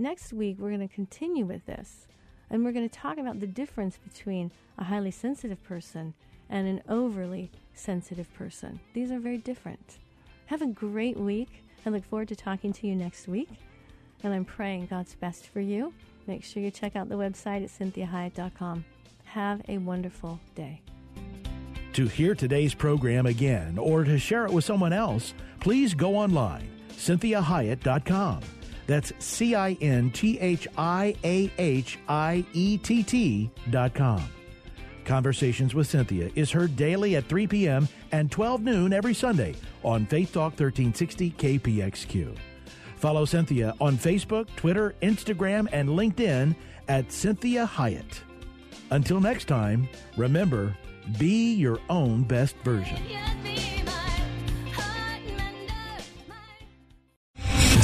next 0.00 0.32
week, 0.32 0.56
we're 0.58 0.70
going 0.70 0.86
to 0.86 0.94
continue 0.94 1.44
with 1.44 1.66
this, 1.66 2.06
and 2.50 2.64
we're 2.64 2.72
going 2.72 2.88
to 2.88 2.98
talk 2.98 3.18
about 3.18 3.40
the 3.40 3.46
difference 3.46 3.98
between 3.98 4.50
a 4.78 4.84
highly 4.84 5.10
sensitive 5.10 5.62
person 5.62 6.14
and 6.48 6.66
an 6.66 6.82
overly 6.88 7.50
sensitive 7.74 8.32
person. 8.34 8.80
These 8.94 9.12
are 9.12 9.18
very 9.18 9.38
different. 9.38 9.98
Have 10.46 10.62
a 10.62 10.66
great 10.66 11.16
week. 11.16 11.62
I 11.86 11.90
look 11.90 12.04
forward 12.04 12.28
to 12.28 12.36
talking 12.36 12.72
to 12.72 12.86
you 12.86 12.94
next 12.96 13.28
week 13.28 13.48
and 14.22 14.34
I'm 14.34 14.44
praying 14.44 14.86
God's 14.86 15.14
best 15.14 15.46
for 15.46 15.60
you. 15.60 15.92
Make 16.26 16.44
sure 16.44 16.62
you 16.62 16.70
check 16.70 16.96
out 16.96 17.08
the 17.08 17.14
website 17.14 17.64
at 17.64 17.70
cinthiahiett.com. 17.70 18.84
Have 19.24 19.62
a 19.68 19.78
wonderful 19.78 20.40
day. 20.54 20.80
To 21.94 22.06
hear 22.06 22.34
today's 22.34 22.74
program 22.74 23.26
again 23.26 23.78
or 23.78 24.04
to 24.04 24.18
share 24.18 24.46
it 24.46 24.52
with 24.52 24.64
someone 24.64 24.92
else, 24.92 25.34
please 25.60 25.94
go 25.94 26.16
online, 26.16 26.68
cinthiahiett.com. 26.92 28.42
That's 28.90 29.12
C 29.20 29.54
I 29.54 29.78
N 29.80 30.10
T 30.10 30.36
H 30.40 30.66
I 30.76 31.14
A 31.22 31.48
H 31.58 32.00
I 32.08 32.44
E 32.52 32.76
T 32.76 33.04
T 33.04 33.48
dot 33.70 33.94
com. 33.94 34.20
Conversations 35.04 35.76
with 35.76 35.86
Cinthia 35.86 36.32
is 36.34 36.50
heard 36.50 36.74
daily 36.74 37.14
at 37.14 37.24
3 37.26 37.46
p.m. 37.46 37.86
and 38.10 38.32
12 38.32 38.62
noon 38.62 38.92
every 38.92 39.14
Sunday 39.14 39.54
on 39.84 40.06
Faith 40.06 40.32
Talk 40.32 40.58
1360 40.58 41.30
KPXQ. 41.30 42.36
Follow 42.96 43.24
Cinthia 43.24 43.76
on 43.80 43.96
Facebook, 43.96 44.48
Twitter, 44.56 44.96
Instagram, 45.02 45.68
and 45.70 45.90
LinkedIn 45.90 46.56
at 46.88 47.10
Cinthia 47.10 47.68
Hiett. 47.68 48.22
Until 48.90 49.20
next 49.20 49.44
time, 49.44 49.88
remember, 50.16 50.76
be 51.16 51.54
your 51.54 51.78
own 51.88 52.24
best 52.24 52.56
version. 52.64 53.00